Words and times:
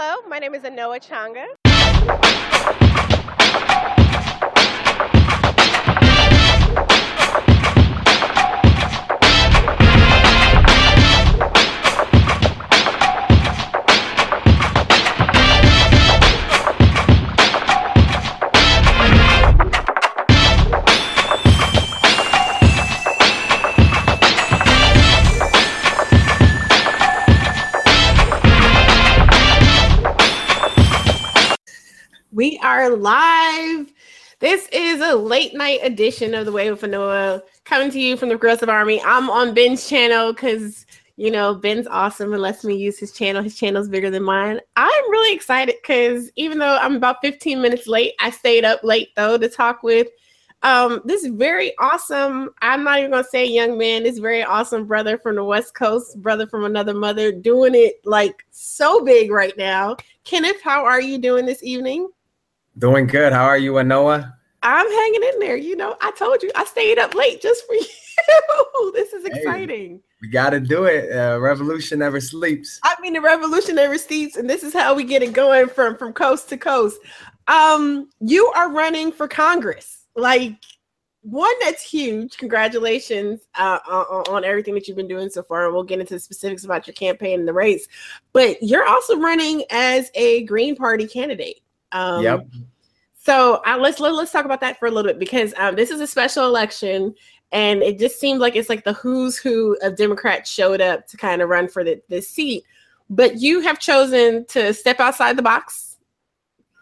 Hello, 0.00 0.14
my 0.28 0.38
name 0.38 0.54
is 0.54 0.62
Anoa 0.62 1.00
Changa. 1.04 1.44
Are 32.68 32.90
live. 32.90 33.90
This 34.40 34.68
is 34.72 35.00
a 35.00 35.16
late 35.16 35.54
night 35.54 35.80
edition 35.82 36.34
of 36.34 36.44
the 36.44 36.52
Way 36.52 36.70
with 36.70 36.82
Anoa 36.82 37.40
coming 37.64 37.90
to 37.90 37.98
you 37.98 38.14
from 38.14 38.28
the 38.28 38.34
Progressive 38.34 38.68
Army. 38.68 39.00
I'm 39.06 39.30
on 39.30 39.54
Ben's 39.54 39.88
channel 39.88 40.34
because 40.34 40.84
you 41.16 41.30
know 41.30 41.54
Ben's 41.54 41.86
awesome 41.86 42.34
and 42.34 42.42
lets 42.42 42.64
me 42.64 42.76
use 42.76 42.98
his 42.98 43.12
channel. 43.12 43.42
His 43.42 43.56
channel's 43.56 43.88
bigger 43.88 44.10
than 44.10 44.22
mine. 44.22 44.60
I'm 44.76 45.10
really 45.10 45.34
excited 45.34 45.76
because 45.80 46.30
even 46.36 46.58
though 46.58 46.76
I'm 46.76 46.96
about 46.96 47.22
15 47.22 47.62
minutes 47.62 47.86
late, 47.86 48.12
I 48.20 48.28
stayed 48.28 48.66
up 48.66 48.84
late 48.84 49.16
though 49.16 49.38
to 49.38 49.48
talk 49.48 49.82
with 49.82 50.08
um 50.62 51.00
this 51.06 51.24
very 51.24 51.72
awesome. 51.78 52.50
I'm 52.60 52.84
not 52.84 52.98
even 52.98 53.12
gonna 53.12 53.24
say 53.24 53.46
young 53.46 53.78
man. 53.78 54.02
This 54.02 54.18
very 54.18 54.42
awesome 54.44 54.84
brother 54.84 55.16
from 55.16 55.36
the 55.36 55.44
West 55.44 55.74
Coast, 55.74 56.20
brother 56.20 56.46
from 56.46 56.64
another 56.64 56.92
mother, 56.92 57.32
doing 57.32 57.74
it 57.74 57.94
like 58.04 58.44
so 58.50 59.02
big 59.02 59.30
right 59.30 59.56
now. 59.56 59.96
Kenneth, 60.24 60.60
how 60.62 60.84
are 60.84 61.00
you 61.00 61.16
doing 61.16 61.46
this 61.46 61.62
evening? 61.62 62.10
Doing 62.78 63.08
good. 63.08 63.32
How 63.32 63.44
are 63.44 63.58
you, 63.58 63.72
Anoa? 63.72 64.34
I'm 64.62 64.90
hanging 64.90 65.22
in 65.22 65.40
there. 65.40 65.56
You 65.56 65.74
know, 65.74 65.96
I 66.00 66.12
told 66.12 66.42
you 66.42 66.50
I 66.54 66.64
stayed 66.64 66.98
up 66.98 67.14
late 67.14 67.40
just 67.40 67.66
for 67.66 67.74
you. 67.74 68.92
this 68.94 69.12
is 69.12 69.24
exciting. 69.24 69.94
Hey, 69.94 70.00
we 70.22 70.28
got 70.28 70.50
to 70.50 70.60
do 70.60 70.84
it. 70.84 71.10
Uh, 71.12 71.40
revolution 71.40 71.98
never 71.98 72.20
sleeps. 72.20 72.78
I 72.84 72.94
mean, 73.00 73.14
the 73.14 73.20
revolution 73.20 73.76
never 73.76 73.98
sleeps, 73.98 74.36
and 74.36 74.48
this 74.48 74.62
is 74.62 74.72
how 74.72 74.94
we 74.94 75.02
get 75.02 75.22
it 75.22 75.32
going 75.32 75.68
from 75.68 75.96
from 75.96 76.12
coast 76.12 76.48
to 76.50 76.56
coast. 76.56 77.00
Um, 77.48 78.10
you 78.20 78.46
are 78.54 78.70
running 78.70 79.10
for 79.10 79.26
Congress. 79.26 80.06
Like 80.14 80.54
one 81.22 81.54
that's 81.60 81.82
huge. 81.82 82.36
Congratulations 82.36 83.40
uh, 83.56 83.80
on, 83.88 84.24
on, 84.28 84.44
everything 84.44 84.74
that 84.74 84.86
you've 84.86 84.96
been 84.96 85.08
doing 85.08 85.30
so 85.30 85.42
far. 85.42 85.64
And 85.64 85.74
we'll 85.74 85.82
get 85.82 86.00
into 86.00 86.14
the 86.14 86.20
specifics 86.20 86.64
about 86.64 86.86
your 86.86 86.94
campaign 86.94 87.40
and 87.40 87.48
the 87.48 87.52
race. 87.52 87.88
But 88.32 88.62
you're 88.62 88.86
also 88.86 89.18
running 89.18 89.64
as 89.70 90.10
a 90.14 90.44
Green 90.44 90.76
Party 90.76 91.06
candidate. 91.06 91.60
Um, 91.92 92.22
yep. 92.22 92.46
So 93.28 93.60
uh, 93.66 93.76
let's 93.78 94.00
let, 94.00 94.10
us 94.12 94.16
let 94.16 94.22
us 94.24 94.32
talk 94.32 94.44
about 94.44 94.60
that 94.60 94.78
for 94.78 94.86
a 94.86 94.90
little 94.90 95.10
bit 95.10 95.18
because 95.18 95.52
um, 95.58 95.76
this 95.76 95.90
is 95.90 96.00
a 96.00 96.06
special 96.06 96.46
election, 96.46 97.14
and 97.52 97.82
it 97.82 97.98
just 97.98 98.18
seems 98.18 98.40
like 98.40 98.56
it's 98.56 98.68
like 98.68 98.84
the 98.84 98.94
who's 98.94 99.36
who 99.36 99.76
of 99.82 99.96
Democrats 99.96 100.50
showed 100.50 100.80
up 100.80 101.06
to 101.08 101.16
kind 101.16 101.42
of 101.42 101.48
run 101.48 101.68
for 101.68 101.84
the, 101.84 102.00
this 102.08 102.28
seat. 102.28 102.64
But 103.10 103.36
you 103.36 103.60
have 103.60 103.78
chosen 103.78 104.46
to 104.46 104.72
step 104.72 105.00
outside 105.00 105.36
the 105.36 105.42
box. 105.42 105.98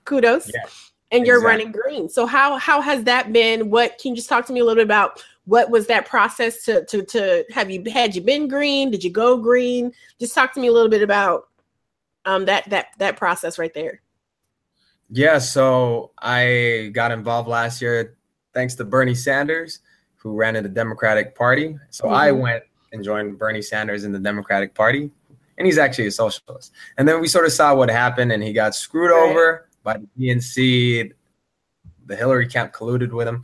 Kudos. 0.04 0.48
Yeah, 0.54 0.68
and 1.10 1.26
you're 1.26 1.36
exactly. 1.36 1.64
running 1.64 1.72
green. 1.72 2.08
So 2.08 2.26
how 2.26 2.56
how 2.58 2.80
has 2.80 3.04
that 3.04 3.32
been? 3.32 3.70
What 3.70 3.98
can 3.98 4.10
you 4.10 4.16
just 4.16 4.28
talk 4.28 4.46
to 4.46 4.52
me 4.52 4.60
a 4.60 4.64
little 4.64 4.76
bit 4.76 4.86
about? 4.86 5.22
What 5.44 5.70
was 5.70 5.86
that 5.86 6.06
process 6.06 6.64
to 6.64 6.84
to 6.86 7.04
to 7.04 7.44
have 7.52 7.70
you 7.70 7.82
had 7.90 8.14
you 8.14 8.20
been 8.20 8.48
green? 8.48 8.90
Did 8.90 9.04
you 9.04 9.10
go 9.10 9.36
green? 9.36 9.92
Just 10.20 10.34
talk 10.34 10.52
to 10.54 10.60
me 10.60 10.68
a 10.68 10.72
little 10.72 10.88
bit 10.88 11.02
about 11.02 11.48
um 12.24 12.44
that 12.46 12.68
that 12.70 12.88
that 12.98 13.16
process 13.16 13.58
right 13.58 13.72
there. 13.72 14.00
Yeah, 15.10 15.38
so 15.38 16.10
I 16.18 16.90
got 16.92 17.12
involved 17.12 17.48
last 17.48 17.80
year 17.80 18.16
thanks 18.52 18.74
to 18.76 18.84
Bernie 18.84 19.14
Sanders, 19.14 19.80
who 20.16 20.34
ran 20.34 20.56
in 20.56 20.62
the 20.62 20.68
Democratic 20.68 21.34
Party. 21.34 21.78
So 21.90 22.04
mm-hmm. 22.04 22.14
I 22.14 22.32
went 22.32 22.64
and 22.92 23.04
joined 23.04 23.38
Bernie 23.38 23.62
Sanders 23.62 24.04
in 24.04 24.12
the 24.12 24.18
Democratic 24.18 24.74
Party, 24.74 25.10
and 25.58 25.66
he's 25.66 25.78
actually 25.78 26.06
a 26.06 26.10
socialist. 26.10 26.72
And 26.98 27.06
then 27.06 27.20
we 27.20 27.28
sort 27.28 27.44
of 27.44 27.52
saw 27.52 27.74
what 27.74 27.90
happened, 27.90 28.32
and 28.32 28.42
he 28.42 28.52
got 28.52 28.74
screwed 28.74 29.10
right. 29.10 29.30
over 29.30 29.68
by 29.84 29.98
the 29.98 30.08
DNC. 30.18 31.12
The 32.06 32.16
Hillary 32.16 32.48
camp 32.48 32.72
colluded 32.72 33.12
with 33.12 33.28
him. 33.28 33.42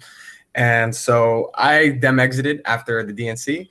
And 0.55 0.95
so 0.95 1.51
I 1.55 1.91
dem 1.91 2.21
exited 2.21 2.61
after 2.65 3.03
the 3.03 3.13
DNC 3.13 3.69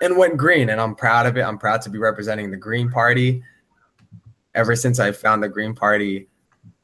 and 0.00 0.16
went 0.16 0.36
green. 0.36 0.70
And 0.70 0.80
I'm 0.80 0.94
proud 0.94 1.26
of 1.26 1.36
it. 1.36 1.42
I'm 1.42 1.58
proud 1.58 1.82
to 1.82 1.90
be 1.90 1.98
representing 1.98 2.50
the 2.50 2.56
Green 2.56 2.90
Party. 2.90 3.42
Ever 4.54 4.76
since 4.76 5.00
I 5.00 5.12
found 5.12 5.42
the 5.42 5.48
Green 5.48 5.74
Party, 5.74 6.28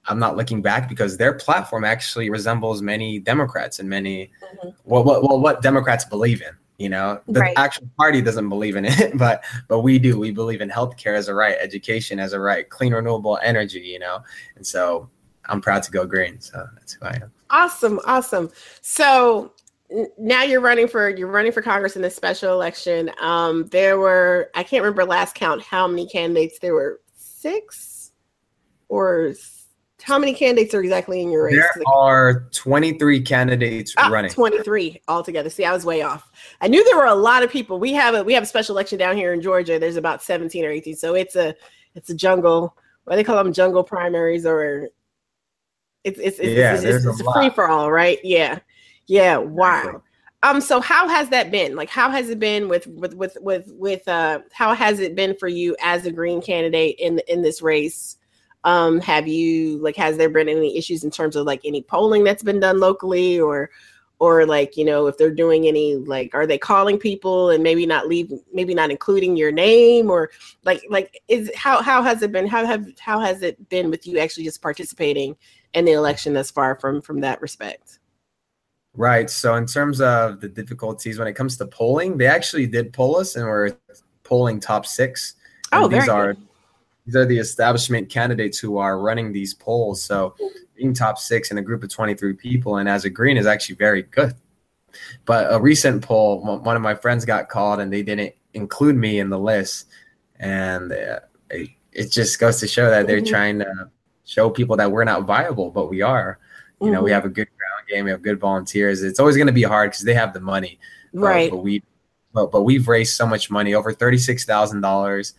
I'm 0.09 0.19
not 0.19 0.37
looking 0.37 0.63
back 0.63 0.89
because 0.89 1.17
their 1.17 1.35
platform 1.35 1.85
actually 1.85 2.31
resembles 2.31 2.83
many 2.83 3.19
Democrats 3.19 3.79
and 3.79 3.89
many 3.89 4.31
mm-hmm. 4.43 4.69
well, 4.85 5.05
well, 5.05 5.23
well, 5.23 5.41
what 5.41 5.63
Democrats 5.63 6.05
believe 6.05 6.43
in. 6.43 6.51
You 6.79 6.89
know, 6.89 7.21
the 7.27 7.41
right. 7.41 7.59
actual 7.59 7.89
party 7.97 8.23
doesn't 8.23 8.49
believe 8.49 8.77
in 8.77 8.85
it, 8.85 9.13
but 9.19 9.45
but 9.67 9.81
we 9.81 9.99
do. 9.99 10.19
We 10.19 10.31
believe 10.31 10.61
in 10.61 10.71
healthcare 10.71 11.17
as 11.17 11.29
a 11.29 11.35
right, 11.35 11.57
education 11.61 12.21
as 12.21 12.33
a 12.33 12.41
right, 12.41 12.69
clean 12.69 12.95
renewable 12.95 13.39
energy. 13.43 13.81
You 13.81 13.99
know, 13.99 14.21
and 14.57 14.65
so 14.67 15.11
I'm 15.47 15.61
proud 15.61 15.83
to 15.83 15.91
go 15.91 16.07
green. 16.07 16.41
So 16.41 16.67
that's 16.75 16.93
who 16.93 17.05
I 17.05 17.19
am. 17.23 17.33
Awesome, 17.51 17.99
awesome. 18.05 18.51
So 18.81 19.53
now 20.19 20.43
you're 20.43 20.61
running 20.61 20.87
for 20.87 21.09
you're 21.09 21.29
running 21.29 21.53
for 21.53 21.63
Congress 21.63 21.97
in 21.97 22.03
this 22.03 22.15
special 22.15 22.53
election. 22.53 23.11
Um, 23.21 23.67
there 23.67 23.99
were 23.99 24.51
I 24.55 24.63
can't 24.63 24.85
remember 24.85 25.05
last 25.05 25.35
count 25.35 25.63
how 25.63 25.89
many 25.89 26.07
candidates 26.07 26.61
there 26.61 26.75
were 26.75 27.01
six 27.17 28.13
or 28.89 29.35
how 30.03 30.19
many 30.19 30.33
candidates 30.33 30.75
are 30.75 30.81
exactly 30.81 31.21
in 31.21 31.31
your 31.31 31.45
race? 31.45 31.57
There 31.75 31.85
are 31.87 32.49
23 32.53 33.21
candidates 33.23 33.95
ah, 33.99 34.09
running. 34.09 34.31
23 34.31 35.03
altogether. 35.09 35.51
See, 35.51 35.65
I 35.65 35.73
was 35.73 35.85
way 35.85 36.03
off. 36.03 36.31
I 36.61 36.69
knew 36.69 36.85
there 36.85 36.97
were 36.97 37.07
a 37.07 37.15
lot 37.15 37.43
of 37.43 37.51
people. 37.51 37.79
We 37.79 37.93
have 37.95 38.15
a 38.15 38.23
we 38.23 38.33
have 38.35 38.43
a 38.43 38.47
special 38.47 38.75
election 38.75 38.99
down 38.99 39.17
here 39.17 39.33
in 39.33 39.43
Georgia. 39.43 39.79
There's 39.79 39.97
about 39.97 40.23
17 40.23 40.65
or 40.65 40.71
18. 40.71 40.97
So 40.97 41.15
it's 41.15 41.37
a 41.37 41.55
it's 41.95 42.11
a 42.11 42.15
jungle. 42.15 42.77
What 43.05 43.15
do 43.15 43.17
they 43.17 43.25
call 43.25 43.43
them 43.43 43.53
jungle 43.53 43.83
primaries 43.83 44.47
or 44.47 44.89
it's 46.05 46.19
it's 46.19 46.39
it's, 46.39 46.49
yeah, 46.49 46.75
it's, 46.75 46.85
it's, 46.85 47.05
it's 47.05 47.21
a, 47.21 47.25
a 47.25 47.33
free 47.33 47.51
for 47.51 47.69
all, 47.69 47.91
right? 47.91 48.19
Yeah. 48.23 48.61
Yeah. 49.07 49.39
Wow. 49.39 50.03
Um, 50.45 50.61
so 50.61 50.81
how 50.81 51.09
has 51.09 51.29
that 51.31 51.51
been? 51.51 51.75
Like, 51.75 51.91
how 51.91 52.11
has 52.11 52.31
it 52.31 52.39
been 52.39 52.69
with 52.69 52.87
with 52.87 53.15
with 53.15 53.37
with 53.41 53.73
with 53.73 54.07
uh 54.07 54.41
how 54.53 54.73
has 54.75 55.01
it 55.01 55.17
been 55.17 55.37
for 55.37 55.49
you 55.49 55.77
as 55.83 56.07
a 56.07 56.13
green 56.13 56.41
candidate 56.41 56.97
in 57.01 57.21
in 57.27 57.43
this 57.43 57.61
race? 57.61 58.18
Um, 58.65 59.01
have 59.01 59.29
you 59.29 59.79
like 59.79 59.97
has 59.97 60.17
there 60.17 60.29
been 60.29 60.49
any 60.49 60.77
issues 60.77 61.05
in 61.05 61.11
terms 61.11 61.37
of 61.37 61.47
like 61.47 61.61
any 61.65 61.83
polling 61.83 62.25
that's 62.25 62.43
been 62.43 62.61
done 62.61 62.81
locally 62.81 63.39
or 63.39 63.71
or 64.19 64.45
like 64.47 64.77
you 64.77 64.85
know 64.85 65.07
if 65.07 65.17
they're 65.17 65.31
doing 65.31 65.67
any 65.67 65.95
like 65.95 66.35
are 66.35 66.47
they 66.47 66.59
calling 66.59 66.99
people 66.99 67.51
and 67.51 67.63
maybe 67.63 67.87
not 67.87 68.09
leave 68.09 68.33
maybe 68.53 68.75
not 68.75 68.91
including 68.91 69.37
your 69.37 69.53
name 69.53 70.11
or 70.11 70.31
like 70.65 70.83
like 70.91 71.21
is 71.29 71.51
how 71.57 71.81
how 71.83 72.03
has 72.03 72.23
it 72.23 72.33
been? 72.33 72.47
How 72.47 72.67
have 72.67 72.87
how 72.99 73.21
has 73.21 73.43
it 73.43 73.69
been 73.69 73.91
with 73.91 74.07
you 74.07 74.19
actually 74.19 74.45
just 74.45 74.61
participating 74.61 75.37
in 75.75 75.85
the 75.85 75.93
election 75.93 76.35
thus 76.35 76.51
far 76.51 76.79
from 76.81 77.01
from 77.01 77.21
that 77.21 77.41
respect? 77.41 78.01
Right. 78.95 79.31
So 79.31 79.55
in 79.55 79.67
terms 79.67 80.01
of 80.01 80.41
the 80.41 80.49
difficulties 80.49 81.19
when 81.19 81.29
it 81.29 81.35
comes 81.35 81.57
to 81.59 81.67
polling 81.67 82.19
they 82.19 82.27
actually 82.27 82.67
did 82.67 82.93
poll 82.93 83.17
us 83.17 83.37
and 83.37 83.47
we're 83.47 83.77
polling 84.25 84.59
top 84.59 84.85
six. 84.85 85.35
Oh 85.71 85.87
these 85.87 86.09
are 86.09 86.35
good 86.35 86.48
these 87.09 87.17
are 87.17 87.25
the 87.25 87.39
establishment 87.39 88.11
candidates 88.11 88.59
who 88.59 88.77
are 88.77 89.01
running 89.01 89.33
these 89.33 89.55
polls. 89.55 90.03
So 90.03 90.35
being 90.77 90.93
top 90.93 91.17
six 91.19 91.51
in 91.51 91.57
a 91.57 91.63
group 91.63 91.83
of 91.83 91.89
23 91.89 92.35
people 92.35 92.77
and 92.77 92.87
as 92.87 93.07
a 93.07 93.11
green 93.11 93.39
is 93.39 93.47
actually 93.47 93.77
very 93.77 94.03
good. 94.03 94.35
But 95.25 95.51
a 95.51 95.59
recent 95.59 96.03
poll, 96.03 96.43
one 96.43 96.77
of 96.77 96.83
my 96.83 96.95
friends 96.95 97.25
got 97.25 97.49
called 97.49 97.81
and 97.81 97.91
they 97.91 98.03
didn't 98.03 98.35
include 98.53 98.95
me 98.95 99.21
in 99.21 99.31
the 99.31 99.39
list. 99.39 99.87
And 100.39 100.93
uh, 100.93 101.21
it, 101.49 101.71
it, 101.93 102.13
just 102.13 102.39
goes 102.39 102.61
to 102.61 102.69
show 102.69 102.91
that 102.91 103.07
they're 103.07 103.23
mm-hmm. 103.23 103.27
trying 103.27 103.59
to 103.61 103.91
show 104.27 104.51
people 104.51 104.77
that 104.77 104.93
we're 104.93 105.05
not 105.05 105.25
viable, 105.25 105.71
but 105.71 105.89
we 105.89 106.03
are. 106.03 106.39
You 106.79 106.85
mm-hmm. 106.85 106.93
know, 106.93 107.03
we 107.03 107.09
mm-hmm. 107.09 107.15
have 107.15 107.25
a 107.25 107.31
good 107.31 107.49
ground 107.57 107.89
game, 107.89 108.05
we 108.05 108.11
have 108.11 108.21
good 108.21 108.39
volunteers. 108.39 109.03
It's 109.03 109.19
always 109.19 109.37
going 109.37 109.47
to 109.47 109.53
be 109.55 109.63
hard 109.63 109.93
because 109.93 110.05
they 110.05 110.13
have 110.13 110.35
the 110.35 110.41
money. 110.41 110.79
Right. 111.15 111.51
But, 111.51 111.57
but 111.57 111.63
we 111.63 111.83
but, 112.35 112.53
but 112.53 112.63
we've 112.65 112.87
raised 112.87 113.17
so 113.17 113.27
much 113.27 113.51
money, 113.51 113.75
over 113.75 113.95
$36,000 113.95 115.33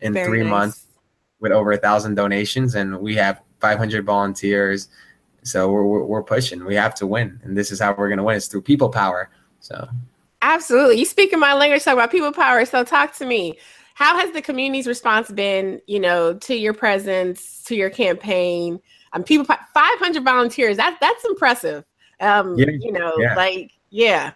in 0.00 0.12
very 0.12 0.26
three 0.26 0.42
nice. 0.42 0.50
months 0.50 0.86
with 1.42 1.52
over 1.52 1.72
a 1.72 1.76
thousand 1.76 2.14
donations, 2.14 2.76
and 2.76 2.98
we 3.00 3.16
have 3.16 3.42
500 3.60 4.06
volunteers. 4.06 4.88
So 5.42 5.70
we're, 5.70 5.84
we're, 5.84 6.04
we're 6.04 6.22
pushing. 6.22 6.64
We 6.64 6.76
have 6.76 6.94
to 6.94 7.06
win, 7.06 7.40
and 7.42 7.58
this 7.58 7.72
is 7.72 7.80
how 7.80 7.94
we're 7.98 8.08
going 8.08 8.18
to 8.18 8.24
win. 8.24 8.36
It's 8.36 8.46
through 8.46 8.62
people 8.62 8.88
power. 8.88 9.28
So 9.60 9.88
absolutely, 10.40 11.00
you 11.00 11.04
speak 11.04 11.32
in 11.32 11.40
my 11.40 11.52
language. 11.52 11.82
Talk 11.82 11.94
about 11.94 12.12
people 12.12 12.32
power. 12.32 12.64
So 12.64 12.84
talk 12.84 13.14
to 13.16 13.26
me. 13.26 13.58
How 13.94 14.16
has 14.18 14.32
the 14.32 14.40
community's 14.40 14.86
response 14.86 15.30
been? 15.30 15.82
You 15.86 15.98
know, 16.00 16.34
to 16.34 16.54
your 16.54 16.72
presence, 16.72 17.62
to 17.64 17.74
your 17.74 17.90
campaign. 17.90 18.80
Um, 19.12 19.24
people, 19.24 19.44
500 19.44 20.24
volunteers. 20.24 20.76
That's 20.76 20.98
that's 21.00 21.24
impressive. 21.24 21.84
Um, 22.20 22.56
yeah, 22.56 22.70
you 22.70 22.92
know, 22.92 23.14
yeah. 23.18 23.34
like 23.34 23.72
yeah, 23.90 24.32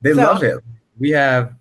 they 0.00 0.12
so, 0.12 0.22
love 0.22 0.42
it. 0.42 0.58
We 0.98 1.10
have 1.10 1.54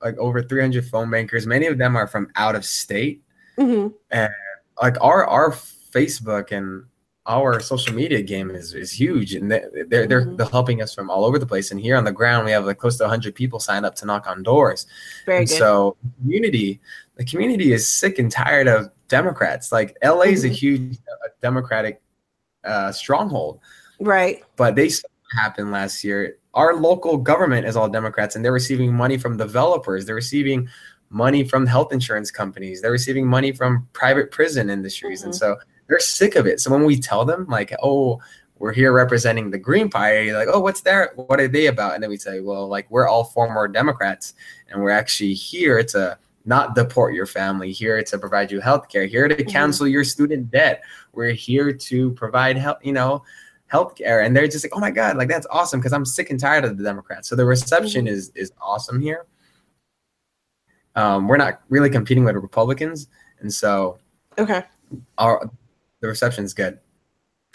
like 0.00 0.16
over 0.18 0.40
300 0.40 0.86
phone 0.86 1.10
bankers. 1.10 1.48
Many 1.48 1.66
of 1.66 1.78
them 1.78 1.96
are 1.96 2.06
from 2.06 2.30
out 2.36 2.54
of 2.54 2.64
state. 2.64 3.22
Mm-hmm. 3.58 3.88
And 4.10 4.32
like 4.80 4.96
our 5.00 5.26
our 5.26 5.50
Facebook 5.50 6.52
and 6.52 6.84
our 7.28 7.60
social 7.60 7.94
media 7.94 8.22
game 8.22 8.50
is, 8.50 8.72
is 8.74 8.90
huge 8.90 9.34
and 9.34 9.50
they're 9.50 9.70
they're, 9.88 10.06
mm-hmm. 10.06 10.36
they're 10.36 10.46
helping 10.46 10.80
us 10.80 10.94
from 10.94 11.10
all 11.10 11.24
over 11.24 11.38
the 11.38 11.46
place 11.46 11.70
and 11.70 11.78
here 11.78 11.96
on 11.96 12.04
the 12.04 12.12
ground 12.12 12.44
we 12.44 12.50
have 12.50 12.64
like 12.64 12.78
close 12.78 12.96
to 12.96 13.04
100 13.04 13.34
people 13.34 13.60
signed 13.60 13.84
up 13.84 13.94
to 13.94 14.06
knock 14.06 14.26
on 14.26 14.42
doors 14.42 14.86
Very 15.26 15.40
and 15.40 15.48
good. 15.48 15.58
so 15.58 15.96
community 16.20 16.80
the 17.16 17.24
community 17.24 17.72
is 17.72 17.86
sick 17.86 18.18
and 18.18 18.32
tired 18.32 18.66
of 18.66 18.90
democrats 19.08 19.70
like 19.70 19.96
la 20.02 20.10
mm-hmm. 20.10 20.32
is 20.32 20.44
a 20.44 20.46
mm-hmm. 20.46 20.54
huge 20.54 20.96
uh, 20.96 21.28
democratic 21.42 22.00
uh, 22.64 22.90
stronghold 22.90 23.60
right 24.00 24.42
but 24.56 24.74
they 24.74 24.90
happened 25.36 25.70
last 25.70 26.02
year 26.02 26.38
our 26.54 26.74
local 26.74 27.18
government 27.18 27.66
is 27.66 27.76
all 27.76 27.90
democrats 27.90 28.36
and 28.36 28.44
they're 28.44 28.52
receiving 28.52 28.94
money 28.94 29.18
from 29.18 29.36
developers 29.36 30.06
they're 30.06 30.14
receiving 30.14 30.66
money 31.10 31.42
from 31.42 31.66
health 31.66 31.92
insurance 31.92 32.30
companies 32.30 32.82
they're 32.82 32.92
receiving 32.92 33.26
money 33.26 33.50
from 33.52 33.88
private 33.92 34.30
prison 34.30 34.68
industries 34.68 35.20
mm-hmm. 35.20 35.28
and 35.28 35.34
so 35.34 35.56
they're 35.88 35.98
sick 35.98 36.36
of 36.36 36.46
it. 36.46 36.60
So 36.60 36.70
when 36.70 36.84
we 36.84 36.98
tell 36.98 37.24
them 37.24 37.46
like, 37.48 37.74
oh, 37.82 38.20
we're 38.58 38.72
here 38.72 38.92
representing 38.92 39.50
the 39.50 39.58
Green 39.58 39.88
Party, 39.88 40.32
like, 40.32 40.48
oh, 40.52 40.60
what's 40.60 40.82
their 40.82 41.12
what 41.16 41.40
are 41.40 41.48
they 41.48 41.66
about? 41.66 41.94
And 41.94 42.02
then 42.02 42.10
we 42.10 42.16
say, 42.16 42.40
well, 42.40 42.68
like 42.68 42.90
we're 42.90 43.08
all 43.08 43.24
former 43.24 43.66
Democrats, 43.68 44.34
and 44.70 44.82
we're 44.82 44.90
actually 44.90 45.34
here 45.34 45.82
to 45.84 46.18
not 46.44 46.74
deport 46.74 47.14
your 47.14 47.26
family, 47.26 47.72
here 47.72 48.02
to 48.02 48.18
provide 48.18 48.50
you 48.50 48.60
health 48.60 48.88
care, 48.88 49.06
here 49.06 49.28
to 49.28 49.34
mm-hmm. 49.34 49.48
cancel 49.48 49.86
your 49.86 50.04
student 50.04 50.50
debt. 50.50 50.82
We're 51.12 51.32
here 51.32 51.72
to 51.72 52.10
provide 52.12 52.56
help, 52.56 52.84
you 52.84 52.92
know, 52.92 53.22
health 53.68 53.94
care. 53.94 54.22
And 54.22 54.36
they're 54.36 54.48
just 54.48 54.64
like, 54.64 54.72
oh 54.74 54.80
my 54.80 54.90
God, 54.90 55.16
like 55.16 55.28
that's 55.28 55.46
awesome 55.50 55.78
because 55.78 55.92
I'm 55.92 56.04
sick 56.04 56.30
and 56.30 56.40
tired 56.40 56.64
of 56.64 56.76
the 56.76 56.84
Democrats. 56.84 57.28
So 57.28 57.36
the 57.36 57.44
reception 57.44 58.06
mm-hmm. 58.06 58.14
is 58.14 58.32
is 58.34 58.52
awesome 58.60 59.00
here. 59.00 59.26
Um, 60.98 61.28
we're 61.28 61.36
not 61.36 61.60
really 61.68 61.90
competing 61.90 62.24
with 62.24 62.34
Republicans, 62.34 63.06
and 63.38 63.54
so 63.54 63.98
okay, 64.36 64.64
our 65.16 65.48
the 66.00 66.08
reception 66.08 66.44
is 66.44 66.52
good. 66.52 66.80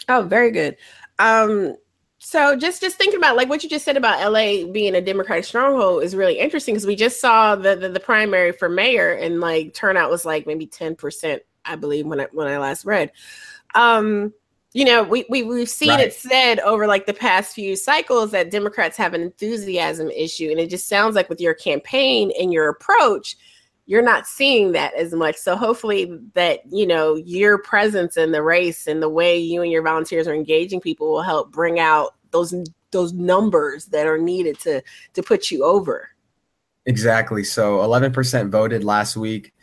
Oh, 0.08 0.22
very 0.22 0.50
good. 0.50 0.78
Um, 1.18 1.76
so 2.16 2.56
just 2.56 2.80
just 2.80 2.96
thinking 2.96 3.18
about 3.18 3.36
like 3.36 3.50
what 3.50 3.62
you 3.62 3.68
just 3.68 3.84
said 3.84 3.98
about 3.98 4.32
LA 4.32 4.64
being 4.64 4.94
a 4.94 5.02
Democratic 5.02 5.44
stronghold 5.44 6.02
is 6.02 6.16
really 6.16 6.38
interesting 6.38 6.74
because 6.74 6.86
we 6.86 6.96
just 6.96 7.20
saw 7.20 7.54
the, 7.54 7.76
the, 7.76 7.90
the 7.90 8.00
primary 8.00 8.50
for 8.50 8.70
mayor 8.70 9.12
and 9.12 9.40
like 9.40 9.74
turnout 9.74 10.10
was 10.10 10.24
like 10.24 10.46
maybe 10.46 10.66
ten 10.66 10.96
percent, 10.96 11.42
I 11.66 11.76
believe 11.76 12.06
when 12.06 12.20
I 12.20 12.28
when 12.32 12.46
I 12.46 12.56
last 12.56 12.86
read. 12.86 13.12
Um, 13.74 14.32
you 14.74 14.84
know, 14.84 15.04
we, 15.04 15.24
we 15.28 15.44
we've 15.44 15.68
seen 15.68 15.90
right. 15.90 16.00
it 16.00 16.12
said 16.12 16.58
over 16.60 16.88
like 16.88 17.06
the 17.06 17.14
past 17.14 17.54
few 17.54 17.76
cycles 17.76 18.32
that 18.32 18.50
Democrats 18.50 18.96
have 18.96 19.14
an 19.14 19.22
enthusiasm 19.22 20.10
issue, 20.10 20.50
and 20.50 20.58
it 20.58 20.68
just 20.68 20.88
sounds 20.88 21.14
like 21.14 21.28
with 21.28 21.40
your 21.40 21.54
campaign 21.54 22.32
and 22.38 22.52
your 22.52 22.68
approach, 22.68 23.36
you're 23.86 24.02
not 24.02 24.26
seeing 24.26 24.72
that 24.72 24.92
as 24.94 25.12
much. 25.14 25.36
So 25.36 25.54
hopefully 25.54 26.18
that, 26.34 26.60
you 26.68 26.88
know, 26.88 27.14
your 27.14 27.58
presence 27.58 28.16
in 28.16 28.32
the 28.32 28.42
race 28.42 28.88
and 28.88 29.00
the 29.00 29.08
way 29.08 29.38
you 29.38 29.62
and 29.62 29.70
your 29.70 29.82
volunteers 29.82 30.26
are 30.26 30.34
engaging 30.34 30.80
people 30.80 31.08
will 31.08 31.22
help 31.22 31.52
bring 31.52 31.78
out 31.78 32.16
those 32.32 32.52
those 32.90 33.12
numbers 33.12 33.86
that 33.86 34.08
are 34.08 34.18
needed 34.18 34.58
to 34.60 34.82
to 35.12 35.22
put 35.22 35.52
you 35.52 35.64
over. 35.64 36.08
Exactly. 36.86 37.44
So 37.44 37.78
11% 37.78 38.50
voted 38.50 38.82
last 38.84 39.16
week. 39.16 39.53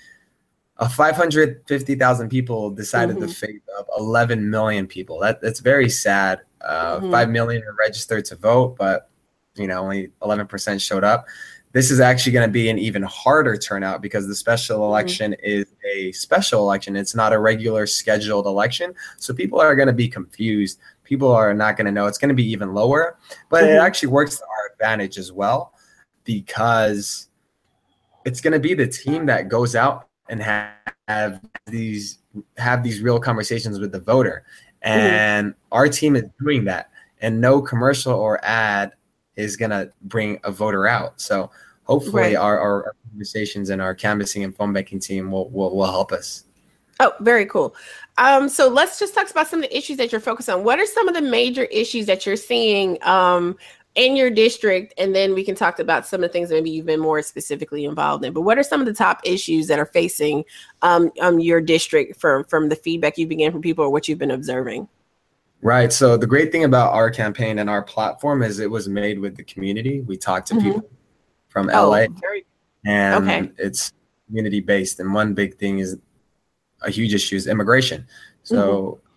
Uh, 0.81 0.89
550,000 0.89 2.27
people 2.27 2.71
decided 2.71 3.15
mm-hmm. 3.15 3.27
the 3.27 3.33
fate 3.33 3.61
of 3.77 3.85
11 3.97 4.49
million 4.49 4.87
people. 4.87 5.19
That 5.19 5.39
that's 5.39 5.59
very 5.59 5.89
sad. 5.89 6.41
Uh, 6.59 6.97
mm-hmm. 6.97 7.11
5 7.11 7.29
million 7.29 7.63
are 7.63 7.75
registered 7.79 8.25
to 8.25 8.35
vote, 8.35 8.75
but 8.77 9.09
you 9.55 9.67
know, 9.67 9.79
only 9.79 10.09
11% 10.21 10.81
showed 10.81 11.03
up 11.03 11.27
this 11.73 11.89
is 11.89 11.99
actually 11.99 12.33
going 12.33 12.47
to 12.47 12.51
be 12.51 12.69
an 12.69 12.77
even 12.77 13.03
harder 13.03 13.57
turnout 13.57 14.01
because 14.01 14.27
the 14.27 14.35
special 14.35 14.77
mm-hmm. 14.77 14.89
election 14.89 15.31
mm-hmm. 15.31 15.61
is 15.61 15.65
a 15.93 16.11
special 16.11 16.61
election. 16.61 16.95
It's 16.95 17.15
not 17.15 17.33
a 17.33 17.39
regular 17.39 17.87
scheduled 17.87 18.45
election. 18.45 18.93
So 19.17 19.33
people 19.33 19.59
are 19.59 19.75
going 19.75 19.87
to 19.87 19.93
be 19.93 20.07
confused. 20.07 20.79
People 21.03 21.31
are 21.31 21.53
not 21.53 21.77
going 21.77 21.85
to 21.85 21.91
know. 21.91 22.07
It's 22.07 22.17
going 22.17 22.29
to 22.29 22.35
be 22.35 22.49
even 22.51 22.73
lower, 22.73 23.17
but 23.49 23.63
mm-hmm. 23.63 23.75
it 23.75 23.77
actually 23.77 24.09
works 24.09 24.37
to 24.37 24.43
our 24.43 24.73
advantage 24.73 25.17
as 25.17 25.31
well 25.31 25.73
because 26.23 27.27
it's 28.25 28.41
going 28.41 28.53
to 28.53 28.59
be 28.59 28.73
the 28.73 28.87
team 28.87 29.25
that 29.27 29.49
goes 29.49 29.75
out 29.75 30.07
and 30.31 30.41
have, 30.41 30.71
have 31.07 31.41
these 31.67 32.17
have 32.57 32.81
these 32.81 33.01
real 33.01 33.19
conversations 33.19 33.79
with 33.79 33.91
the 33.91 33.99
voter. 33.99 34.43
And 34.81 35.49
mm-hmm. 35.51 35.73
our 35.73 35.87
team 35.89 36.15
is 36.15 36.23
doing 36.41 36.63
that. 36.65 36.89
And 37.21 37.39
no 37.39 37.61
commercial 37.61 38.13
or 38.13 38.43
ad 38.43 38.93
is 39.35 39.55
going 39.57 39.71
to 39.71 39.91
bring 40.03 40.39
a 40.43 40.51
voter 40.51 40.87
out. 40.87 41.21
So 41.21 41.51
hopefully 41.83 42.23
right. 42.23 42.35
our, 42.35 42.59
our 42.59 42.95
conversations 43.11 43.69
and 43.69 43.81
our 43.81 43.93
canvassing 43.93 44.43
and 44.43 44.55
phone 44.55 44.73
banking 44.73 44.99
team 44.99 45.29
will, 45.29 45.49
will, 45.49 45.75
will 45.75 45.91
help 45.91 46.11
us. 46.11 46.45
Oh, 46.99 47.13
very 47.19 47.45
cool. 47.45 47.75
Um, 48.17 48.47
so 48.47 48.67
let's 48.69 48.97
just 48.99 49.13
talk 49.13 49.29
about 49.29 49.47
some 49.47 49.63
of 49.63 49.69
the 49.69 49.77
issues 49.77 49.97
that 49.97 50.11
you're 50.11 50.21
focused 50.21 50.49
on. 50.49 50.63
What 50.63 50.79
are 50.79 50.85
some 50.85 51.07
of 51.07 51.13
the 51.13 51.21
major 51.21 51.65
issues 51.65 52.05
that 52.05 52.25
you're 52.25 52.35
seeing 52.35 52.97
um, 53.03 53.57
in 53.95 54.15
your 54.15 54.29
district? 54.29 54.93
And 54.97 55.15
then 55.15 55.33
we 55.33 55.43
can 55.43 55.55
talk 55.55 55.79
about 55.79 56.07
some 56.07 56.23
of 56.23 56.29
the 56.29 56.33
things 56.33 56.49
maybe 56.49 56.69
you've 56.69 56.85
been 56.85 56.99
more 56.99 57.21
specifically 57.21 57.85
involved 57.85 58.23
in. 58.23 58.33
But 58.33 58.41
what 58.41 58.57
are 58.57 58.63
some 58.63 58.79
of 58.79 58.85
the 58.85 58.93
top 58.93 59.21
issues 59.23 59.67
that 59.67 59.79
are 59.79 59.85
facing 59.85 60.45
um, 60.81 61.11
um, 61.21 61.39
your 61.39 61.61
district 61.61 62.19
from 62.19 62.43
from 62.45 62.69
the 62.69 62.75
feedback 62.75 63.17
you 63.17 63.27
began 63.27 63.51
from 63.51 63.61
people 63.61 63.85
or 63.85 63.89
what 63.89 64.07
you've 64.07 64.19
been 64.19 64.31
observing? 64.31 64.87
Right. 65.61 65.93
So 65.93 66.17
the 66.17 66.27
great 66.27 66.51
thing 66.51 66.63
about 66.63 66.93
our 66.93 67.11
campaign 67.11 67.59
and 67.59 67.69
our 67.69 67.83
platform 67.83 68.41
is 68.41 68.59
it 68.59 68.69
was 68.69 68.89
made 68.89 69.19
with 69.19 69.35
the 69.35 69.43
community. 69.43 70.01
We 70.01 70.17
talked 70.17 70.47
to 70.47 70.55
mm-hmm. 70.55 70.71
people 70.71 70.89
from 71.49 71.69
oh, 71.71 71.89
LA, 71.89 72.07
very, 72.19 72.45
and 72.85 73.29
okay. 73.29 73.51
it's 73.57 73.93
community 74.27 74.59
based. 74.59 74.99
And 74.99 75.13
one 75.13 75.33
big 75.33 75.57
thing 75.57 75.79
is 75.79 75.97
a 76.81 76.89
huge 76.89 77.13
issue 77.13 77.35
is 77.35 77.45
immigration. 77.45 78.07
So 78.41 78.57
mm-hmm. 78.57 79.07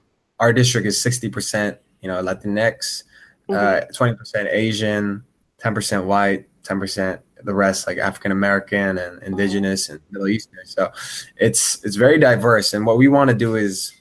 our 0.40 0.52
district 0.52 0.86
is 0.86 1.00
sixty 1.00 1.30
percent, 1.30 1.78
you 2.02 2.08
know, 2.08 2.22
Latinx, 2.22 3.04
uh, 3.48 3.52
mm-hmm. 3.52 3.92
twenty 3.92 4.16
percent 4.16 4.48
Asian, 4.50 5.24
ten 5.58 5.74
percent 5.74 6.04
white, 6.04 6.46
ten 6.62 6.78
percent 6.78 7.20
the 7.44 7.54
rest 7.54 7.86
like 7.86 7.98
African 7.98 8.32
American 8.32 8.98
and 8.98 9.22
Indigenous 9.22 9.88
and 9.88 10.00
Middle 10.10 10.28
Eastern. 10.28 10.64
So 10.64 10.90
it's 11.36 11.84
it's 11.84 11.96
very 11.96 12.18
diverse. 12.18 12.72
And 12.72 12.86
what 12.86 12.98
we 12.98 13.08
want 13.08 13.30
to 13.30 13.36
do 13.36 13.54
is 13.56 13.92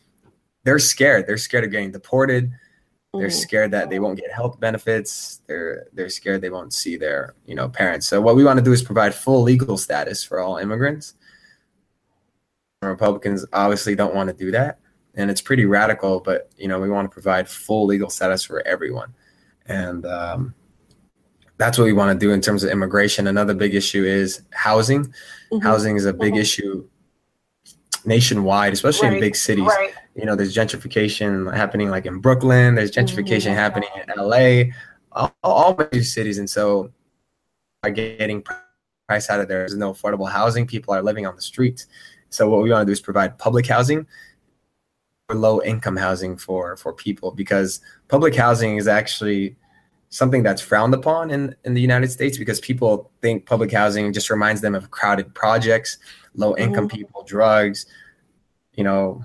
they're 0.63 0.80
scared. 0.80 1.28
They're 1.28 1.38
scared 1.38 1.66
of 1.66 1.72
getting 1.72 1.92
deported. 1.92 2.51
They're 3.13 3.28
mm-hmm. 3.28 3.38
scared 3.38 3.72
that 3.72 3.90
they 3.92 4.00
won't 4.00 4.18
get 4.18 4.31
health 4.31 4.60
benefits. 4.60 5.42
They're 5.45 5.88
they're 5.94 6.10
scared 6.10 6.42
they 6.42 6.50
won't 6.50 6.74
see 6.74 6.98
their 6.98 7.36
you 7.45 7.54
know 7.54 7.69
parents. 7.69 8.07
So 8.07 8.22
what 8.22 8.36
we 8.36 8.44
want 8.44 8.57
to 8.57 8.63
do 8.63 8.72
is 8.72 8.81
provide 8.81 9.13
full 9.13 9.44
legal 9.44 9.78
status 9.78 10.24
for 10.24 10.40
all 10.40 10.57
immigrants. 10.57 11.13
Republicans 12.81 13.45
obviously 13.54 13.95
don't 13.95 14.16
want 14.16 14.30
to 14.30 14.36
do 14.36 14.51
that, 14.51 14.80
and 15.16 15.30
it's 15.30 15.42
pretty 15.42 15.66
radical. 15.66 16.22
But 16.22 16.50
you 16.57 16.68
know 16.68 16.80
we 16.80 16.90
want 16.90 17.06
to 17.06 17.14
provide 17.14 17.47
full 17.47 17.85
legal 17.85 18.09
status 18.09 18.44
for 18.44 18.66
everyone, 18.66 19.14
and 19.66 20.06
um, 20.06 20.54
that's 21.58 21.78
what 21.78 21.86
we 21.86 21.94
want 21.94 22.18
to 22.18 22.26
do 22.26 22.32
in 22.32 22.42
terms 22.42 22.64
of 22.64 22.72
immigration. 22.72 23.28
Another 23.28 23.54
big 23.54 23.76
issue 23.76 24.04
is 24.04 24.42
housing. 24.52 25.06
Mm-hmm. 25.06 25.60
Housing 25.60 25.96
is 25.96 26.06
a 26.06 26.14
big 26.14 26.34
mm-hmm. 26.34 26.42
issue 26.42 26.88
nationwide, 28.06 28.74
especially 28.74 29.08
right. 29.08 29.16
in 29.16 29.22
big 29.22 29.36
cities. 29.36 29.66
Right. 29.66 29.94
You 30.16 30.26
know, 30.26 30.36
there's 30.36 30.56
gentrification 30.56 31.56
happening 31.56 31.90
like 31.90 32.06
in 32.06 32.20
Brooklyn. 32.20 32.76
There's 32.76 32.92
gentrification 32.92 33.52
mm-hmm. 33.52 33.56
happening 33.56 33.90
in 33.96 34.14
LA, 34.18 34.74
all, 35.12 35.36
all 35.44 35.76
major 35.76 36.04
cities, 36.04 36.38
and 36.38 36.50
so 36.50 36.92
are 37.84 37.90
getting 37.90 38.44
price 39.08 39.30
out 39.30 39.40
of 39.40 39.48
there. 39.48 39.60
There's 39.60 39.76
no 39.76 39.94
affordable 39.94 40.30
housing. 40.30 40.68
People 40.68 40.94
are 40.94 41.02
living 41.02 41.26
on 41.26 41.36
the 41.36 41.42
streets. 41.42 41.88
So 42.30 42.50
what 42.50 42.64
we 42.64 42.72
want 42.72 42.82
to 42.82 42.86
do 42.86 42.92
is 42.92 43.02
provide 43.02 43.38
public 43.38 43.68
housing 43.68 44.08
low 45.31 45.61
income 45.61 45.95
housing 45.95 46.35
for 46.35 46.75
for 46.75 46.92
people 46.92 47.31
because 47.31 47.80
public 48.09 48.35
housing 48.35 48.75
is 48.77 48.87
actually 48.87 49.56
something 50.09 50.44
that's 50.44 50.61
frowned 50.61 50.94
upon 50.94 51.31
in, 51.31 51.56
in 51.63 51.73
the 51.73 51.81
United 51.81 52.11
States 52.11 52.37
because 52.37 52.59
people 52.59 53.09
think 53.21 53.45
public 53.45 53.71
housing 53.71 54.13
just 54.13 54.30
reminds 54.30 54.61
them 54.61 54.75
of 54.75 54.92
crowded 54.92 55.33
projects 55.33 55.97
low 56.35 56.56
income 56.57 56.87
mm-hmm. 56.87 56.97
people, 56.97 57.23
drugs, 57.23 57.85
you 58.73 58.83
know, 58.83 59.23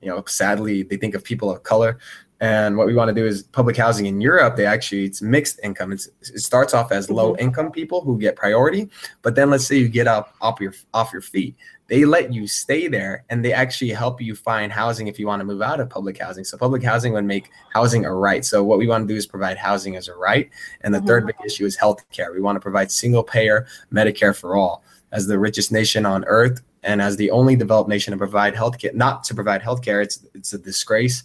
you 0.00 0.08
know, 0.08 0.22
sadly 0.26 0.82
they 0.82 0.96
think 0.96 1.14
of 1.14 1.24
people 1.24 1.50
of 1.50 1.62
color. 1.62 1.98
And 2.40 2.76
what 2.76 2.86
we 2.86 2.94
want 2.94 3.08
to 3.08 3.14
do 3.14 3.24
is 3.24 3.44
public 3.44 3.76
housing 3.76 4.06
in 4.06 4.20
Europe, 4.20 4.56
they 4.56 4.66
actually 4.66 5.04
it's 5.04 5.22
mixed 5.22 5.60
income. 5.62 5.92
It's, 5.92 6.08
it 6.20 6.40
starts 6.40 6.74
off 6.74 6.92
as 6.92 7.10
low 7.10 7.32
mm-hmm. 7.32 7.42
income 7.42 7.70
people 7.70 8.00
who 8.00 8.18
get 8.18 8.36
priority, 8.36 8.90
but 9.22 9.34
then 9.34 9.50
let's 9.50 9.66
say 9.66 9.76
you 9.76 9.88
get 9.88 10.06
up 10.06 10.34
off 10.40 10.60
your 10.60 10.74
off 10.92 11.12
your 11.12 11.22
feet. 11.22 11.56
They 11.92 12.06
let 12.06 12.32
you 12.32 12.46
stay 12.46 12.88
there 12.88 13.26
and 13.28 13.44
they 13.44 13.52
actually 13.52 13.90
help 13.90 14.18
you 14.18 14.34
find 14.34 14.72
housing 14.72 15.08
if 15.08 15.18
you 15.18 15.26
want 15.26 15.40
to 15.40 15.44
move 15.44 15.60
out 15.60 15.78
of 15.78 15.90
public 15.90 16.16
housing. 16.16 16.42
So 16.42 16.56
public 16.56 16.82
housing 16.82 17.12
would 17.12 17.26
make 17.26 17.50
housing 17.74 18.06
a 18.06 18.14
right. 18.14 18.46
So 18.46 18.64
what 18.64 18.78
we 18.78 18.86
want 18.86 19.06
to 19.06 19.12
do 19.12 19.18
is 19.18 19.26
provide 19.26 19.58
housing 19.58 19.94
as 19.96 20.08
a 20.08 20.14
right. 20.14 20.48
And 20.80 20.94
the 20.94 21.00
mm-hmm. 21.00 21.06
third 21.06 21.26
big 21.26 21.36
issue 21.44 21.66
is 21.66 21.76
health 21.76 22.02
care. 22.10 22.32
We 22.32 22.40
want 22.40 22.56
to 22.56 22.60
provide 22.60 22.90
single 22.90 23.22
payer 23.22 23.66
Medicare 23.92 24.34
for 24.34 24.56
all 24.56 24.82
as 25.12 25.26
the 25.26 25.38
richest 25.38 25.70
nation 25.70 26.06
on 26.06 26.24
earth 26.24 26.62
and 26.82 27.02
as 27.02 27.18
the 27.18 27.30
only 27.30 27.56
developed 27.56 27.90
nation 27.90 28.12
to 28.12 28.16
provide 28.16 28.56
health 28.56 28.78
care, 28.78 28.94
not 28.94 29.22
to 29.24 29.34
provide 29.34 29.60
healthcare, 29.60 30.02
it's 30.02 30.24
it's 30.32 30.54
a 30.54 30.58
disgrace. 30.58 31.24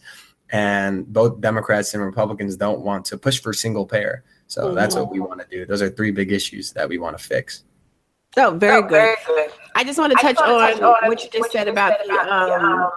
And 0.49 1.07
both 1.13 1.39
Democrats 1.39 1.93
and 1.93 2.03
Republicans 2.03 2.57
don't 2.57 2.81
want 2.81 3.05
to 3.05 3.17
push 3.17 3.39
for 3.39 3.53
single 3.53 3.85
payer. 3.85 4.25
So 4.47 4.65
mm-hmm. 4.65 4.75
that's 4.75 4.95
what 4.95 5.11
we 5.11 5.21
want 5.21 5.39
to 5.39 5.47
do. 5.49 5.65
Those 5.65 5.81
are 5.81 5.89
three 5.89 6.11
big 6.11 6.33
issues 6.33 6.73
that 6.73 6.89
we 6.89 6.97
want 6.97 7.17
to 7.17 7.23
fix. 7.23 7.63
Oh, 8.35 8.51
very, 8.51 8.77
oh, 8.77 8.81
good. 8.81 8.91
very 8.91 9.15
good. 9.25 9.51
I 9.75 9.83
just 9.83 9.97
want 9.97 10.11
to 10.11 10.21
touch, 10.21 10.37
on, 10.37 10.59
touch 10.59 10.81
on, 10.81 11.07
what 11.07 11.23
you 11.23 11.29
just 11.29 11.51
said 11.51 11.67
about, 11.67 11.93
the, 12.05 12.13
um, 12.13 12.65
um, 12.65 12.91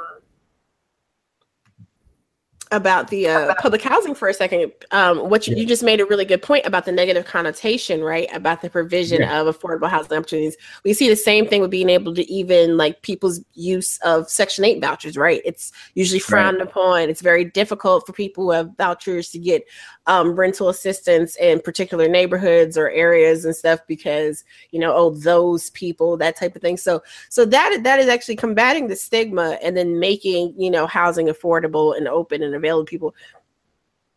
about 2.73 3.09
the 3.09 3.29
uh, 3.29 3.55
public 3.59 3.83
housing 3.83 4.15
for 4.15 4.29
a 4.29 4.35
second. 4.35 4.73
Um, 4.93 5.29
what 5.29 5.47
you, 5.47 5.55
yeah. 5.55 5.63
you, 5.63 5.67
just 5.67 5.83
made 5.83 6.01
a 6.01 6.07
really 6.07 6.25
good 6.25 6.43
point 6.43 6.67
about 6.67 6.85
the 6.85 6.93
negative 6.93 7.25
connotation, 7.25 8.03
right? 8.03 8.29
About 8.33 8.63
the 8.63 8.71
provision 8.71 9.21
yeah. 9.21 9.41
of 9.41 9.59
affordable 9.59 9.89
housing 9.89 10.17
opportunities. 10.17 10.57
We 10.85 10.95
see 10.95 11.09
the 11.09 11.17
same 11.17 11.49
thing 11.49 11.61
with 11.61 11.71
being 11.71 11.91
able 11.91 12.15
to 12.15 12.31
even 12.31 12.77
like 12.77 13.03
people's 13.03 13.41
use 13.55 13.99
of 13.99 14.31
Section 14.31 14.65
8 14.65 14.81
vouchers, 14.81 15.17
right? 15.17 15.43
It's 15.45 15.73
usually 15.95 16.21
frowned 16.21 16.59
right. 16.59 16.69
upon. 16.69 17.11
It's 17.11 17.23
very 17.23 17.45
difficult 17.45 18.07
for 18.07 18.13
people 18.13 18.45
who 18.45 18.51
have 18.53 18.77
vouchers 18.77 19.31
to 19.31 19.39
get 19.39 19.65
um, 20.07 20.33
rental 20.33 20.69
assistance 20.69 21.37
in 21.37 21.61
particular 21.61 22.09
neighborhoods 22.09 22.77
or 22.77 22.91
areas 22.91 23.45
and 23.45 23.55
stuff 23.55 23.81
because, 23.87 24.45
you 24.71 24.79
know, 24.79 24.93
oh, 24.95 25.11
those 25.11 25.71
people, 25.71 26.17
that 26.17 26.37
type 26.37 26.57
of 26.57 26.63
thing. 26.63 26.77
So, 26.77 27.03
so 27.29 27.45
that 27.45 27.81
that 27.83 27.99
is 27.99 28.09
actually 28.09 28.37
combating 28.37 28.89
the 28.89 28.97
stigma 28.97 29.59
and 29.63 29.77
then 29.77 29.99
making, 29.99 30.55
you 30.57 30.71
know, 30.71 30.87
housing 30.87 31.27
affordable 31.27 31.97
and 31.97 32.09
open 32.09 32.43
and 32.43 32.60
available 32.61 32.87
people. 32.87 33.15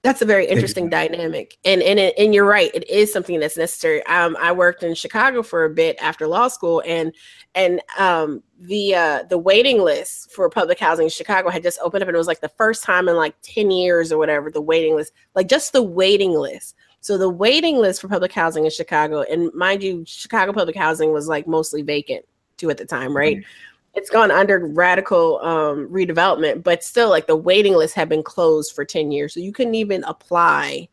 That's 0.04 0.22
a 0.22 0.26
very 0.26 0.46
interesting 0.48 0.90
dynamic. 0.90 1.58
And 1.64 1.82
and 1.82 1.98
and 1.98 2.34
you're 2.34 2.46
right 2.46 2.72
it 2.74 2.88
is 2.90 3.12
something 3.12 3.40
that's 3.40 3.58
necessary. 3.58 4.06
Um 4.06 4.36
i 4.40 4.52
worked 4.52 4.84
in 4.84 4.94
chicago 4.96 5.42
for 5.42 5.64
a 5.64 5.70
bit 5.70 5.96
after 6.02 6.28
law 6.28 6.50
school 6.50 6.84
and 6.86 7.14
and 7.56 7.82
um 7.98 8.44
the 8.60 8.96
uh 8.96 9.24
the 9.30 9.38
waiting 9.38 9.82
list 9.82 10.32
for 10.32 10.50
public 10.50 10.78
housing 10.78 11.06
in 11.06 11.10
chicago 11.10 11.50
had 11.50 11.64
just 11.64 11.80
opened 11.82 12.04
up 12.04 12.10
and 12.10 12.16
it 12.16 12.18
was 12.18 12.28
like 12.28 12.42
the 12.42 12.50
first 12.50 12.84
time 12.84 13.08
in 13.08 13.16
like 13.16 13.36
10 13.44 13.72
years 13.72 14.12
or 14.12 14.18
whatever 14.18 14.52
the 14.52 14.62
waiting 14.62 14.96
list 14.96 15.14
like 15.36 15.48
just 15.48 15.72
the 15.72 15.84
waiting 15.84 16.34
list. 16.34 16.76
So 17.00 17.18
the 17.18 17.30
waiting 17.30 17.78
list 17.78 18.02
for 18.02 18.10
public 18.10 18.34
housing 18.34 18.66
in 18.66 18.72
chicago 18.72 19.22
and 19.22 19.54
mind 19.54 19.84
you 19.84 20.04
chicago 20.06 20.52
public 20.52 20.76
housing 20.76 21.14
was 21.14 21.30
like 21.30 21.48
mostly 21.48 21.82
vacant 21.82 22.26
too 22.58 22.70
at 22.70 22.78
the 22.78 22.86
time 22.86 23.16
right? 23.16 23.38
Mm-hmm 23.38 23.73
it's 23.94 24.10
gone 24.10 24.32
under 24.32 24.66
radical 24.68 25.40
um, 25.40 25.88
redevelopment, 25.90 26.64
but 26.64 26.84
still, 26.84 27.10
like 27.10 27.28
the 27.28 27.36
waiting 27.36 27.74
lists 27.74 27.96
have 27.96 28.10
been 28.10 28.24
closed 28.24 28.74
for 28.74 28.86
ten 28.86 29.12
years, 29.12 29.34
so 29.34 29.40
you 29.40 29.52
couldn't 29.52 29.76
even 29.76 30.04
apply 30.06 30.88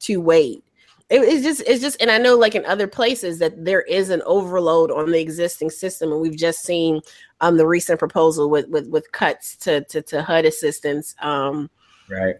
to 0.00 0.20
wait. 0.20 0.64
It, 1.08 1.22
it's 1.22 1.42
just, 1.42 1.62
it's 1.66 1.80
just, 1.80 2.00
and 2.00 2.10
I 2.10 2.18
know, 2.18 2.36
like 2.36 2.54
in 2.54 2.64
other 2.66 2.86
places, 2.86 3.40
that 3.40 3.64
there 3.64 3.82
is 3.82 4.10
an 4.10 4.22
overload 4.26 4.92
on 4.92 5.10
the 5.10 5.20
existing 5.20 5.70
system, 5.70 6.12
and 6.12 6.20
we've 6.20 6.36
just 6.36 6.62
seen 6.62 7.00
um, 7.40 7.56
the 7.56 7.66
recent 7.66 7.98
proposal 7.98 8.48
with 8.48 8.68
with 8.68 8.88
with 8.88 9.10
cuts 9.12 9.56
to 9.58 9.84
to, 9.84 10.02
to 10.02 10.22
HUD 10.22 10.44
assistance. 10.44 11.16
Um, 11.20 11.68
right 12.08 12.36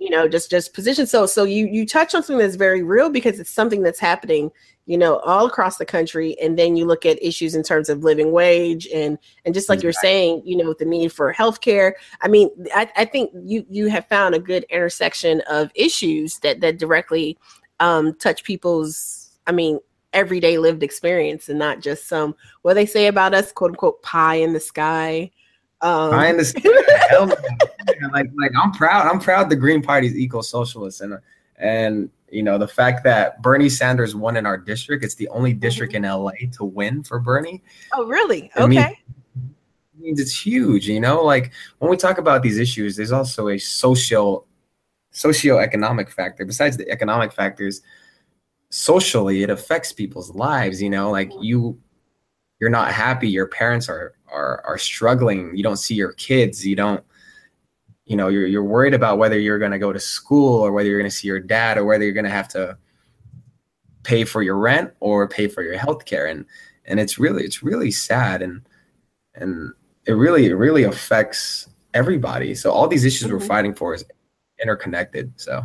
you 0.00 0.08
know 0.10 0.26
just 0.26 0.50
just 0.50 0.74
position. 0.74 1.06
So 1.06 1.26
so 1.26 1.44
you 1.44 1.66
you 1.66 1.86
touch 1.86 2.14
on 2.14 2.22
something 2.22 2.38
that's 2.38 2.56
very 2.56 2.82
real 2.82 3.10
because 3.10 3.38
it's 3.38 3.50
something 3.50 3.82
that's 3.82 4.00
happening 4.00 4.50
you 4.86 4.96
know 4.98 5.18
all 5.18 5.46
across 5.46 5.76
the 5.76 5.84
country. 5.84 6.36
And 6.40 6.58
then 6.58 6.74
you 6.74 6.86
look 6.86 7.04
at 7.06 7.22
issues 7.22 7.54
in 7.54 7.62
terms 7.62 7.88
of 7.88 8.02
living 8.02 8.32
wage 8.32 8.88
and 8.88 9.18
and 9.44 9.54
just 9.54 9.68
like 9.68 9.76
exactly. 9.76 9.86
you're 9.86 9.92
saying 9.92 10.42
you 10.44 10.56
know 10.56 10.72
the 10.72 10.86
need 10.86 11.12
for 11.12 11.32
healthcare. 11.32 11.92
I 12.22 12.28
mean 12.28 12.48
I, 12.74 12.90
I 12.96 13.04
think 13.04 13.30
you 13.44 13.64
you 13.68 13.88
have 13.88 14.08
found 14.08 14.34
a 14.34 14.40
good 14.40 14.64
intersection 14.70 15.42
of 15.50 15.70
issues 15.74 16.38
that 16.38 16.60
that 16.62 16.78
directly 16.78 17.38
um 17.80 18.14
touch 18.14 18.44
people's 18.44 19.38
i 19.46 19.52
mean 19.52 19.80
everyday 20.12 20.58
lived 20.58 20.82
experience 20.82 21.48
and 21.48 21.58
not 21.58 21.80
just 21.80 22.06
some 22.06 22.34
what 22.62 22.74
they 22.74 22.86
say 22.86 23.06
about 23.06 23.34
us 23.34 23.52
quote 23.52 23.70
unquote 23.70 24.02
pie 24.02 24.34
in 24.34 24.52
the 24.52 24.60
sky 24.60 25.30
um, 25.82 26.12
I 26.12 26.28
understand. 26.28 26.66
like, 28.12 28.26
like 28.38 28.52
I'm 28.60 28.72
proud. 28.72 29.06
I'm 29.06 29.18
proud 29.18 29.48
the 29.48 29.56
Green 29.56 29.82
Party's 29.82 30.14
eco-socialist, 30.14 31.00
and 31.00 31.18
and 31.56 32.10
you 32.30 32.42
know 32.42 32.58
the 32.58 32.68
fact 32.68 33.02
that 33.04 33.40
Bernie 33.40 33.68
Sanders 33.68 34.14
won 34.14 34.36
in 34.36 34.46
our 34.46 34.58
district. 34.58 35.04
It's 35.04 35.14
the 35.14 35.28
only 35.28 35.52
district 35.54 35.94
in 35.94 36.02
LA 36.02 36.32
to 36.52 36.64
win 36.64 37.02
for 37.02 37.18
Bernie. 37.18 37.62
Oh, 37.94 38.06
really? 38.06 38.50
Okay. 38.56 38.66
Means, 38.66 38.96
means 39.98 40.20
it's 40.20 40.38
huge. 40.38 40.86
You 40.88 41.00
know, 41.00 41.22
like 41.22 41.52
when 41.78 41.90
we 41.90 41.96
talk 41.96 42.18
about 42.18 42.42
these 42.42 42.58
issues, 42.58 42.96
there's 42.96 43.12
also 43.12 43.48
a 43.48 43.58
social, 43.58 44.46
socio-economic 45.12 46.10
factor. 46.10 46.44
Besides 46.44 46.76
the 46.76 46.88
economic 46.90 47.32
factors, 47.32 47.80
socially, 48.68 49.42
it 49.42 49.50
affects 49.50 49.92
people's 49.92 50.30
lives. 50.34 50.82
You 50.82 50.90
know, 50.90 51.10
like 51.10 51.32
you 51.40 51.78
you're 52.60 52.70
not 52.70 52.92
happy 52.92 53.28
your 53.28 53.46
parents 53.46 53.88
are 53.88 54.14
are 54.30 54.62
are 54.64 54.78
struggling 54.78 55.56
you 55.56 55.62
don't 55.62 55.78
see 55.78 55.94
your 55.94 56.12
kids 56.12 56.66
you 56.66 56.76
don't 56.76 57.02
you 58.04 58.16
know 58.16 58.28
you're 58.28 58.46
you're 58.46 58.64
worried 58.64 58.94
about 58.94 59.18
whether 59.18 59.38
you're 59.38 59.58
going 59.58 59.70
to 59.70 59.78
go 59.78 59.92
to 59.92 60.00
school 60.00 60.60
or 60.60 60.72
whether 60.72 60.88
you're 60.88 60.98
going 60.98 61.10
to 61.10 61.16
see 61.16 61.28
your 61.28 61.40
dad 61.40 61.78
or 61.78 61.84
whether 61.84 62.04
you're 62.04 62.12
going 62.12 62.24
to 62.24 62.30
have 62.30 62.48
to 62.48 62.76
pay 64.02 64.24
for 64.24 64.42
your 64.42 64.56
rent 64.56 64.92
or 65.00 65.28
pay 65.28 65.48
for 65.48 65.62
your 65.62 65.76
health 65.76 66.04
care 66.04 66.26
and 66.26 66.44
and 66.86 66.98
it's 66.98 67.18
really 67.18 67.44
it's 67.44 67.62
really 67.62 67.90
sad 67.90 68.42
and 68.42 68.62
and 69.34 69.72
it 70.06 70.12
really 70.12 70.46
it 70.46 70.54
really 70.54 70.84
affects 70.84 71.68
everybody. 71.94 72.54
So 72.54 72.70
all 72.70 72.88
these 72.88 73.04
issues 73.04 73.28
mm-hmm. 73.28 73.38
we're 73.38 73.46
fighting 73.46 73.74
for 73.74 73.94
is 73.94 74.04
interconnected. 74.62 75.32
So 75.36 75.64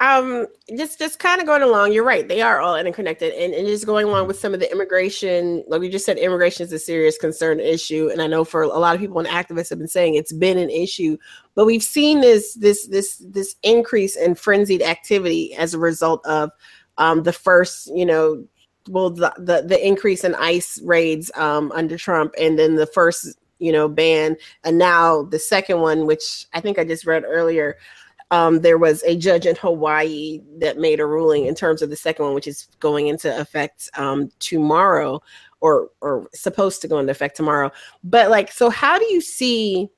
um 0.00 0.46
just 0.78 0.98
just 0.98 1.18
kind 1.18 1.40
of 1.40 1.46
going 1.46 1.62
along 1.62 1.92
you're 1.92 2.04
right 2.04 2.26
they 2.26 2.40
are 2.40 2.60
all 2.60 2.74
interconnected 2.74 3.34
and, 3.34 3.52
and 3.52 3.66
just 3.66 3.84
going 3.84 4.06
along 4.06 4.26
with 4.26 4.38
some 4.38 4.54
of 4.54 4.60
the 4.60 4.72
immigration 4.72 5.62
like 5.68 5.80
we 5.80 5.90
just 5.90 6.06
said 6.06 6.16
immigration 6.16 6.64
is 6.64 6.72
a 6.72 6.78
serious 6.78 7.18
concern 7.18 7.60
issue 7.60 8.08
and 8.10 8.22
i 8.22 8.26
know 8.26 8.42
for 8.42 8.62
a 8.62 8.66
lot 8.66 8.94
of 8.94 9.00
people 9.00 9.18
and 9.18 9.28
activists 9.28 9.68
have 9.68 9.78
been 9.78 9.86
saying 9.86 10.14
it's 10.14 10.32
been 10.32 10.56
an 10.58 10.70
issue 10.70 11.16
but 11.54 11.66
we've 11.66 11.82
seen 11.82 12.20
this 12.20 12.54
this 12.54 12.86
this 12.88 13.22
this 13.28 13.56
increase 13.62 14.16
in 14.16 14.34
frenzied 14.34 14.82
activity 14.82 15.54
as 15.54 15.74
a 15.74 15.78
result 15.78 16.24
of 16.26 16.50
um 16.96 17.22
the 17.22 17.32
first 17.32 17.90
you 17.94 18.06
know 18.06 18.42
well 18.88 19.10
the 19.10 19.32
the, 19.36 19.62
the 19.66 19.86
increase 19.86 20.24
in 20.24 20.34
ice 20.36 20.80
raids 20.82 21.30
um 21.34 21.70
under 21.72 21.98
trump 21.98 22.32
and 22.40 22.58
then 22.58 22.74
the 22.74 22.86
first 22.86 23.36
you 23.58 23.70
know 23.70 23.86
ban 23.86 24.34
and 24.64 24.78
now 24.78 25.22
the 25.24 25.38
second 25.38 25.80
one 25.80 26.06
which 26.06 26.46
i 26.54 26.60
think 26.60 26.78
i 26.78 26.84
just 26.84 27.04
read 27.04 27.22
earlier 27.26 27.76
um, 28.30 28.60
there 28.60 28.78
was 28.78 29.02
a 29.02 29.16
judge 29.16 29.46
in 29.46 29.56
Hawaii 29.56 30.40
that 30.58 30.78
made 30.78 31.00
a 31.00 31.06
ruling 31.06 31.46
in 31.46 31.54
terms 31.54 31.82
of 31.82 31.90
the 31.90 31.96
second 31.96 32.24
one, 32.24 32.34
which 32.34 32.46
is 32.46 32.68
going 32.78 33.08
into 33.08 33.38
effect 33.40 33.90
um, 33.96 34.30
tomorrow, 34.38 35.20
or 35.60 35.90
or 36.00 36.28
supposed 36.32 36.80
to 36.82 36.88
go 36.88 36.98
into 36.98 37.10
effect 37.10 37.36
tomorrow. 37.36 37.70
But 38.04 38.30
like, 38.30 38.52
so 38.52 38.70
how 38.70 38.98
do 38.98 39.06
you 39.06 39.20
see? 39.20 39.88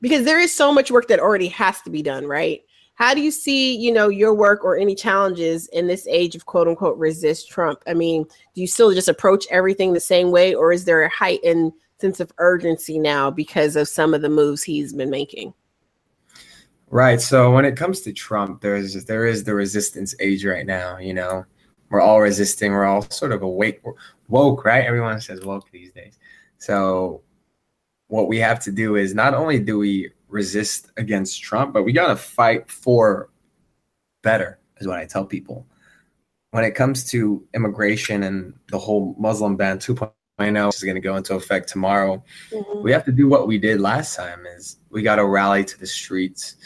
Because 0.00 0.24
there 0.24 0.40
is 0.40 0.54
so 0.54 0.72
much 0.72 0.90
work 0.90 1.06
that 1.08 1.20
already 1.20 1.48
has 1.48 1.80
to 1.82 1.90
be 1.90 2.02
done, 2.02 2.26
right? 2.26 2.62
How 2.94 3.14
do 3.14 3.20
you 3.20 3.30
see, 3.30 3.76
you 3.76 3.92
know, 3.92 4.08
your 4.08 4.34
work 4.34 4.64
or 4.64 4.76
any 4.76 4.94
challenges 4.94 5.68
in 5.68 5.86
this 5.86 6.06
age 6.08 6.34
of 6.34 6.46
quote 6.46 6.68
unquote 6.68 6.98
resist 6.98 7.50
Trump? 7.50 7.82
I 7.86 7.94
mean, 7.94 8.24
do 8.54 8.60
you 8.60 8.66
still 8.66 8.92
just 8.92 9.08
approach 9.08 9.46
everything 9.50 9.92
the 9.92 10.00
same 10.00 10.30
way, 10.30 10.54
or 10.54 10.72
is 10.72 10.84
there 10.84 11.02
a 11.02 11.08
heightened 11.10 11.72
sense 12.00 12.20
of 12.20 12.32
urgency 12.38 12.98
now 12.98 13.30
because 13.30 13.76
of 13.76 13.88
some 13.88 14.12
of 14.14 14.22
the 14.22 14.28
moves 14.28 14.62
he's 14.62 14.92
been 14.92 15.10
making? 15.10 15.54
Right. 16.92 17.22
So 17.22 17.50
when 17.50 17.64
it 17.64 17.74
comes 17.74 18.02
to 18.02 18.12
Trump, 18.12 18.60
there 18.60 18.76
is 18.76 19.06
there 19.06 19.24
is 19.24 19.44
the 19.44 19.54
resistance 19.54 20.14
age 20.20 20.44
right 20.44 20.66
now. 20.66 20.98
You 20.98 21.14
know, 21.14 21.46
we're 21.88 22.02
all 22.02 22.20
resisting. 22.20 22.70
We're 22.70 22.84
all 22.84 23.00
sort 23.10 23.32
of 23.32 23.40
awake, 23.40 23.80
woke. 24.28 24.64
Right. 24.66 24.84
Everyone 24.84 25.18
says 25.18 25.40
woke 25.40 25.70
these 25.70 25.90
days. 25.90 26.18
So 26.58 27.22
what 28.08 28.28
we 28.28 28.36
have 28.40 28.60
to 28.64 28.70
do 28.70 28.96
is 28.96 29.14
not 29.14 29.32
only 29.32 29.58
do 29.58 29.78
we 29.78 30.10
resist 30.28 30.90
against 30.98 31.42
Trump, 31.42 31.72
but 31.72 31.84
we 31.84 31.94
got 31.94 32.08
to 32.08 32.16
fight 32.16 32.70
for 32.70 33.30
better. 34.22 34.58
Is 34.76 34.86
what 34.86 34.98
I 34.98 35.06
tell 35.06 35.24
people. 35.24 35.66
When 36.50 36.62
it 36.62 36.74
comes 36.74 37.08
to 37.10 37.42
immigration 37.54 38.22
and 38.24 38.52
the 38.70 38.78
whole 38.78 39.16
Muslim 39.18 39.56
ban 39.56 39.78
2.0 39.78 40.12
is 40.42 40.82
going 40.82 40.94
to 40.94 41.00
go 41.00 41.16
into 41.16 41.34
effect 41.34 41.68
tomorrow, 41.68 42.22
mm-hmm. 42.50 42.82
we 42.82 42.92
have 42.92 43.04
to 43.04 43.12
do 43.12 43.28
what 43.28 43.46
we 43.46 43.58
did 43.58 43.80
last 43.80 44.16
time. 44.16 44.46
Is 44.56 44.78
we 44.90 45.02
got 45.02 45.16
to 45.16 45.26
rally 45.26 45.64
to 45.64 45.78
the 45.78 45.86
streets 45.86 46.56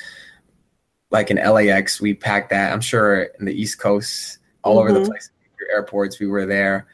like 1.11 1.31
in 1.31 1.37
LAX, 1.37 2.01
we 2.01 2.15
packed 2.15 2.51
that. 2.51 2.73
I'm 2.73 2.81
sure 2.81 3.23
in 3.39 3.45
the 3.45 3.53
East 3.53 3.79
Coast, 3.79 4.39
all 4.63 4.77
mm-hmm. 4.77 4.81
over 4.81 4.93
the 4.93 5.01
mm-hmm. 5.01 5.11
place, 5.11 5.31
airports, 5.73 6.21
we 6.21 6.27
were 6.27 6.47
there. 6.47 6.87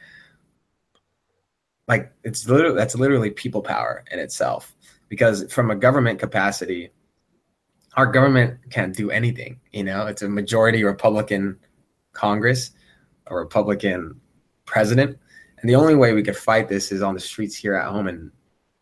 Like 1.87 2.11
it's 2.23 2.47
literally 2.47 2.75
that's 2.75 2.95
literally 2.95 3.29
people 3.29 3.61
power 3.61 4.03
in 4.11 4.19
itself. 4.19 4.73
Because 5.09 5.51
from 5.51 5.69
a 5.69 5.75
government 5.75 6.19
capacity, 6.19 6.89
our 7.95 8.07
government 8.07 8.59
can't 8.71 8.95
do 8.95 9.11
anything. 9.11 9.59
You 9.71 9.83
know, 9.83 10.07
it's 10.07 10.21
a 10.21 10.29
majority 10.29 10.83
Republican 10.83 11.59
Congress, 12.13 12.71
a 13.27 13.35
Republican 13.35 14.19
president, 14.65 15.19
and 15.63 15.69
the 15.69 15.75
only 15.75 15.95
way 15.95 16.11
we 16.11 16.23
could 16.23 16.35
fight 16.35 16.67
this 16.67 16.91
is 16.91 17.01
on 17.01 17.13
the 17.13 17.21
streets 17.21 17.55
here 17.55 17.73
at 17.73 17.87
home 17.87 18.07
and 18.07 18.31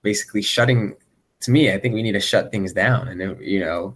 basically 0.01 0.41
shutting. 0.41 0.95
To 1.41 1.51
me, 1.51 1.71
I 1.71 1.79
think 1.79 1.93
we 1.93 2.03
need 2.03 2.11
to 2.13 2.19
shut 2.19 2.51
things 2.51 2.73
down, 2.73 3.07
and 3.07 3.39
you 3.39 3.59
know, 3.59 3.95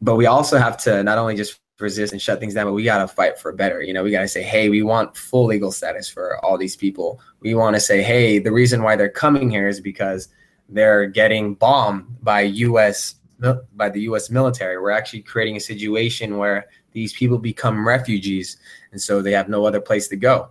but 0.00 0.16
we 0.16 0.26
also 0.26 0.58
have 0.58 0.76
to 0.82 1.02
not 1.02 1.18
only 1.18 1.36
just 1.36 1.60
resist 1.80 2.12
and 2.12 2.20
shut 2.20 2.40
things 2.40 2.54
down, 2.54 2.66
but 2.66 2.72
we 2.72 2.84
got 2.84 2.98
to 2.98 3.08
fight 3.08 3.38
for 3.38 3.52
better. 3.52 3.82
You 3.82 3.92
know, 3.92 4.02
we 4.02 4.10
got 4.10 4.20
to 4.20 4.28
say, 4.28 4.42
hey, 4.42 4.68
we 4.68 4.82
want 4.82 5.16
full 5.16 5.46
legal 5.46 5.72
status 5.72 6.08
for 6.08 6.44
all 6.44 6.56
these 6.58 6.76
people. 6.76 7.20
We 7.40 7.54
want 7.54 7.74
to 7.74 7.80
say, 7.80 8.02
hey, 8.02 8.38
the 8.38 8.52
reason 8.52 8.82
why 8.82 8.96
they're 8.96 9.08
coming 9.08 9.50
here 9.50 9.66
is 9.68 9.80
because 9.80 10.28
they're 10.68 11.06
getting 11.06 11.54
bombed 11.54 12.22
by 12.22 12.42
U.S. 12.42 13.16
by 13.74 13.88
the 13.88 14.02
U.S. 14.02 14.30
military. 14.30 14.78
We're 14.80 14.90
actually 14.90 15.22
creating 15.22 15.56
a 15.56 15.60
situation 15.60 16.38
where 16.38 16.66
these 16.92 17.12
people 17.12 17.38
become 17.38 17.86
refugees, 17.86 18.56
and 18.92 19.00
so 19.00 19.20
they 19.20 19.32
have 19.32 19.48
no 19.48 19.64
other 19.64 19.80
place 19.80 20.08
to 20.08 20.16
go. 20.16 20.50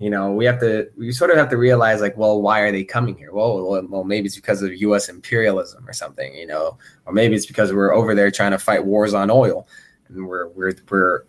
You 0.00 0.08
know, 0.08 0.32
we 0.32 0.46
have 0.46 0.58
to 0.60 0.88
we 0.96 1.12
sort 1.12 1.30
of 1.30 1.36
have 1.36 1.50
to 1.50 1.58
realize 1.58 2.00
like, 2.00 2.16
well, 2.16 2.40
why 2.40 2.60
are 2.60 2.72
they 2.72 2.84
coming 2.84 3.18
here? 3.18 3.34
Well, 3.34 3.86
well, 3.86 4.02
maybe 4.02 4.26
it's 4.26 4.34
because 4.34 4.62
of 4.62 4.74
U.S. 4.74 5.10
imperialism 5.10 5.86
or 5.86 5.92
something, 5.92 6.34
you 6.34 6.46
know, 6.46 6.78
or 7.04 7.12
maybe 7.12 7.36
it's 7.36 7.44
because 7.44 7.70
we're 7.70 7.92
over 7.92 8.14
there 8.14 8.30
trying 8.30 8.52
to 8.52 8.58
fight 8.58 8.86
wars 8.86 9.12
on 9.12 9.30
oil, 9.30 9.68
and 10.08 10.26
we're 10.26 10.48
we're 10.48 10.72
we're 10.88 11.24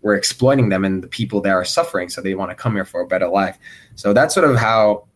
we're 0.00 0.14
exploiting 0.14 0.68
them 0.68 0.84
and 0.84 1.02
the 1.02 1.08
people 1.08 1.40
that 1.40 1.50
are 1.50 1.64
suffering, 1.64 2.08
so 2.08 2.20
they 2.20 2.36
want 2.36 2.52
to 2.52 2.54
come 2.54 2.74
here 2.74 2.84
for 2.84 3.00
a 3.00 3.06
better 3.06 3.28
life. 3.28 3.58
So 3.96 4.12
that's 4.12 4.32
sort 4.32 4.48
of 4.48 4.56
how, 4.56 5.08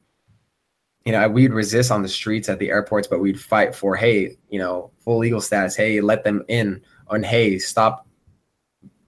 you 1.04 1.12
know, 1.12 1.28
we'd 1.28 1.52
resist 1.52 1.92
on 1.92 2.02
the 2.02 2.08
streets 2.08 2.49
at 2.49 2.58
the 2.58 2.70
airports, 2.70 3.06
but 3.06 3.20
we'd 3.20 3.40
fight 3.40 3.75
for, 3.75 3.94
hey, 3.96 4.37
you 4.49 4.58
know, 4.58 4.90
full 4.99 5.18
legal 5.18 5.40
status. 5.40 5.76
Hey, 5.76 6.00
let 6.00 6.25
them 6.25 6.44
in. 6.49 6.82
On 7.08 7.23
hey, 7.23 7.58
stop 7.61 8.08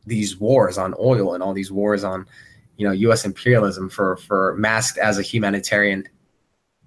these 0.07 0.39
wars 0.39 0.79
on 0.79 0.95
oil 1.01 1.35
and 1.35 1.43
all 1.43 1.53
these 1.53 1.73
wars 1.73 2.05
on 2.05 2.25
you 2.79 2.87
know 2.87 2.93
U.S. 2.93 3.27
imperialism 3.27 3.91
for 3.91 4.17
for 4.17 4.55
masked 4.57 4.97
as 4.97 5.19
a 5.19 5.23
humanitarian 5.23 6.09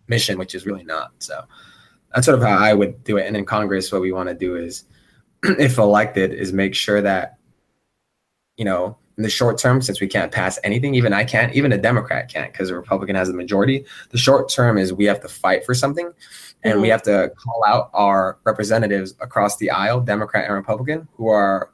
mission, 0.08 0.40
which 0.40 0.56
is 0.56 0.66
really 0.66 0.84
not. 0.84 1.12
So 1.20 1.44
that's 2.14 2.26
sort 2.26 2.40
of 2.40 2.44
how 2.44 2.58
I 2.58 2.74
would 2.74 3.04
do 3.04 3.18
it. 3.18 3.28
And 3.28 3.38
in 3.38 3.46
Congress, 3.46 3.92
what 3.92 4.02
we 4.02 4.12
want 4.12 4.30
to 4.30 4.36
do 4.36 4.56
is, 4.56 4.86
if 5.44 5.78
elected, 5.78 6.34
is 6.34 6.52
make 6.52 6.74
sure 6.74 7.02
that 7.02 7.38
you 8.58 8.66
know 8.66 8.98
in 9.18 9.24
the 9.24 9.30
short 9.30 9.58
term, 9.58 9.82
since 9.82 10.00
we 10.00 10.08
can't 10.08 10.32
pass 10.32 10.58
anything, 10.64 10.96
even 10.96 11.14
I 11.14 11.26
can't, 11.26 11.54
even 11.54 11.74
a 11.74 11.78
Democrat 11.78 12.30
can't, 12.30 12.52
because 12.52 12.70
a 12.70 12.76
Republican 12.76 13.16
has 13.16 13.28
the 13.28 13.34
majority. 13.34 13.86
The 14.10 14.18
short 14.18 14.50
term 14.50 14.78
is 14.78 14.94
we 14.94 15.06
have 15.06 15.20
to 15.22 15.28
fight 15.28 15.66
for 15.66 15.74
something, 15.74 16.10
and 16.64 16.74
mm-hmm. 16.74 16.82
we 16.82 16.88
have 16.88 17.04
to 17.04 17.32
call 17.38 17.64
out 17.68 17.90
our 17.94 18.40
representatives 18.46 19.14
across 19.20 19.58
the 19.58 19.70
aisle, 19.70 20.00
Democrat 20.00 20.46
and 20.46 20.54
Republican, 20.54 21.08
who 21.16 21.28
are 21.28 21.70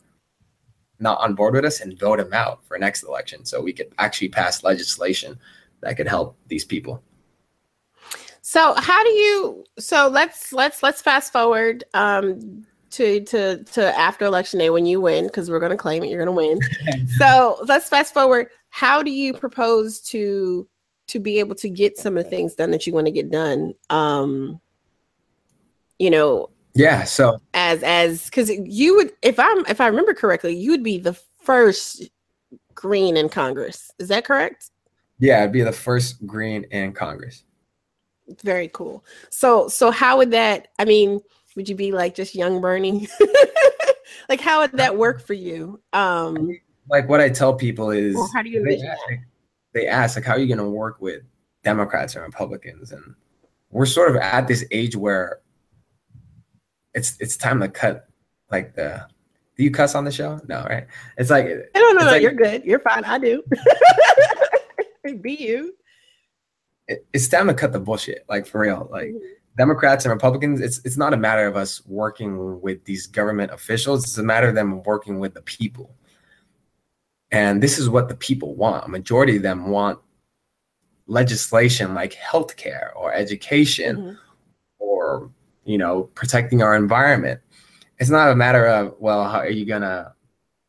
not 1.00 1.20
on 1.20 1.36
board 1.36 1.54
with 1.54 1.66
us 1.66 1.82
and 1.82 2.00
vote 2.00 2.20
him 2.20 2.34
out 2.34 2.66
for 2.66 2.77
next 2.77 3.04
election 3.04 3.46
so 3.46 3.62
we 3.62 3.74
could 3.74 3.94
actually 4.00 4.30
pass 4.30 4.63
legislation 4.63 5.38
that 5.82 5.96
could 5.96 6.08
help 6.08 6.38
these 6.48 6.66
people. 6.66 7.01
So 8.42 8.74
how 8.75 9.04
do 9.04 9.10
you 9.10 9.66
so 9.77 10.08
let's 10.08 10.54
let's 10.54 10.82
let's 10.82 11.01
fast 11.01 11.34
forward 11.34 11.84
um 11.94 12.66
to 12.92 13.20
to 13.25 13.63
to 13.66 14.00
after 14.00 14.24
election 14.25 14.60
day 14.60 14.70
when 14.70 14.86
you 14.86 15.01
win 15.01 15.27
because 15.27 15.51
we're 15.51 15.60
going 15.60 15.72
to 15.72 15.77
claim 15.77 16.04
it 16.04 16.10
you're 16.10 16.24
going 16.24 16.27
to 16.27 16.32
win. 16.32 17.08
So 17.18 17.60
let's 17.68 17.89
fast 17.89 18.13
forward. 18.13 18.48
How 18.70 19.04
do 19.04 19.12
you 19.12 19.34
propose 19.34 20.00
to 20.12 20.68
to 21.08 21.20
be 21.20 21.39
able 21.39 21.56
to 21.56 21.70
get 21.70 21.98
some 21.98 22.18
of 22.18 22.24
the 22.24 22.30
things 22.30 22.56
done 22.56 22.72
that 22.72 22.88
you 22.88 22.94
want 22.94 23.08
to 23.08 23.12
get 23.12 23.30
done? 23.30 23.74
Um 23.89 24.62
you 26.00 26.10
know 26.10 26.50
yeah. 26.77 27.03
So 27.03 27.41
as 27.53 27.81
as 27.84 28.25
because 28.25 28.50
you 28.50 28.96
would, 28.96 29.12
if 29.22 29.39
I'm 29.39 29.65
if 29.65 29.81
I 29.81 29.88
remember 29.88 30.13
correctly, 30.13 30.55
you 30.55 30.72
would 30.72 30.84
be 30.84 31.00
the 31.00 31.17
first 31.41 32.10
green 32.75 33.17
in 33.17 33.29
Congress. 33.29 33.91
Is 34.00 34.10
that 34.10 34.25
correct? 34.25 34.69
Yeah, 35.19 35.43
I'd 35.43 35.51
be 35.51 35.63
the 35.63 35.72
first 35.72 36.25
green 36.27 36.65
in 36.65 36.93
Congress. 36.93 37.43
Very 38.43 38.69
cool. 38.74 39.03
So 39.31 39.67
so 39.69 39.89
how 39.89 40.17
would 40.17 40.31
that? 40.31 40.67
I 40.77 40.86
mean, 40.86 41.19
would 41.55 41.67
you 41.67 41.75
be 41.75 41.91
like 41.91 42.13
just 42.13 42.36
young 42.36 42.62
Bernie? 42.62 43.07
like 44.29 44.39
how 44.39 44.62
would 44.62 44.74
that 44.74 44.98
work 44.98 45.25
for 45.25 45.34
you? 45.34 45.81
Um 45.93 46.51
like 46.89 47.10
what 47.10 47.22
I 47.22 47.29
tell 47.29 47.55
people 47.55 47.89
is 47.89 48.15
well, 48.15 48.29
how 48.34 48.43
do 48.43 48.50
you 48.50 48.63
they 48.63 48.81
ask, 48.81 49.01
they 49.74 49.88
ask 49.88 50.15
like 50.15 50.25
how 50.25 50.34
are 50.34 50.39
you 50.39 50.48
going 50.48 50.65
to 50.65 50.69
work 50.69 51.01
with 51.01 51.24
Democrats 51.63 52.15
and 52.15 52.24
Republicans 52.24 52.91
and 52.91 53.15
we're 53.72 53.86
sort 53.86 54.10
of 54.10 54.15
at 54.17 54.48
this 54.48 54.63
age 54.72 54.96
where 54.96 55.41
it's 56.98 57.16
it's 57.20 57.38
time 57.38 57.62
to 57.62 57.70
cut 57.70 58.10
like 58.51 58.75
the 58.75 59.08
do 59.56 59.63
you 59.63 59.72
cuss 59.72 59.96
on 59.96 60.04
the 60.04 60.12
show? 60.12 60.39
No, 60.48 60.63
right? 60.63 60.86
It's 61.18 61.30
like 61.30 61.46
I 61.46 61.80
don't 61.80 61.96
know. 61.96 62.06
No, 62.06 62.12
like, 62.12 62.22
you're 62.22 62.34
good. 62.34 62.66
You're 62.66 62.80
fine. 62.80 63.04
I 63.06 63.18
do. 63.18 63.44
Be 65.22 65.34
you. 65.34 65.74
It, 66.88 67.08
it's 67.13 67.27
time 67.27 67.48
to 67.48 67.54
cut 67.54 67.72
the 67.72 67.80
bullshit. 67.80 68.25
Like 68.27 68.46
for 68.46 68.60
real. 68.60 68.89
Like 68.92 69.10
mm-hmm. 69.10 69.25
Democrats 69.58 70.06
and 70.06 70.12
Republicans, 70.12 70.60
it's 70.60 70.80
it's 70.86 70.98
not 70.98 71.13
a 71.13 71.18
matter 71.18 71.48
of 71.48 71.56
us 71.56 71.86
working 71.86 72.60
with 72.62 72.84
these 72.86 73.08
government 73.08 73.51
officials. 73.51 74.04
It's 74.04 74.18
a 74.18 74.24
matter 74.24 74.50
of 74.50 74.56
them 74.56 74.84
working 74.84 75.19
with 75.19 75.34
the 75.34 75.41
people. 75.41 75.95
And 77.32 77.62
this 77.62 77.78
is 77.78 77.89
what 77.89 78.10
the 78.10 78.15
people 78.15 78.56
want. 78.56 78.86
A 78.86 78.89
majority 78.89 79.38
of 79.38 79.43
them 79.43 79.69
want 79.69 80.00
legislation 81.08 81.93
like 81.93 82.13
healthcare 82.13 82.89
or 82.95 83.13
education 83.13 83.98
mm-hmm. 83.98 84.15
or 84.80 85.32
you 85.67 85.77
know, 85.77 86.03
protecting 86.15 86.63
our 86.63 86.75
environment. 86.75 87.41
It's 87.99 88.10
not 88.10 88.32
a 88.32 88.36
matter 88.36 88.65
of, 88.65 88.95
well, 88.99 89.27
how 89.27 89.39
are 89.39 89.49
you 89.49 89.65
gonna 89.65 90.13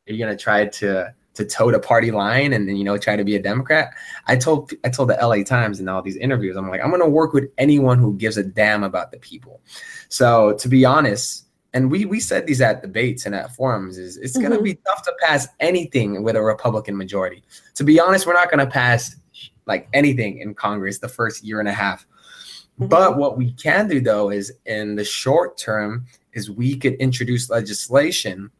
are 0.08 0.12
you 0.12 0.18
gonna 0.18 0.36
try 0.36 0.66
to 0.66 1.14
to 1.34 1.44
toe 1.44 1.70
the 1.70 1.78
party 1.78 2.10
line 2.10 2.52
and, 2.52 2.76
you 2.76 2.82
know 2.82 2.98
try 2.98 3.14
to 3.14 3.24
be 3.24 3.36
a 3.36 3.42
Democrat? 3.42 3.92
I 4.26 4.36
told 4.36 4.72
I 4.84 4.88
told 4.88 5.10
the 5.10 5.18
LA 5.22 5.44
Times 5.44 5.78
in 5.78 5.88
all 5.88 6.02
these 6.02 6.16
interviews, 6.16 6.56
I'm 6.56 6.68
like, 6.68 6.82
I'm 6.82 6.90
gonna 6.90 7.08
work 7.08 7.32
with 7.32 7.48
anyone 7.58 7.98
who 7.98 8.16
gives 8.16 8.36
a 8.36 8.42
damn 8.42 8.82
about 8.82 9.12
the 9.12 9.18
people. 9.18 9.60
So 10.08 10.54
to 10.54 10.68
be 10.68 10.84
honest, 10.84 11.46
and 11.74 11.90
we 11.90 12.04
we 12.04 12.18
said 12.18 12.46
these 12.46 12.60
at 12.60 12.82
debates 12.82 13.24
and 13.24 13.34
at 13.34 13.54
forums 13.54 13.98
is 13.98 14.16
it's 14.16 14.36
mm-hmm. 14.36 14.52
to 14.52 14.62
be 14.62 14.74
tough 14.86 15.02
to 15.04 15.14
pass 15.20 15.46
anything 15.60 16.22
with 16.22 16.34
a 16.34 16.42
republican 16.42 16.96
majority 16.96 17.42
to 17.74 17.84
be 17.84 18.00
honest 18.00 18.26
we're 18.26 18.32
not 18.32 18.50
to 18.58 18.66
pass 18.66 19.16
like 19.66 19.86
anything 19.92 20.38
in 20.38 20.54
congress 20.54 20.98
the 20.98 21.08
first 21.08 21.44
year 21.44 21.60
and 21.60 21.68
a 21.68 21.72
half 21.72 22.06
Mm-hmm. 22.78 22.88
But 22.88 23.16
what 23.16 23.36
we 23.36 23.52
can 23.52 23.88
do 23.88 24.00
though 24.00 24.30
is 24.30 24.52
in 24.66 24.96
the 24.96 25.04
short 25.04 25.58
term 25.58 26.06
is 26.32 26.50
we 26.50 26.76
could 26.76 26.94
introduce 26.94 27.50
legislation, 27.50 28.50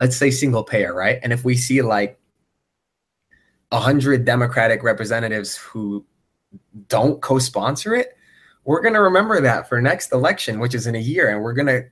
let's 0.00 0.16
say 0.16 0.30
single 0.30 0.64
payer, 0.64 0.94
right? 0.94 1.18
And 1.22 1.32
if 1.32 1.44
we 1.44 1.56
see 1.56 1.82
like 1.82 2.18
a 3.70 3.78
hundred 3.78 4.24
Democratic 4.24 4.82
representatives 4.82 5.56
who 5.56 6.04
don't 6.88 7.20
co-sponsor 7.20 7.94
it, 7.94 8.16
we're 8.64 8.82
gonna 8.82 9.02
remember 9.02 9.40
that 9.40 9.68
for 9.68 9.80
next 9.80 10.12
election, 10.12 10.58
which 10.58 10.74
is 10.74 10.86
in 10.86 10.94
a 10.94 11.00
year, 11.00 11.28
and 11.30 11.42
we're 11.42 11.52
gonna 11.52 11.82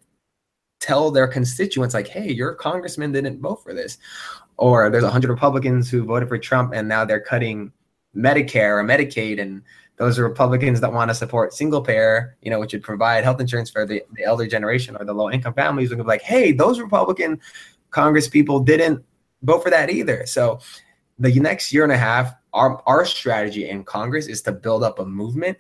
tell 0.81 1.11
their 1.11 1.27
constituents 1.27 1.95
like, 1.95 2.09
"Hey, 2.09 2.31
your 2.31 2.55
congressman 2.55 3.13
didn't 3.13 3.41
vote 3.41 3.63
for 3.63 3.73
this," 3.73 3.99
or 4.57 4.91
there's 4.91 5.05
a 5.05 5.11
hundred 5.11 5.31
Republicans 5.31 5.91
who 5.91 6.05
voted 6.05 6.29
for 6.29 6.39
Trump 6.39 6.73
and 6.75 6.89
now 6.89 7.05
they're 7.05 7.21
cutting 7.21 7.73
Medicare 8.17 8.81
or 8.81 8.85
Medicaid 8.85 9.41
and 9.41 9.63
those 9.97 10.19
are 10.19 10.25
Republicans 10.25 10.81
that 10.81 10.93
want 10.93 11.11
to 11.11 11.15
support 11.15 11.55
single 11.55 11.81
payer, 11.81 12.37
you 12.43 12.51
know, 12.51 12.61
which 12.61 12.73
would 12.73 12.83
provide 12.83 13.25
health 13.25 13.41
insurance 13.41 13.71
for 13.71 13.87
the, 13.87 14.03
the 14.13 14.25
elder 14.25 14.47
generation 14.47 14.97
or 14.97 15.05
the 15.05 15.15
low 15.15 15.31
income 15.31 15.55
families. 15.55 15.89
Would 15.91 15.99
be 15.99 16.05
like, 16.05 16.23
hey, 16.23 16.53
those 16.53 16.81
Republican 16.81 17.41
Congress 17.91 18.29
people 18.29 18.61
didn't 18.61 19.03
vote 19.43 19.63
for 19.63 19.71
that 19.71 19.91
either. 19.91 20.27
So 20.27 20.61
the 21.19 21.33
next 21.41 21.73
year 21.73 21.83
and 21.83 21.93
a 21.93 21.97
half, 21.97 22.35
our 22.53 22.83
our 22.87 23.05
strategy 23.07 23.69
in 23.69 23.85
Congress 23.85 24.27
is 24.27 24.43
to 24.43 24.53
build 24.53 24.83
up 24.83 24.99
a 24.99 25.05
movement, 25.05 25.57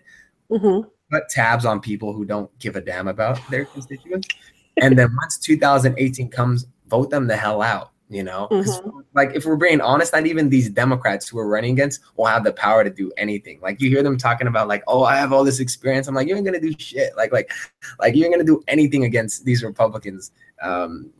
mm-hmm. 0.51 0.87
put 1.11 1.29
tabs 1.31 1.64
on 1.64 1.81
people 1.81 2.12
who 2.12 2.25
don't 2.27 2.57
give 2.59 2.77
a 2.77 2.81
damn 2.81 3.09
about 3.09 3.38
their 3.51 3.64
constituents, 3.64 4.29
and 4.77 4.99
then 4.99 5.14
once 5.16 5.38
2018 5.38 6.29
comes, 6.29 6.66
vote 6.88 7.09
them 7.11 7.27
the 7.27 7.37
hell 7.37 7.62
out 7.62 7.92
you 8.09 8.23
know? 8.23 8.49
Mm-hmm. 8.51 9.01
like 9.14 9.35
if 9.35 9.45
we're 9.45 9.57
being 9.57 9.81
honest 9.81 10.12
not 10.12 10.27
even 10.27 10.49
these 10.49 10.69
democrats 10.71 11.29
who 11.29 11.38
are 11.38 11.49
running 11.49 11.73
against 11.73 12.01
will 12.16 12.27
have 12.27 12.45
the 12.45 12.53
power 12.53 12.85
to 12.85 12.90
do 12.90 13.11
anything. 13.16 13.61
Like 13.61 13.81
you 13.81 13.88
hear 13.88 14.03
them 14.03 14.16
talking 14.16 14.47
about 14.47 14.69
like 14.69 14.83
oh 14.87 15.05
i 15.05 15.16
have 15.16 15.33
all 15.33 15.45
this 15.45 15.61
experience. 15.61 16.09
I'm 16.09 16.14
like 16.14 16.29
you 16.29 16.37
ain't 16.37 16.45
gonna 16.45 16.61
do 16.61 16.75
shit. 16.79 17.16
Like 17.16 17.33
like 17.33 17.51
like 17.99 18.14
you 18.14 18.25
ain't 18.25 18.33
gonna 18.33 18.45
do 18.45 18.62
anything 18.69 19.05
against 19.05 19.45
these 19.45 19.62
republicans 19.62 20.33
um 20.62 21.11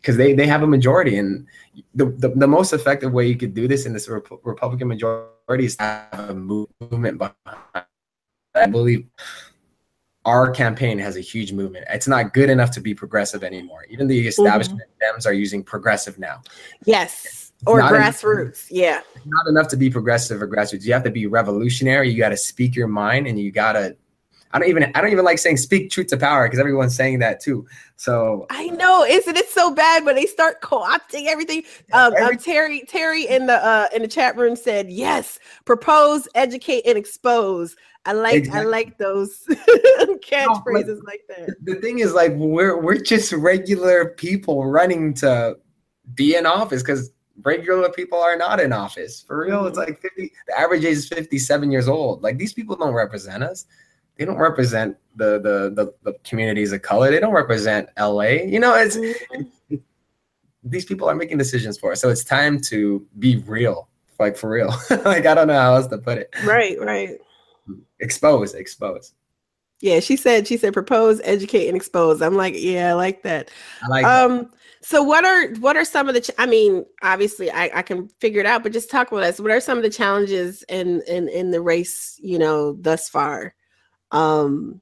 because 0.00 0.16
they 0.16 0.32
they 0.32 0.46
have 0.46 0.62
a 0.62 0.66
majority. 0.66 1.18
And 1.18 1.46
the, 1.94 2.06
the, 2.06 2.28
the 2.30 2.48
most 2.48 2.72
effective 2.72 3.12
way 3.12 3.26
you 3.26 3.36
could 3.36 3.54
do 3.54 3.68
this 3.68 3.86
in 3.86 3.92
this 3.92 4.08
Rep- 4.08 4.30
republican 4.42 4.88
majority 4.88 5.66
is 5.66 5.76
to 5.76 5.82
have 5.82 6.30
a 6.30 6.34
movement 6.34 7.18
behind 7.18 7.86
i 8.54 8.66
believe 8.66 9.06
our 10.24 10.50
campaign 10.50 10.98
has 10.98 11.16
a 11.16 11.20
huge 11.20 11.52
movement. 11.52 11.86
It's 11.88 12.08
not 12.08 12.34
good 12.34 12.50
enough 12.50 12.70
to 12.72 12.80
be 12.80 12.94
progressive 12.94 13.42
anymore. 13.42 13.86
Even 13.88 14.06
the 14.06 14.28
establishment 14.28 14.82
mm-hmm. 15.00 15.18
Dems 15.18 15.26
are 15.26 15.32
using 15.32 15.62
progressive 15.62 16.18
now. 16.18 16.42
Yes. 16.84 17.52
or 17.66 17.80
grassroots. 17.80 18.70
Enough, 18.70 18.70
yeah. 18.70 19.00
Not 19.24 19.46
enough 19.48 19.68
to 19.68 19.76
be 19.76 19.90
progressive 19.90 20.42
or 20.42 20.48
grassroots. 20.48 20.84
You 20.84 20.92
have 20.92 21.04
to 21.04 21.10
be 21.10 21.26
revolutionary. 21.26 22.10
You 22.10 22.18
got 22.18 22.30
to 22.30 22.36
speak 22.36 22.76
your 22.76 22.88
mind 22.88 23.26
and 23.26 23.38
you 23.38 23.50
got 23.50 23.72
to 23.72 23.96
I 24.52 24.58
don't 24.58 24.68
even 24.68 24.90
I 24.94 25.00
don't 25.00 25.12
even 25.12 25.24
like 25.24 25.38
saying 25.38 25.58
speak 25.58 25.90
truth 25.90 26.08
to 26.08 26.16
power 26.16 26.46
because 26.46 26.58
everyone's 26.58 26.94
saying 26.94 27.20
that 27.20 27.40
too. 27.40 27.66
So 27.96 28.46
I 28.50 28.66
know, 28.68 29.04
isn't 29.04 29.36
it 29.36 29.48
so 29.48 29.72
bad 29.72 30.04
when 30.04 30.16
they 30.16 30.26
start 30.26 30.60
co-opting 30.60 31.26
everything? 31.26 31.62
Um, 31.92 32.14
Every- 32.16 32.36
um, 32.36 32.38
Terry 32.38 32.84
Terry 32.88 33.26
in 33.26 33.46
the 33.46 33.64
uh, 33.64 33.86
in 33.94 34.02
the 34.02 34.08
chat 34.08 34.36
room 34.36 34.56
said 34.56 34.90
yes, 34.90 35.38
propose, 35.64 36.26
educate, 36.34 36.82
and 36.86 36.98
expose. 36.98 37.76
I 38.06 38.12
like 38.12 38.34
exactly. 38.34 38.60
I 38.60 38.64
like 38.64 38.98
those 38.98 39.44
catchphrases 39.48 40.86
no, 40.86 41.02
like 41.04 41.22
that. 41.28 41.54
The 41.62 41.76
thing 41.76 41.98
is, 42.00 42.14
like 42.14 42.32
we're 42.32 42.80
we're 42.80 42.98
just 42.98 43.32
regular 43.32 44.10
people 44.16 44.66
running 44.66 45.14
to 45.14 45.58
be 46.14 46.34
in 46.34 46.46
office 46.46 46.82
because 46.82 47.12
regular 47.42 47.90
people 47.90 48.18
are 48.18 48.36
not 48.36 48.60
in 48.60 48.72
office. 48.72 49.22
For 49.22 49.44
real, 49.44 49.58
mm-hmm. 49.58 49.68
it's 49.68 49.78
like 49.78 50.00
50 50.00 50.32
the 50.46 50.58
average 50.58 50.84
age 50.84 50.96
is 50.96 51.08
57 51.08 51.70
years 51.70 51.88
old. 51.88 52.22
Like 52.22 52.38
these 52.38 52.52
people 52.52 52.74
don't 52.74 52.94
represent 52.94 53.42
us. 53.42 53.66
They 54.20 54.26
don't 54.26 54.36
represent 54.36 54.98
the 55.16 55.40
the 55.40 55.72
the, 55.74 55.94
the 56.02 56.18
communities 56.24 56.72
of 56.72 56.82
color. 56.82 57.10
They 57.10 57.20
don't 57.20 57.32
represent 57.32 57.88
LA. 57.98 58.42
You 58.44 58.60
know, 58.60 58.74
it's 58.74 58.98
mm-hmm. 58.98 59.76
these 60.62 60.84
people 60.84 61.08
are 61.08 61.14
making 61.14 61.38
decisions 61.38 61.78
for 61.78 61.92
us. 61.92 62.02
So 62.02 62.10
it's 62.10 62.22
time 62.22 62.60
to 62.64 63.06
be 63.18 63.38
real 63.46 63.88
like 64.18 64.36
for 64.36 64.50
real. 64.50 64.68
like 64.90 65.24
I 65.24 65.34
don't 65.34 65.46
know 65.46 65.58
how 65.58 65.74
else 65.74 65.86
to 65.86 65.96
put 65.96 66.18
it. 66.18 66.34
Right, 66.44 66.78
right. 66.78 67.16
Expose, 68.00 68.52
expose. 68.52 69.14
Yeah, 69.80 70.00
she 70.00 70.16
said 70.16 70.46
she 70.46 70.58
said 70.58 70.74
propose, 70.74 71.22
educate, 71.24 71.68
and 71.68 71.76
expose. 71.76 72.20
I'm 72.20 72.34
like, 72.34 72.52
yeah, 72.58 72.90
I 72.90 72.92
like 72.92 73.22
that. 73.22 73.50
I 73.82 73.88
like 73.88 74.04
um 74.04 74.36
that. 74.36 74.48
so 74.82 75.02
what 75.02 75.24
are 75.24 75.48
what 75.60 75.78
are 75.78 75.84
some 75.86 76.08
of 76.08 76.14
the 76.14 76.20
ch- 76.20 76.30
i 76.36 76.44
mean 76.44 76.84
obviously 77.02 77.50
I, 77.50 77.70
I 77.74 77.82
can 77.82 78.08
figure 78.18 78.40
it 78.40 78.46
out 78.46 78.62
but 78.62 78.72
just 78.72 78.90
talk 78.90 79.12
with 79.12 79.24
us 79.24 79.40
what 79.40 79.50
are 79.50 79.60
some 79.60 79.78
of 79.78 79.82
the 79.82 79.90
challenges 79.90 80.62
in 80.68 81.02
in 81.06 81.28
in 81.30 81.50
the 81.50 81.62
race 81.62 82.18
you 82.22 82.38
know 82.38 82.74
thus 82.80 83.08
far 83.08 83.54
um 84.12 84.80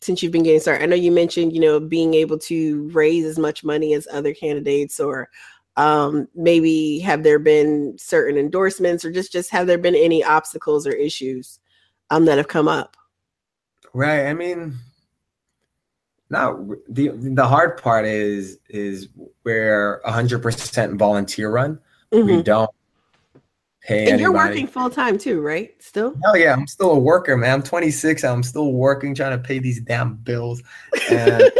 since 0.00 0.22
you've 0.22 0.32
been 0.32 0.42
getting 0.42 0.60
started 0.60 0.82
i 0.82 0.86
know 0.86 0.96
you 0.96 1.10
mentioned 1.12 1.52
you 1.52 1.60
know 1.60 1.80
being 1.80 2.14
able 2.14 2.38
to 2.38 2.88
raise 2.88 3.24
as 3.24 3.38
much 3.38 3.64
money 3.64 3.94
as 3.94 4.08
other 4.12 4.34
candidates 4.34 5.00
or 5.00 5.28
um 5.76 6.28
maybe 6.34 6.98
have 7.00 7.22
there 7.22 7.38
been 7.38 7.94
certain 7.98 8.36
endorsements 8.38 9.04
or 9.04 9.10
just 9.10 9.32
just 9.32 9.50
have 9.50 9.66
there 9.66 9.78
been 9.78 9.94
any 9.96 10.22
obstacles 10.22 10.86
or 10.86 10.92
issues 10.92 11.58
um 12.10 12.24
that 12.26 12.38
have 12.38 12.48
come 12.48 12.68
up 12.68 12.96
Right. 13.94 14.26
I 14.26 14.34
mean, 14.34 14.74
not 16.30 16.56
the 16.88 17.10
the 17.14 17.46
hard 17.46 17.80
part 17.80 18.04
is 18.06 18.58
is 18.68 19.08
we're 19.44 20.00
hundred 20.04 20.42
percent 20.42 20.96
volunteer 20.98 21.48
run. 21.50 21.78
We 22.10 22.38
Mhm. 22.38 22.44
don't 22.44 22.70
pay 23.84 24.10
and 24.10 24.20
you're 24.20 24.32
working 24.32 24.66
full-time 24.66 25.18
too 25.18 25.40
right 25.40 25.70
still 25.82 26.14
Hell 26.24 26.36
yeah, 26.36 26.52
I'm 26.52 26.66
still 26.66 26.92
a 26.92 26.98
worker, 26.98 27.36
man. 27.36 27.54
I'm 27.54 27.62
26. 27.62 28.24
I'm 28.24 28.42
still 28.42 28.72
working, 28.72 29.14
trying 29.14 29.40
to 29.40 29.46
pay 29.46 29.58
these 29.58 29.80
damn 29.80 30.14
bills. 30.16 30.62
And 31.10 31.42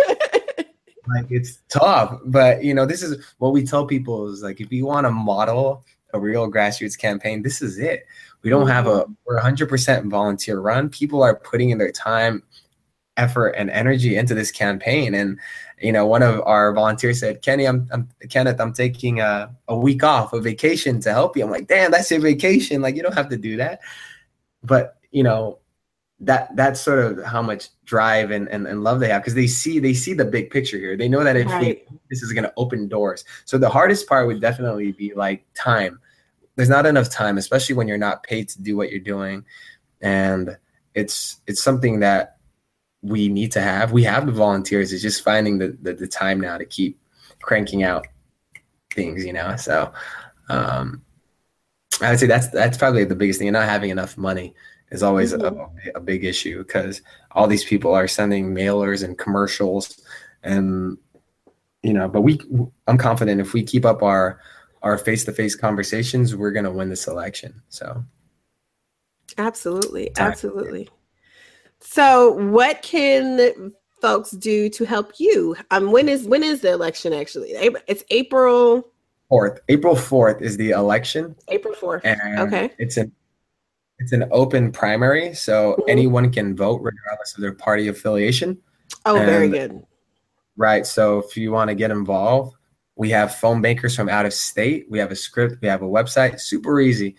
like 1.08 1.30
it's 1.30 1.58
tough. 1.68 2.18
But 2.24 2.64
you 2.64 2.74
know, 2.74 2.86
this 2.86 3.02
is 3.02 3.24
what 3.38 3.52
we 3.52 3.64
tell 3.64 3.86
people 3.86 4.28
is 4.28 4.42
like 4.42 4.60
if 4.60 4.72
you 4.72 4.86
want 4.86 5.06
to 5.06 5.10
model 5.10 5.84
a 6.12 6.18
real 6.18 6.50
grassroots 6.50 6.98
campaign, 6.98 7.42
this 7.42 7.60
is 7.60 7.78
it. 7.78 8.06
We 8.42 8.50
don't 8.50 8.68
have 8.68 8.86
a 8.86 9.04
mm-hmm. 9.04 9.12
we're 9.26 9.40
100% 9.40 10.10
volunteer 10.10 10.60
run. 10.60 10.88
People 10.88 11.22
are 11.22 11.36
putting 11.36 11.70
in 11.70 11.78
their 11.78 11.92
time, 11.92 12.42
effort, 13.16 13.50
and 13.50 13.70
energy 13.70 14.16
into 14.16 14.34
this 14.34 14.50
campaign. 14.50 15.14
And 15.14 15.38
you 15.84 15.92
know, 15.92 16.06
one 16.06 16.22
of 16.22 16.40
our 16.46 16.72
volunteers 16.72 17.20
said, 17.20 17.42
"Kenny, 17.42 17.66
I'm, 17.66 17.88
I'm 17.92 18.08
Kenneth, 18.30 18.60
I'm 18.60 18.72
taking 18.72 19.20
a, 19.20 19.54
a 19.68 19.76
week 19.76 20.02
off, 20.02 20.32
a 20.32 20.40
vacation 20.40 21.00
to 21.02 21.12
help 21.12 21.36
you." 21.36 21.44
I'm 21.44 21.50
like, 21.50 21.68
"Damn, 21.68 21.90
that's 21.90 22.10
your 22.10 22.20
vacation. 22.20 22.80
Like, 22.80 22.96
you 22.96 23.02
don't 23.02 23.14
have 23.14 23.28
to 23.28 23.36
do 23.36 23.56
that." 23.58 23.80
But 24.62 24.96
you 25.12 25.22
know, 25.22 25.58
that 26.20 26.54
that's 26.56 26.80
sort 26.80 26.98
of 26.98 27.24
how 27.24 27.42
much 27.42 27.68
drive 27.84 28.30
and, 28.30 28.48
and, 28.48 28.66
and 28.66 28.82
love 28.82 29.00
they 29.00 29.08
have 29.08 29.22
because 29.22 29.34
they 29.34 29.46
see 29.46 29.78
they 29.78 29.94
see 29.94 30.14
the 30.14 30.24
big 30.24 30.50
picture 30.50 30.78
here. 30.78 30.96
They 30.96 31.08
know 31.08 31.22
that 31.22 31.36
if 31.36 31.46
Right. 31.48 31.86
they, 31.86 31.96
this 32.10 32.22
is 32.22 32.32
going 32.32 32.44
to 32.44 32.52
open 32.56 32.88
doors. 32.88 33.24
So 33.44 33.58
the 33.58 33.68
hardest 33.68 34.08
part 34.08 34.26
would 34.26 34.40
definitely 34.40 34.92
be 34.92 35.12
like 35.14 35.44
time. 35.54 36.00
There's 36.56 36.68
not 36.68 36.86
enough 36.86 37.10
time, 37.10 37.36
especially 37.36 37.74
when 37.74 37.88
you're 37.88 37.98
not 37.98 38.22
paid 38.22 38.48
to 38.50 38.62
do 38.62 38.76
what 38.76 38.90
you're 38.90 39.00
doing, 39.00 39.44
and 40.00 40.56
it's 40.94 41.40
it's 41.46 41.62
something 41.62 42.00
that 42.00 42.33
we 43.04 43.28
need 43.28 43.52
to 43.52 43.60
have. 43.60 43.92
We 43.92 44.02
have 44.04 44.26
the 44.26 44.32
volunteers. 44.32 44.92
It's 44.92 45.02
just 45.02 45.22
finding 45.22 45.58
the 45.58 45.76
the, 45.82 45.92
the 45.94 46.08
time 46.08 46.40
now 46.40 46.58
to 46.58 46.64
keep 46.64 46.98
cranking 47.40 47.82
out 47.82 48.06
things, 48.94 49.24
you 49.24 49.32
know. 49.32 49.56
So 49.56 49.92
um, 50.48 51.02
I 52.00 52.10
would 52.10 52.18
say 52.18 52.26
that's 52.26 52.48
that's 52.48 52.78
probably 52.78 53.04
the 53.04 53.14
biggest 53.14 53.38
thing. 53.38 53.48
And 53.48 53.54
not 53.54 53.68
having 53.68 53.90
enough 53.90 54.16
money 54.16 54.54
is 54.90 55.02
always 55.02 55.32
a, 55.32 55.68
a 55.94 56.00
big 56.00 56.24
issue 56.24 56.58
because 56.58 57.02
all 57.32 57.46
these 57.46 57.64
people 57.64 57.94
are 57.94 58.08
sending 58.08 58.54
mailers 58.54 59.04
and 59.04 59.18
commercials, 59.18 60.00
and 60.42 60.96
you 61.82 61.92
know. 61.92 62.08
But 62.08 62.22
we, 62.22 62.40
I'm 62.86 62.98
confident 62.98 63.40
if 63.40 63.52
we 63.52 63.62
keep 63.62 63.84
up 63.84 64.02
our 64.02 64.40
our 64.82 64.96
face 64.96 65.24
to 65.24 65.32
face 65.32 65.54
conversations, 65.54 66.34
we're 66.34 66.52
gonna 66.52 66.72
win 66.72 66.88
this 66.88 67.06
election. 67.06 67.62
So 67.68 68.02
Absolutely. 69.38 70.10
Absolutely. 70.16 70.88
So 71.84 72.32
what 72.32 72.82
can 72.82 73.72
folks 74.00 74.30
do 74.32 74.68
to 74.70 74.84
help 74.84 75.12
you? 75.18 75.54
Um 75.70 75.92
when 75.92 76.08
is 76.08 76.24
when 76.24 76.42
is 76.42 76.60
the 76.60 76.72
election 76.72 77.12
actually? 77.12 77.50
It's 77.86 78.02
April 78.10 78.90
fourth, 79.28 79.60
April 79.68 79.94
fourth 79.94 80.40
is 80.42 80.56
the 80.56 80.70
election, 80.70 81.36
April 81.48 81.74
4th. 81.74 82.04
Okay. 82.46 82.70
it's 82.78 82.96
an 82.96 83.12
it's 83.98 84.12
an 84.12 84.24
open 84.32 84.72
primary, 84.72 85.34
so 85.34 85.76
Mhm. 85.78 85.84
anyone 85.88 86.32
can 86.32 86.56
vote 86.56 86.80
regardless 86.82 87.34
of 87.36 87.40
their 87.42 87.52
party 87.54 87.86
affiliation. 87.88 88.58
Oh, 89.06 89.14
very 89.14 89.48
good. 89.48 89.82
Right. 90.56 90.86
So 90.86 91.18
if 91.18 91.36
you 91.36 91.52
want 91.52 91.68
to 91.68 91.74
get 91.74 91.90
involved, 91.90 92.56
we 92.96 93.10
have 93.10 93.34
phone 93.36 93.60
bankers 93.62 93.94
from 93.94 94.08
out 94.08 94.26
of 94.26 94.32
state. 94.32 94.86
We 94.90 94.98
have 94.98 95.10
a 95.12 95.16
script. 95.16 95.56
We 95.62 95.68
have 95.68 95.82
a 95.82 95.86
website. 95.86 96.40
Super 96.40 96.80
easy. 96.80 97.14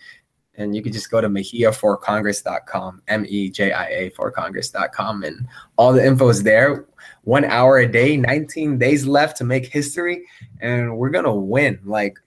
And 0.58 0.74
you 0.74 0.82
can 0.82 0.92
just 0.92 1.10
go 1.10 1.20
to 1.20 1.28
mejiaforcongress.com, 1.28 3.02
M 3.08 3.26
E 3.28 3.50
J 3.50 3.72
I 3.72 3.86
A 3.88 4.10
for 4.10 4.30
congress.com. 4.30 5.24
And 5.24 5.46
all 5.76 5.92
the 5.92 6.04
info 6.04 6.28
is 6.28 6.42
there. 6.42 6.86
One 7.24 7.44
hour 7.44 7.78
a 7.78 7.86
day, 7.86 8.16
19 8.16 8.78
days 8.78 9.06
left 9.06 9.36
to 9.38 9.44
make 9.44 9.66
history. 9.66 10.24
And 10.60 10.96
we're 10.96 11.10
to 11.10 11.32
win. 11.32 11.78
Like, 11.84 12.18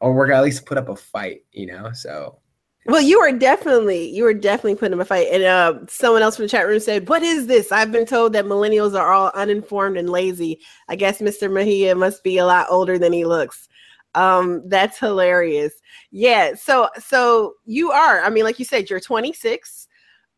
or 0.00 0.12
we're 0.12 0.26
to 0.26 0.34
at 0.34 0.42
least 0.42 0.66
put 0.66 0.76
up 0.76 0.88
a 0.88 0.96
fight, 0.96 1.44
you 1.52 1.66
know? 1.66 1.92
So 1.92 2.38
Well, 2.86 3.00
you 3.00 3.18
are 3.20 3.32
definitely 3.32 4.10
you 4.10 4.26
are 4.26 4.34
definitely 4.34 4.74
putting 4.74 4.98
up 4.98 5.00
a 5.00 5.06
fight. 5.06 5.28
And 5.32 5.44
uh, 5.44 5.86
someone 5.88 6.22
else 6.22 6.36
from 6.36 6.44
the 6.44 6.50
chat 6.50 6.66
room 6.66 6.80
said, 6.80 7.08
"What 7.08 7.22
is 7.22 7.46
this? 7.46 7.72
I've 7.72 7.92
been 7.92 8.06
told 8.06 8.32
that 8.34 8.44
millennials 8.44 8.98
are 8.98 9.12
all 9.12 9.30
uninformed 9.34 9.96
and 9.96 10.10
lazy. 10.10 10.60
I 10.88 10.96
guess 10.96 11.20
Mr. 11.20 11.50
Mejia 11.50 11.94
must 11.94 12.22
be 12.22 12.38
a 12.38 12.44
lot 12.44 12.66
older 12.68 12.98
than 12.98 13.12
he 13.12 13.24
looks." 13.24 13.68
Um, 14.14 14.62
that's 14.68 14.98
hilarious. 14.98 15.74
Yeah. 16.10 16.54
So 16.54 16.88
so 16.98 17.54
you 17.66 17.90
are. 17.90 18.20
I 18.22 18.30
mean, 18.30 18.44
like 18.44 18.58
you 18.58 18.64
said, 18.64 18.88
you're 18.90 19.00
26. 19.00 19.88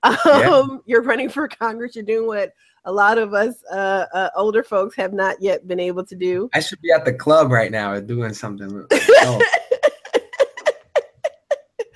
Um, 0.03 0.17
Yeah. 0.27 0.67
you're 0.87 1.03
running 1.03 1.29
for 1.29 1.49
Congress. 1.49 1.97
You're 1.97 2.05
doing 2.05 2.27
what 2.27 2.53
a 2.85 2.93
lot 2.93 3.19
of 3.19 3.35
us 3.35 3.57
uh, 3.73 4.07
uh, 4.15 4.31
older 4.37 4.62
folks 4.62 4.95
have 4.97 5.12
not 5.12 5.37
yet 5.41 5.67
been 5.67 5.81
able 5.81 6.05
to 6.05 6.15
do. 6.15 6.49
I 6.55 6.61
should 6.61 6.81
be 6.81 6.93
at 6.93 7.05
the 7.05 7.12
club 7.12 7.51
right 7.51 7.71
now 7.71 7.99
doing 8.01 8.33
something. 8.35 8.87
Oh. 9.23 9.43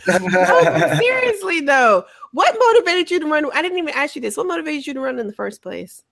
No, 0.08 0.96
seriously 0.98 1.60
though, 1.60 2.04
what 2.32 2.56
motivated 2.58 3.10
you 3.10 3.20
to 3.20 3.26
run? 3.26 3.48
I 3.54 3.62
didn't 3.62 3.78
even 3.78 3.94
ask 3.94 4.16
you 4.16 4.22
this. 4.22 4.36
What 4.36 4.46
motivated 4.46 4.86
you 4.86 4.94
to 4.94 5.00
run 5.00 5.18
in 5.18 5.26
the 5.26 5.32
first 5.32 5.62
place? 5.62 6.02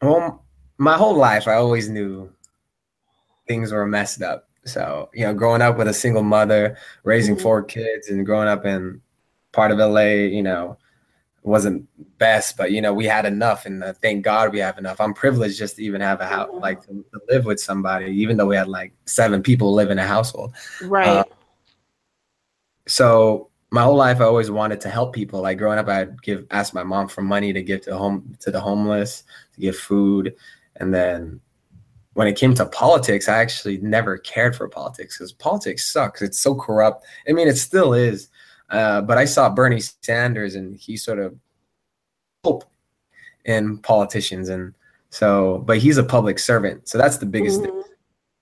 Well, 0.00 0.44
my 0.78 0.96
whole 0.96 1.14
life, 1.14 1.46
I 1.46 1.54
always 1.54 1.88
knew 1.88 2.32
things 3.46 3.70
were 3.70 3.86
messed 3.86 4.22
up. 4.22 4.48
So, 4.64 5.10
you 5.12 5.24
know, 5.24 5.34
growing 5.34 5.62
up 5.62 5.76
with 5.76 5.88
a 5.88 5.94
single 5.94 6.22
mother, 6.22 6.76
raising 7.04 7.36
Mhm. 7.36 7.42
four 7.42 7.62
kids, 7.62 8.08
and 8.08 8.24
growing 8.24 8.48
up 8.48 8.64
in 8.64 9.00
part 9.50 9.70
of 9.72 9.80
LA, 9.80 10.26
you 10.28 10.42
know, 10.42 10.78
wasn't 11.42 11.84
best, 12.18 12.56
but 12.56 12.70
you 12.70 12.80
know, 12.80 12.94
we 12.94 13.04
had 13.04 13.26
enough, 13.26 13.66
and 13.66 13.82
uh, 13.82 13.92
thank 13.94 14.22
God 14.24 14.52
we 14.52 14.60
have 14.60 14.78
enough. 14.78 15.00
I'm 15.00 15.12
privileged 15.12 15.58
just 15.58 15.74
to 15.76 15.82
even 15.82 16.00
have 16.00 16.20
a 16.20 16.26
house, 16.26 16.48
Mhm. 16.50 16.60
like 16.60 16.80
to, 16.82 17.04
to 17.12 17.20
live 17.28 17.44
with 17.44 17.58
somebody, 17.58 18.06
even 18.12 18.36
though 18.36 18.46
we 18.46 18.54
had 18.54 18.68
like 18.68 18.92
seven 19.06 19.42
people 19.42 19.74
live 19.74 19.90
in 19.90 19.98
a 19.98 20.06
household. 20.06 20.54
Right. 20.80 21.08
Uh, 21.08 21.24
so 22.86 23.48
my 23.70 23.82
whole 23.82 23.96
life 23.96 24.20
I 24.20 24.24
always 24.24 24.50
wanted 24.50 24.80
to 24.82 24.88
help 24.88 25.12
people. 25.14 25.40
Like 25.40 25.58
growing 25.58 25.78
up, 25.78 25.88
I'd 25.88 26.22
give 26.22 26.46
ask 26.52 26.74
my 26.74 26.82
mom 26.84 27.08
for 27.08 27.22
money 27.22 27.52
to 27.52 27.62
give 27.62 27.80
to 27.82 27.96
home 27.96 28.36
to 28.40 28.50
the 28.52 28.60
homeless, 28.60 29.24
to 29.54 29.60
give 29.60 29.76
food, 29.76 30.36
and 30.76 30.94
then 30.94 31.40
when 32.14 32.26
it 32.28 32.36
came 32.36 32.54
to 32.54 32.66
politics, 32.66 33.28
I 33.28 33.38
actually 33.38 33.78
never 33.78 34.18
cared 34.18 34.54
for 34.54 34.68
politics 34.68 35.16
because 35.18 35.32
politics 35.32 35.90
sucks. 35.90 36.20
It's 36.22 36.38
so 36.38 36.54
corrupt. 36.54 37.04
I 37.28 37.32
mean, 37.32 37.48
it 37.48 37.56
still 37.56 37.94
is. 37.94 38.28
Uh, 38.70 39.00
but 39.02 39.18
I 39.18 39.24
saw 39.24 39.50
Bernie 39.50 39.80
Sanders, 39.80 40.54
and 40.54 40.76
he 40.76 40.96
sort 40.96 41.18
of 41.18 41.34
hope 42.44 42.64
in 43.44 43.78
politicians, 43.78 44.48
and 44.48 44.74
so. 45.10 45.62
But 45.66 45.78
he's 45.78 45.98
a 45.98 46.04
public 46.04 46.38
servant, 46.38 46.88
so 46.88 46.96
that's 46.98 47.18
the 47.18 47.26
biggest 47.26 47.60
thing 47.60 47.70
Mhm. 47.70 47.82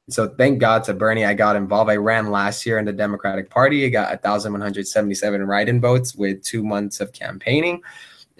so 0.08 0.28
thank 0.28 0.58
God 0.60 0.84
to 0.84 0.94
Bernie, 0.94 1.24
I 1.24 1.34
got 1.34 1.56
involved. 1.56 1.90
I 1.90 1.96
ran 1.96 2.30
last 2.30 2.66
year 2.66 2.78
in 2.78 2.84
the 2.84 2.92
Democratic 2.92 3.50
Party. 3.50 3.84
I 3.86 3.88
got 3.88 4.10
1,177 4.10 5.44
write-in 5.44 5.80
votes 5.80 6.14
with 6.14 6.42
two 6.42 6.62
months 6.64 7.00
of 7.00 7.12
campaigning. 7.12 7.82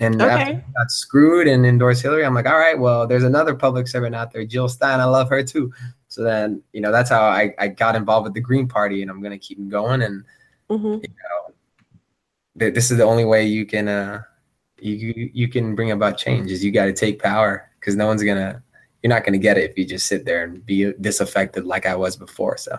And 0.00 0.20
after 0.22 0.50
Okay. 0.52 0.56
I 0.56 0.72
got 0.78 0.90
screwed 0.90 1.46
and 1.46 1.66
endorsed 1.66 2.00
Hillary, 2.02 2.24
I'm 2.24 2.34
like, 2.34 2.46
all 2.46 2.58
right, 2.58 2.78
well, 2.78 3.06
there's 3.06 3.22
another 3.22 3.54
public 3.54 3.86
servant 3.86 4.14
out 4.14 4.32
there, 4.32 4.44
Jill 4.46 4.66
Stein. 4.68 4.98
I 4.98 5.04
love 5.04 5.28
her 5.28 5.42
too. 5.42 5.72
So 6.08 6.22
then, 6.22 6.62
you 6.72 6.80
know, 6.80 6.90
that's 6.90 7.10
how 7.10 7.20
I, 7.22 7.54
I 7.58 7.68
got 7.68 7.94
involved 7.94 8.24
with 8.24 8.32
the 8.34 8.40
Green 8.40 8.66
Party, 8.66 9.02
and 9.02 9.10
I'm 9.10 9.20
going 9.20 9.38
to 9.38 9.38
keep 9.38 9.58
going. 9.68 10.00
And 10.02 10.24
Mhm. 10.70 11.04
th- 12.58 12.74
this 12.74 12.90
is 12.90 12.96
the 12.96 13.04
only 13.04 13.24
way 13.26 13.44
you 13.44 13.66
can 13.66 13.88
uh, 13.88 14.22
you 14.80 14.94
you- 14.94 15.30
you 15.34 15.48
can 15.48 15.74
bring 15.74 15.90
about 15.90 16.16
change 16.16 16.50
is 16.50 16.64
you 16.64 16.72
got 16.72 16.86
to 16.86 16.92
take 16.94 17.20
power 17.22 17.68
because 17.78 17.94
no 17.94 18.06
one's 18.06 18.22
gonna 18.22 18.62
you're 19.02 19.08
not 19.10 19.24
gonna 19.24 19.38
get 19.38 19.58
it 19.58 19.70
if 19.70 19.78
you 19.78 19.84
just 19.84 20.06
sit 20.06 20.24
there 20.24 20.44
and 20.44 20.64
be 20.64 20.92
disaffected 21.00 21.64
like 21.66 21.84
I 21.86 21.94
was 21.94 22.16
before. 22.16 22.56
So 22.56 22.78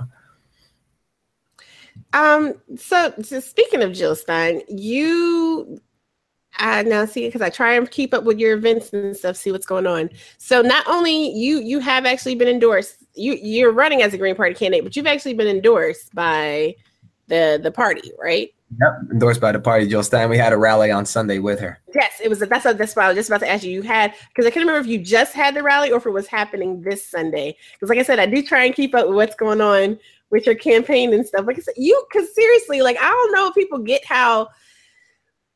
Um. 2.14 2.56
So, 2.78 3.14
so 3.22 3.40
speaking 3.40 3.84
of 3.84 3.94
Jill 3.94 4.16
Stein, 4.16 4.62
you. 4.68 5.80
I 6.58 6.84
now 6.84 7.06
see 7.06 7.26
because 7.26 7.42
I 7.42 7.50
try 7.50 7.74
and 7.74 7.90
keep 7.90 8.14
up 8.14 8.24
with 8.24 8.40
your 8.40 8.58
events 8.58 8.92
and 8.94 9.16
stuff, 9.16 9.36
see 9.38 9.52
what's 9.52 9.66
going 9.66 9.88
on. 9.88 10.10
So 10.38 10.62
not 10.62 10.86
only 10.88 11.32
you 11.32 11.60
you 11.60 11.80
have 11.80 12.06
actually 12.06 12.36
been 12.36 12.48
endorsed. 12.48 12.98
You 13.16 13.34
you're 13.34 13.72
running 13.72 14.02
as 14.02 14.14
a 14.14 14.18
Green 14.18 14.36
Party 14.36 14.54
candidate, 14.54 14.84
but 14.84 14.96
you've 14.96 15.08
actually 15.08 15.34
been 15.34 15.48
endorsed 15.48 16.14
by 16.14 16.76
the 17.28 17.60
the 17.62 17.72
party, 17.72 18.12
right? 18.20 18.54
Yep, 18.80 19.12
endorsed 19.12 19.42
by 19.42 19.52
the 19.52 19.60
party, 19.60 19.88
Jill 19.88 20.04
Stein. 20.04 20.30
We 20.30 20.38
had 20.38 20.54
a 20.54 20.58
rally 20.58 20.92
on 20.92 21.06
Sunday 21.06 21.40
with 21.40 21.60
her. 21.60 21.80
Yes, 21.94 22.14
it 22.24 22.30
was. 22.30 22.40
That's 22.40 22.64
that's 22.64 22.96
what 22.96 23.06
I 23.06 23.08
was 23.10 23.18
just 23.18 23.30
about 23.30 23.42
to 23.42 23.50
ask 23.50 23.64
you. 23.64 23.72
You 23.72 23.82
had 23.82 24.14
because 24.30 24.46
I 24.46 24.50
can't 24.50 24.66
remember 24.66 24.80
if 24.80 24.88
you 24.88 24.98
just 24.98 25.34
had 25.34 25.56
the 25.56 25.64
rally 25.64 25.92
or 25.92 25.98
if 25.98 26.06
it 26.06 26.12
was 26.12 26.28
happening 26.28 26.82
this 26.82 27.06
Sunday. 27.06 27.58
Because 27.74 27.90
like 27.90 28.00
I 28.00 28.04
said, 28.04 28.20
I 28.20 28.28
do 28.28 28.42
try 28.42 28.64
and 28.64 28.74
keep 28.74 28.96
up 28.96 29.08
with 29.08 29.16
what's 29.16 29.36
going 29.36 29.60
on 29.60 29.98
with 30.30 30.46
your 30.46 30.56
campaign 30.56 31.14
and 31.14 31.28
stuff. 31.28 31.46
Like 31.46 31.58
I 31.58 31.62
said, 31.62 31.74
you 31.78 32.02
because 32.12 32.34
seriously, 32.34 32.82
like 32.82 32.98
I 33.00 33.10
don't 33.10 33.34
know 33.34 33.48
if 33.48 33.56
people 33.56 33.80
get 33.80 34.06
how, 34.06 34.50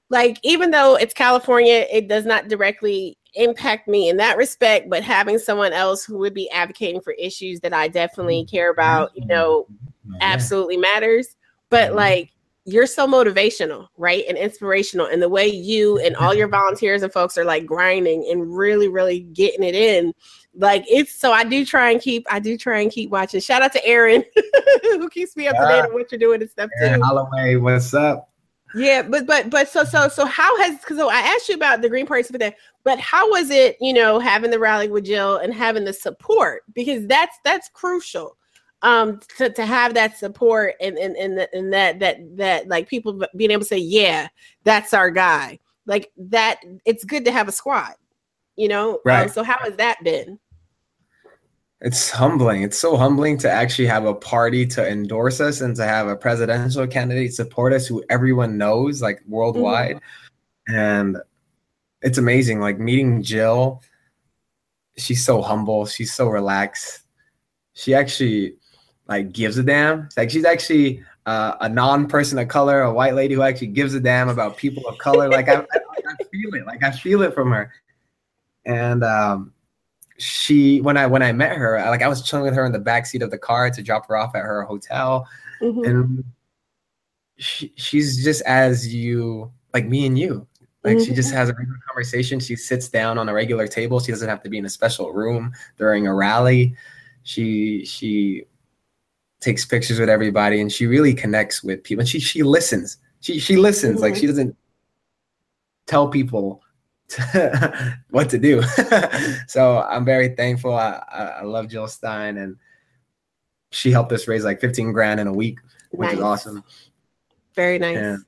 like 0.10 0.40
even 0.44 0.72
though 0.72 0.96
it's 0.96 1.14
California, 1.14 1.86
it 1.92 2.08
does 2.08 2.26
not 2.26 2.48
directly 2.48 3.18
impact 3.34 3.88
me 3.88 4.10
in 4.10 4.18
that 4.18 4.38
respect. 4.38 4.90
But 4.90 5.04
having 5.04 5.40
someone 5.40 5.74
else 5.74 6.04
who 6.04 6.18
would 6.20 6.34
be 6.34 6.50
advocating 6.52 7.02
for 7.02 7.14
issues 7.14 7.60
that 7.62 7.74
I 7.74 7.88
definitely 7.88 8.46
care 8.46 8.72
about, 8.72 9.12
you 9.16 9.26
know, 9.26 9.68
absolutely 10.22 10.78
matters. 10.78 11.36
But 11.70 11.90
mm-hmm. 11.90 11.98
like 11.98 12.32
you're 12.66 12.88
so 12.88 13.08
motivational, 13.08 13.88
right? 13.96 14.24
And 14.28 14.38
inspirational. 14.38 15.08
And 15.08 15.22
the 15.22 15.30
way 15.30 15.48
you 15.48 16.00
and 16.00 16.16
all 16.16 16.34
your 16.34 16.48
volunteers 16.48 17.04
and 17.04 17.14
folks 17.14 17.38
are 17.38 17.46
like 17.46 17.66
grinding 17.66 18.28
and 18.32 18.56
really, 18.56 18.88
really 18.88 19.20
getting 19.20 19.64
it 19.64 19.76
in. 19.76 20.14
Like 20.58 20.86
it's 20.88 21.14
so 21.14 21.32
I 21.32 21.44
do 21.44 21.66
try 21.66 21.92
and 21.92 22.02
keep 22.02 22.26
I 22.30 22.40
do 22.40 22.58
try 22.58 22.80
and 22.80 22.92
keep 22.92 23.10
watching. 23.10 23.42
Shout 23.42 23.62
out 23.62 23.74
to 23.74 23.86
Aaron 23.86 24.24
who 24.84 25.10
keeps 25.10 25.36
me 25.36 25.48
up 25.48 25.56
to 25.58 25.68
date 25.68 25.82
on 25.82 25.94
what 25.94 26.12
you're 26.12 26.20
doing 26.20 26.42
and 26.42 26.50
stuff 26.50 26.70
Aaron 26.80 27.02
too. 27.02 27.06
Holloway, 27.06 27.56
what's 27.58 27.94
up? 27.94 28.30
Yeah, 28.76 29.04
but 29.04 29.26
but 29.26 29.50
but 29.50 29.70
so 29.70 29.84
so 29.84 30.10
so 30.10 30.26
how 30.26 30.58
has 30.62 30.80
because 30.80 30.98
so 30.98 31.10
I 31.10 31.20
asked 31.20 31.48
you 31.48 31.56
about 31.56 31.82
the 31.82 31.90
Green 31.90 32.06
Party 32.06 32.24
for 32.24 32.38
that, 32.38 32.56
but 32.84 33.00
how 33.00 33.30
was 33.30 33.50
it, 33.50 33.78
you 33.80 33.94
know, 33.94 34.20
having 34.20 34.52
the 34.52 34.60
rally 34.60 34.90
with 34.90 35.06
Jill 35.06 35.38
and 35.38 35.54
having 35.54 35.86
the 35.86 35.94
support? 35.94 36.64
Because 36.74 37.08
that's 37.08 37.38
that's 37.44 37.70
crucial 37.70 38.38
um 38.82 39.20
to, 39.38 39.50
to 39.50 39.66
have 39.66 39.94
that 39.94 40.18
support 40.18 40.76
and 40.82 40.98
and 40.98 41.16
and, 41.16 41.48
and 41.54 41.72
that 41.72 42.00
that 42.00 42.18
that 42.36 42.68
like 42.68 42.90
people 42.90 43.26
being 43.38 43.52
able 43.52 43.62
to 43.62 43.68
say 43.68 43.78
yeah 43.78 44.28
that's 44.66 44.94
our 44.94 45.10
guy. 45.10 45.60
Like 45.86 46.12
that 46.18 46.60
it's 46.84 47.06
good 47.06 47.24
to 47.26 47.32
have 47.32 47.48
a 47.48 47.54
squad 47.54 47.94
you 48.56 48.68
know? 48.68 49.00
Right. 49.06 49.24
Um, 49.24 49.30
so 49.30 49.44
how 49.44 49.58
has 49.60 49.76
that 49.78 50.04
been 50.04 50.40
it's 51.82 52.10
humbling 52.10 52.64
it's 52.64 52.78
so 52.78 52.96
humbling 52.96 53.38
to 53.38 53.52
actually 53.52 53.86
have 53.86 54.06
a 54.06 54.14
party 54.14 54.66
to 54.66 54.88
endorse 54.88 55.42
us 55.42 55.62
and 55.62 55.76
to 55.76 55.84
have 55.86 56.08
a 56.08 56.16
presidential 56.16 56.88
candidate 56.88 57.34
support 57.34 57.74
us 57.74 57.86
who 57.86 58.04
everyone 58.10 58.58
knows 58.58 59.02
like 59.02 59.22
worldwide 59.28 59.98
mm-hmm. 59.98 60.76
and 60.76 61.18
it's 62.02 62.18
amazing 62.18 62.60
like 62.60 62.80
meeting 62.80 63.22
jill 63.22 63.82
she's 64.98 65.26
so 65.26 65.42
humble 65.42 65.86
she's 65.86 66.14
so 66.14 66.28
relaxed 66.30 67.02
she 67.74 67.94
actually 67.94 68.56
like 69.08 69.32
gives 69.32 69.58
a 69.58 69.64
damn. 69.64 70.06
It's 70.06 70.18
like 70.18 70.32
she's 70.32 70.46
actually 70.46 71.04
uh, 71.26 71.56
a 71.62 71.70
non-person 71.70 72.40
of 72.40 72.48
color, 72.48 72.82
a 72.82 72.94
white 72.94 73.14
lady 73.14 73.36
who 73.36 73.42
actually 73.42 73.68
gives 73.68 73.94
a 73.94 74.00
damn 74.00 74.30
about 74.30 74.58
people 74.58 74.88
of 74.88 74.98
color. 74.98 75.30
Like 75.30 75.50
I, 75.50 75.58
I, 75.58 75.62
I 75.62 76.24
feel 76.32 76.54
it. 76.56 76.66
Like 76.66 76.84
I 76.84 76.92
feel 76.92 77.22
it 77.22 77.34
from 77.34 77.52
her. 77.52 77.72
And 78.66 79.04
um, 79.04 79.54
she, 80.18 80.82
when 80.82 80.98
I 80.98 81.08
when 81.08 81.22
I 81.22 81.32
met 81.34 81.58
her, 81.58 81.78
I, 81.78 81.90
like 81.90 82.02
I 82.02 82.08
was 82.08 82.22
chilling 82.22 82.46
with 82.46 82.54
her 82.54 82.66
in 82.66 82.72
the 82.72 82.80
back 82.80 83.06
seat 83.06 83.22
of 83.22 83.32
the 83.32 83.38
car 83.38 83.70
to 83.70 83.82
drop 83.82 84.08
her 84.08 84.18
off 84.18 84.36
at 84.36 84.44
her 84.44 84.64
hotel, 84.64 85.28
mm-hmm. 85.62 85.84
and 85.84 86.24
she, 87.38 87.74
she's 87.76 88.24
just 88.24 88.42
as 88.44 88.94
you, 88.94 89.52
like 89.74 89.86
me 89.88 90.06
and 90.06 90.18
you. 90.18 90.48
Like 90.84 90.98
mm-hmm. 90.98 91.06
she 91.06 91.14
just 91.14 91.30
mm-hmm. 91.30 91.38
has 91.38 91.50
a 91.50 91.54
regular 91.54 91.80
conversation. 91.88 92.40
She 92.40 92.56
sits 92.56 92.88
down 92.88 93.18
on 93.18 93.28
a 93.28 93.34
regular 93.34 93.68
table. 93.68 94.00
She 94.00 94.12
doesn't 94.12 94.30
have 94.30 94.44
to 94.44 94.50
be 94.50 94.58
in 94.58 94.66
a 94.66 94.70
special 94.70 95.12
room 95.12 95.52
during 95.78 96.08
a 96.08 96.14
rally. 96.14 96.76
She 97.24 97.84
she 97.86 98.46
takes 99.46 99.66
pictures 99.66 100.00
with 100.00 100.10
everybody 100.10 100.60
and 100.60 100.72
she 100.72 100.88
really 100.88 101.14
connects 101.14 101.64
with 101.64 101.84
people 101.84 102.02
and 102.02 102.10
she 102.10 102.20
she 102.20 102.42
listens 102.42 102.98
she 103.20 103.38
she 103.38 103.58
listens 103.58 103.96
mm-hmm. 103.96 104.04
like 104.04 104.16
she 104.16 104.26
doesn't 104.26 104.56
tell 105.86 106.08
people 106.08 106.64
what 108.10 108.30
to 108.30 108.38
do 108.38 108.62
so 109.48 109.80
i'm 109.90 110.04
very 110.04 110.30
thankful 110.30 110.74
I, 110.74 111.02
I 111.40 111.44
love 111.44 111.68
jill 111.68 111.88
stein 111.88 112.38
and 112.38 112.58
she 113.72 113.92
helped 113.92 114.12
us 114.12 114.28
raise 114.28 114.44
like 114.44 114.60
15 114.60 114.92
grand 114.92 115.20
in 115.20 115.28
a 115.28 115.34
week 115.34 115.60
which 115.92 116.08
nice. 116.08 116.16
is 116.16 116.22
awesome 116.22 116.64
very 117.54 117.78
nice 117.78 117.98
and, 117.98 118.26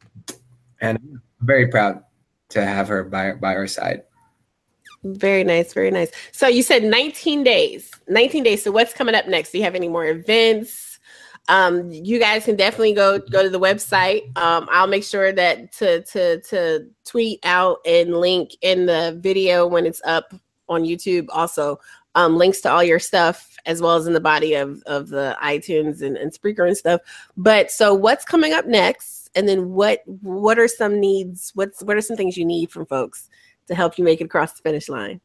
and 0.79 0.97
I'm 0.97 1.21
very 1.41 1.67
proud 1.67 2.03
to 2.49 2.65
have 2.65 2.87
her 2.87 3.03
by 3.03 3.33
by 3.33 3.55
our 3.55 3.67
side 3.67 4.03
very 5.03 5.43
nice, 5.43 5.73
very 5.73 5.91
nice. 5.91 6.11
So 6.31 6.47
you 6.47 6.63
said 6.63 6.83
19 6.83 7.43
days. 7.43 7.91
19 8.07 8.43
days. 8.43 8.63
So 8.63 8.71
what's 8.71 8.93
coming 8.93 9.15
up 9.15 9.27
next? 9.27 9.51
Do 9.51 9.57
you 9.57 9.63
have 9.63 9.75
any 9.75 9.87
more 9.87 10.05
events? 10.05 10.86
Um, 11.47 11.89
you 11.91 12.19
guys 12.19 12.45
can 12.45 12.55
definitely 12.55 12.93
go 12.93 13.19
go 13.19 13.43
to 13.43 13.49
the 13.49 13.59
website. 13.59 14.35
Um, 14.37 14.67
I'll 14.71 14.87
make 14.87 15.03
sure 15.03 15.31
that 15.31 15.71
to 15.73 16.03
to 16.03 16.41
to 16.41 16.87
tweet 17.05 17.39
out 17.43 17.79
and 17.85 18.17
link 18.17 18.51
in 18.61 18.85
the 18.85 19.17
video 19.21 19.65
when 19.65 19.85
it's 19.85 20.01
up 20.05 20.33
on 20.67 20.83
YouTube. 20.83 21.27
Also, 21.29 21.79
um, 22.15 22.37
links 22.37 22.61
to 22.61 22.71
all 22.71 22.83
your 22.83 22.99
stuff 22.99 23.57
as 23.65 23.81
well 23.81 23.95
as 23.95 24.07
in 24.07 24.13
the 24.13 24.19
body 24.19 24.55
of 24.55 24.81
of 24.85 25.09
the 25.09 25.37
iTunes 25.41 26.01
and, 26.01 26.17
and 26.17 26.33
Spreaker 26.33 26.67
and 26.67 26.77
stuff. 26.77 27.01
But 27.37 27.71
so, 27.71 27.93
what's 27.93 28.25
coming 28.25 28.53
up 28.53 28.65
next? 28.65 29.29
And 29.35 29.47
then 29.47 29.69
what 29.69 30.01
what 30.05 30.59
are 30.59 30.67
some 30.67 30.99
needs? 30.99 31.51
What's 31.55 31.81
what 31.83 31.95
are 31.95 32.01
some 32.01 32.17
things 32.17 32.37
you 32.37 32.45
need 32.45 32.71
from 32.71 32.85
folks 32.85 33.29
to 33.67 33.75
help 33.75 33.97
you 33.97 34.03
make 34.03 34.19
it 34.19 34.25
across 34.25 34.53
the 34.53 34.63
finish 34.63 34.89
line? 34.89 35.21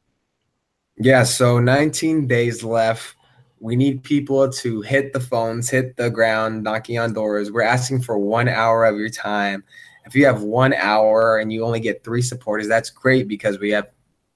Yeah, 0.98 1.24
so 1.24 1.58
19 1.58 2.26
days 2.26 2.62
left 2.62 3.16
we 3.62 3.76
need 3.76 4.02
people 4.02 4.50
to 4.50 4.80
hit 4.80 5.12
the 5.12 5.20
phones, 5.20 5.70
hit 5.70 5.96
the 5.96 6.10
ground, 6.10 6.64
knocking 6.64 6.98
on 6.98 7.12
doors. 7.12 7.52
We're 7.52 7.62
asking 7.62 8.02
for 8.02 8.18
one 8.18 8.48
hour 8.48 8.84
of 8.84 8.96
your 8.98 9.08
time. 9.08 9.62
If 10.04 10.16
you 10.16 10.26
have 10.26 10.42
one 10.42 10.74
hour 10.74 11.38
and 11.38 11.52
you 11.52 11.64
only 11.64 11.78
get 11.78 12.02
three 12.02 12.22
supporters, 12.22 12.66
that's 12.66 12.90
great 12.90 13.28
because 13.28 13.60
we 13.60 13.70
have 13.70 13.88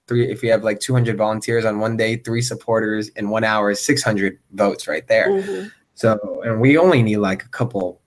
three. 0.06 0.30
If 0.30 0.44
you 0.44 0.52
have 0.52 0.62
like 0.62 0.78
200 0.78 1.18
volunteers 1.18 1.64
on 1.64 1.80
one 1.80 1.96
day, 1.96 2.18
three 2.18 2.40
supporters 2.40 3.08
in 3.08 3.28
one 3.28 3.42
hour 3.42 3.72
is 3.72 3.84
600 3.84 4.38
votes 4.52 4.86
right 4.86 5.06
there. 5.08 5.28
Mm-hmm. 5.28 5.68
So, 5.94 6.42
and 6.44 6.60
we 6.60 6.78
only 6.78 7.02
need 7.02 7.16
like 7.16 7.42
a 7.42 7.48
couple, 7.48 8.00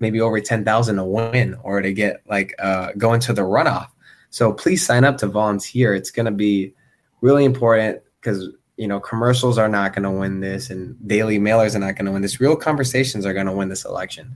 maybe 0.00 0.22
over 0.22 0.40
10,000 0.40 0.96
to 0.96 1.04
win 1.04 1.56
or 1.62 1.82
to 1.82 1.92
get 1.92 2.22
like 2.26 2.54
uh, 2.58 2.92
go 2.96 3.12
into 3.12 3.34
the 3.34 3.42
runoff. 3.42 3.88
So 4.30 4.54
please 4.54 4.84
sign 4.84 5.04
up 5.04 5.18
to 5.18 5.26
volunteer. 5.26 5.94
It's 5.94 6.10
going 6.10 6.26
to 6.26 6.32
be 6.32 6.72
really 7.20 7.44
important 7.44 8.00
because 8.18 8.48
you 8.76 8.88
know, 8.88 8.98
commercials 8.98 9.58
are 9.58 9.68
not 9.68 9.94
going 9.94 10.02
to 10.02 10.10
win 10.10 10.40
this 10.40 10.70
and 10.70 10.96
daily 11.06 11.38
mailers 11.38 11.74
are 11.74 11.80
not 11.80 11.96
going 11.96 12.06
to 12.06 12.12
win 12.12 12.22
this. 12.22 12.40
Real 12.40 12.56
conversations 12.56 13.24
are 13.24 13.32
going 13.32 13.46
to 13.46 13.52
win 13.52 13.68
this 13.68 13.84
election. 13.84 14.34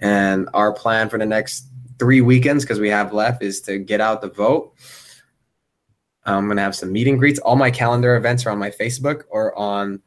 And 0.00 0.48
our 0.54 0.72
plan 0.72 1.08
for 1.08 1.18
the 1.18 1.26
next 1.26 1.66
three 1.98 2.20
weekends, 2.20 2.64
because 2.64 2.78
we 2.78 2.90
have 2.90 3.12
left, 3.12 3.42
is 3.42 3.60
to 3.62 3.78
get 3.78 4.00
out 4.00 4.20
the 4.20 4.28
vote. 4.28 4.74
I'm 6.24 6.44
going 6.44 6.58
to 6.58 6.62
have 6.62 6.76
some 6.76 6.92
meet 6.92 7.08
and 7.08 7.18
greets. 7.18 7.38
All 7.38 7.56
my 7.56 7.70
calendar 7.70 8.14
events 8.16 8.44
are 8.44 8.50
on 8.50 8.58
my 8.58 8.70
Facebook 8.70 9.22
or 9.30 9.58
on 9.58 10.02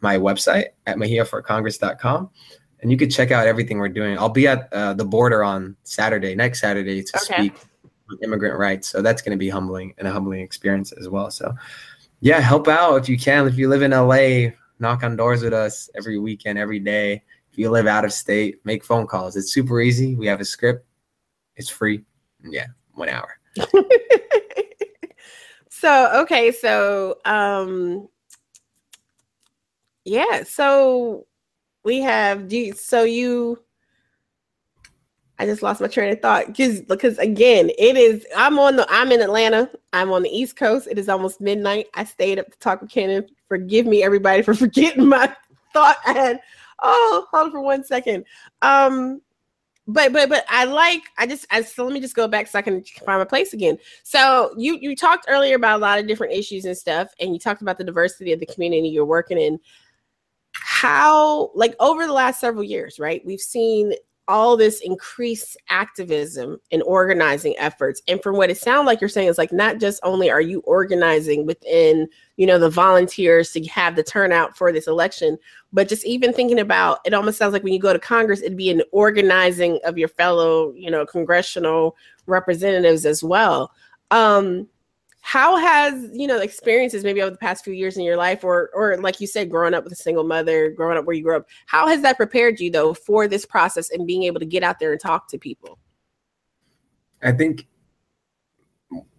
my 0.00 0.16
website 0.16 0.68
at 0.86 0.96
mejiaforcongress.com. 0.96 2.30
And 2.80 2.90
you 2.90 2.96
could 2.96 3.12
check 3.12 3.30
out 3.30 3.46
everything 3.46 3.78
we're 3.78 3.88
doing. 3.88 4.18
I'll 4.18 4.28
be 4.28 4.48
at 4.48 4.72
uh, 4.72 4.94
the 4.94 5.04
border 5.04 5.44
on 5.44 5.76
Saturday, 5.84 6.34
next 6.34 6.60
Saturday, 6.60 7.02
to 7.02 7.16
okay. 7.16 7.34
speak 7.34 7.54
on 8.10 8.18
immigrant 8.24 8.58
rights. 8.58 8.88
So 8.88 9.02
that's 9.02 9.22
going 9.22 9.36
to 9.36 9.38
be 9.38 9.48
humbling 9.48 9.94
and 9.98 10.08
a 10.08 10.10
humbling 10.10 10.40
experience 10.40 10.90
as 10.92 11.08
well. 11.08 11.30
So 11.30 11.54
yeah, 12.22 12.38
help 12.38 12.68
out 12.68 12.94
if 12.98 13.08
you 13.08 13.18
can. 13.18 13.48
If 13.48 13.58
you 13.58 13.68
live 13.68 13.82
in 13.82 13.90
LA, 13.90 14.52
knock 14.78 15.02
on 15.02 15.16
doors 15.16 15.42
with 15.42 15.52
us 15.52 15.90
every 15.96 16.18
weekend, 16.20 16.56
every 16.56 16.78
day. 16.78 17.14
If 17.50 17.58
you 17.58 17.68
live 17.68 17.88
out 17.88 18.04
of 18.04 18.12
state, 18.12 18.64
make 18.64 18.84
phone 18.84 19.08
calls. 19.08 19.34
It's 19.34 19.52
super 19.52 19.80
easy. 19.80 20.14
We 20.14 20.28
have 20.28 20.40
a 20.40 20.44
script. 20.44 20.86
It's 21.56 21.68
free. 21.68 22.04
Yeah, 22.44 22.66
one 22.94 23.08
hour. 23.08 23.28
so 25.68 26.22
okay, 26.22 26.52
so 26.52 27.18
um 27.24 28.08
yeah, 30.04 30.44
so 30.44 31.26
we 31.84 32.02
have 32.02 32.46
do 32.46 32.56
you, 32.56 32.72
so 32.74 33.02
you 33.02 33.58
I 35.42 35.44
just 35.44 35.60
lost 35.60 35.80
my 35.80 35.88
train 35.88 36.12
of 36.12 36.20
thought 36.20 36.46
because 36.46 36.82
because 36.82 37.18
again, 37.18 37.68
it 37.76 37.96
is 37.96 38.24
I'm 38.36 38.60
on 38.60 38.76
the 38.76 38.86
I'm 38.88 39.10
in 39.10 39.20
Atlanta. 39.20 39.68
I'm 39.92 40.12
on 40.12 40.22
the 40.22 40.30
East 40.30 40.54
Coast. 40.54 40.86
It 40.88 40.98
is 40.98 41.08
almost 41.08 41.40
midnight. 41.40 41.88
I 41.94 42.04
stayed 42.04 42.38
up 42.38 42.48
to 42.48 42.58
talk 42.60 42.80
with 42.80 42.90
Kenan. 42.90 43.26
Forgive 43.48 43.84
me, 43.84 44.04
everybody, 44.04 44.42
for 44.42 44.54
forgetting 44.54 45.08
my 45.08 45.34
thought. 45.72 45.96
I 46.06 46.12
had 46.12 46.40
oh, 46.80 47.26
hold 47.32 47.46
on 47.46 47.50
for 47.50 47.60
one 47.60 47.82
second. 47.82 48.24
Um, 48.62 49.20
but 49.88 50.12
but 50.12 50.28
but 50.28 50.44
I 50.48 50.64
like 50.64 51.02
I 51.18 51.26
just 51.26 51.44
I 51.50 51.62
so 51.62 51.82
let 51.82 51.92
me 51.92 52.00
just 52.00 52.14
go 52.14 52.28
back 52.28 52.46
so 52.46 52.60
I 52.60 52.62
can 52.62 52.84
find 53.04 53.18
my 53.18 53.24
place 53.24 53.52
again. 53.52 53.78
So 54.04 54.54
you 54.56 54.78
you 54.80 54.94
talked 54.94 55.26
earlier 55.28 55.56
about 55.56 55.80
a 55.80 55.82
lot 55.82 55.98
of 55.98 56.06
different 56.06 56.34
issues 56.34 56.66
and 56.66 56.78
stuff, 56.78 57.08
and 57.18 57.32
you 57.32 57.40
talked 57.40 57.62
about 57.62 57.78
the 57.78 57.84
diversity 57.84 58.30
of 58.30 58.38
the 58.38 58.46
community 58.46 58.90
you're 58.90 59.04
working 59.04 59.38
in. 59.38 59.58
How 60.52 61.50
like 61.56 61.74
over 61.80 62.06
the 62.06 62.12
last 62.12 62.38
several 62.38 62.62
years, 62.62 63.00
right? 63.00 63.20
We've 63.26 63.40
seen 63.40 63.94
all 64.32 64.56
this 64.56 64.80
increased 64.80 65.58
activism 65.68 66.56
and 66.72 66.82
organizing 66.84 67.54
efforts. 67.58 68.00
And 68.08 68.22
from 68.22 68.38
what 68.38 68.48
it 68.48 68.56
sounds 68.56 68.86
like 68.86 68.98
you're 68.98 69.10
saying 69.10 69.28
is 69.28 69.36
like 69.36 69.52
not 69.52 69.78
just 69.78 70.00
only 70.02 70.30
are 70.30 70.40
you 70.40 70.60
organizing 70.60 71.44
within, 71.44 72.08
you 72.38 72.46
know, 72.46 72.58
the 72.58 72.70
volunteers 72.70 73.52
to 73.52 73.62
have 73.66 73.94
the 73.94 74.02
turnout 74.02 74.56
for 74.56 74.72
this 74.72 74.86
election, 74.86 75.36
but 75.70 75.86
just 75.86 76.06
even 76.06 76.32
thinking 76.32 76.60
about 76.60 77.00
it 77.04 77.12
almost 77.12 77.36
sounds 77.36 77.52
like 77.52 77.62
when 77.62 77.74
you 77.74 77.78
go 77.78 77.92
to 77.92 77.98
Congress, 77.98 78.40
it'd 78.40 78.56
be 78.56 78.70
an 78.70 78.82
organizing 78.90 79.78
of 79.84 79.98
your 79.98 80.08
fellow, 80.08 80.72
you 80.72 80.90
know, 80.90 81.04
congressional 81.04 81.94
representatives 82.24 83.04
as 83.04 83.22
well. 83.22 83.70
Um, 84.10 84.66
how 85.24 85.56
has 85.56 86.10
you 86.12 86.26
know 86.26 86.38
experiences 86.38 87.04
maybe 87.04 87.22
over 87.22 87.30
the 87.30 87.38
past 87.38 87.64
few 87.64 87.72
years 87.72 87.96
in 87.96 88.02
your 88.02 88.16
life 88.16 88.42
or 88.42 88.70
or 88.74 88.96
like 88.98 89.20
you 89.20 89.26
said 89.26 89.48
growing 89.48 89.72
up 89.72 89.84
with 89.84 89.92
a 89.92 89.96
single 89.96 90.24
mother 90.24 90.70
growing 90.70 90.98
up 90.98 91.04
where 91.04 91.14
you 91.14 91.22
grew 91.22 91.36
up 91.36 91.46
how 91.66 91.86
has 91.86 92.02
that 92.02 92.16
prepared 92.16 92.58
you 92.58 92.70
though 92.70 92.92
for 92.92 93.28
this 93.28 93.46
process 93.46 93.88
and 93.90 94.04
being 94.04 94.24
able 94.24 94.40
to 94.40 94.46
get 94.46 94.64
out 94.64 94.80
there 94.80 94.90
and 94.90 95.00
talk 95.00 95.28
to 95.28 95.38
people? 95.38 95.78
I 97.22 97.30
think 97.30 97.68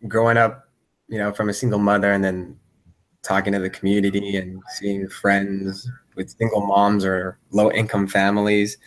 growing 0.07 0.37
up 0.37 0.69
you 1.07 1.17
know 1.17 1.31
from 1.31 1.47
a 1.47 1.53
single 1.53 1.79
mother 1.79 2.11
and 2.11 2.23
then 2.23 2.59
talking 3.21 3.53
to 3.53 3.59
the 3.59 3.69
community 3.69 4.35
and 4.35 4.61
seeing 4.75 5.07
friends 5.07 5.89
with 6.15 6.29
single 6.37 6.65
moms 6.65 7.05
or 7.05 7.39
low 7.51 7.71
income 7.71 8.07
families 8.07 8.77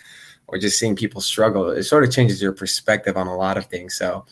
or 0.48 0.58
just 0.58 0.78
seeing 0.78 0.94
people 0.94 1.22
struggle 1.22 1.70
it 1.70 1.82
sort 1.84 2.04
of 2.04 2.10
changes 2.10 2.42
your 2.42 2.52
perspective 2.52 3.16
on 3.16 3.26
a 3.26 3.34
lot 3.34 3.56
of 3.56 3.64
things. 3.66 3.96
So 3.96 4.26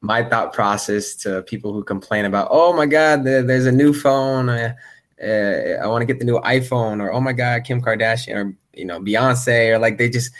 my 0.00 0.22
thought 0.24 0.52
process 0.52 1.14
to 1.14 1.42
people 1.42 1.72
who 1.72 1.84
complain 1.84 2.24
about, 2.24 2.48
oh 2.50 2.72
my 2.72 2.86
God, 2.86 3.24
there's 3.24 3.66
a 3.66 3.72
new 3.72 3.92
phone. 3.92 4.48
Uh, 4.48 4.74
uh, 5.22 5.78
I 5.82 5.86
want 5.86 6.00
to 6.02 6.06
get 6.06 6.18
the 6.18 6.24
new 6.24 6.40
iPhone, 6.40 7.02
or 7.02 7.12
oh 7.12 7.20
my 7.20 7.32
God, 7.32 7.64
Kim 7.64 7.82
Kardashian, 7.82 8.36
or 8.36 8.56
you 8.72 8.86
know 8.86 9.00
Beyonce, 9.00 9.74
or 9.74 9.78
like 9.78 9.98
they 9.98 10.08
just. 10.08 10.32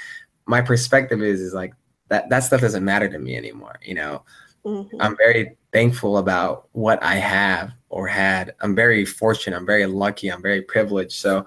My 0.46 0.62
perspective 0.62 1.22
is 1.22 1.40
is 1.40 1.54
like 1.54 1.74
that 2.08 2.28
that 2.30 2.40
stuff 2.40 2.62
doesn't 2.62 2.84
matter 2.84 3.08
to 3.08 3.18
me 3.18 3.36
anymore. 3.36 3.78
You 3.84 3.94
know, 3.94 4.24
mm-hmm. 4.64 4.96
I'm 5.00 5.16
very 5.16 5.56
thankful 5.72 6.18
about 6.18 6.68
what 6.72 7.00
I 7.02 7.16
have 7.16 7.72
or 7.90 8.06
had. 8.06 8.54
I'm 8.60 8.74
very 8.74 9.04
fortunate. 9.04 9.56
I'm 9.56 9.66
very 9.66 9.86
lucky. 9.86 10.28
I'm 10.28 10.42
very 10.42 10.62
privileged. 10.62 11.12
So 11.12 11.46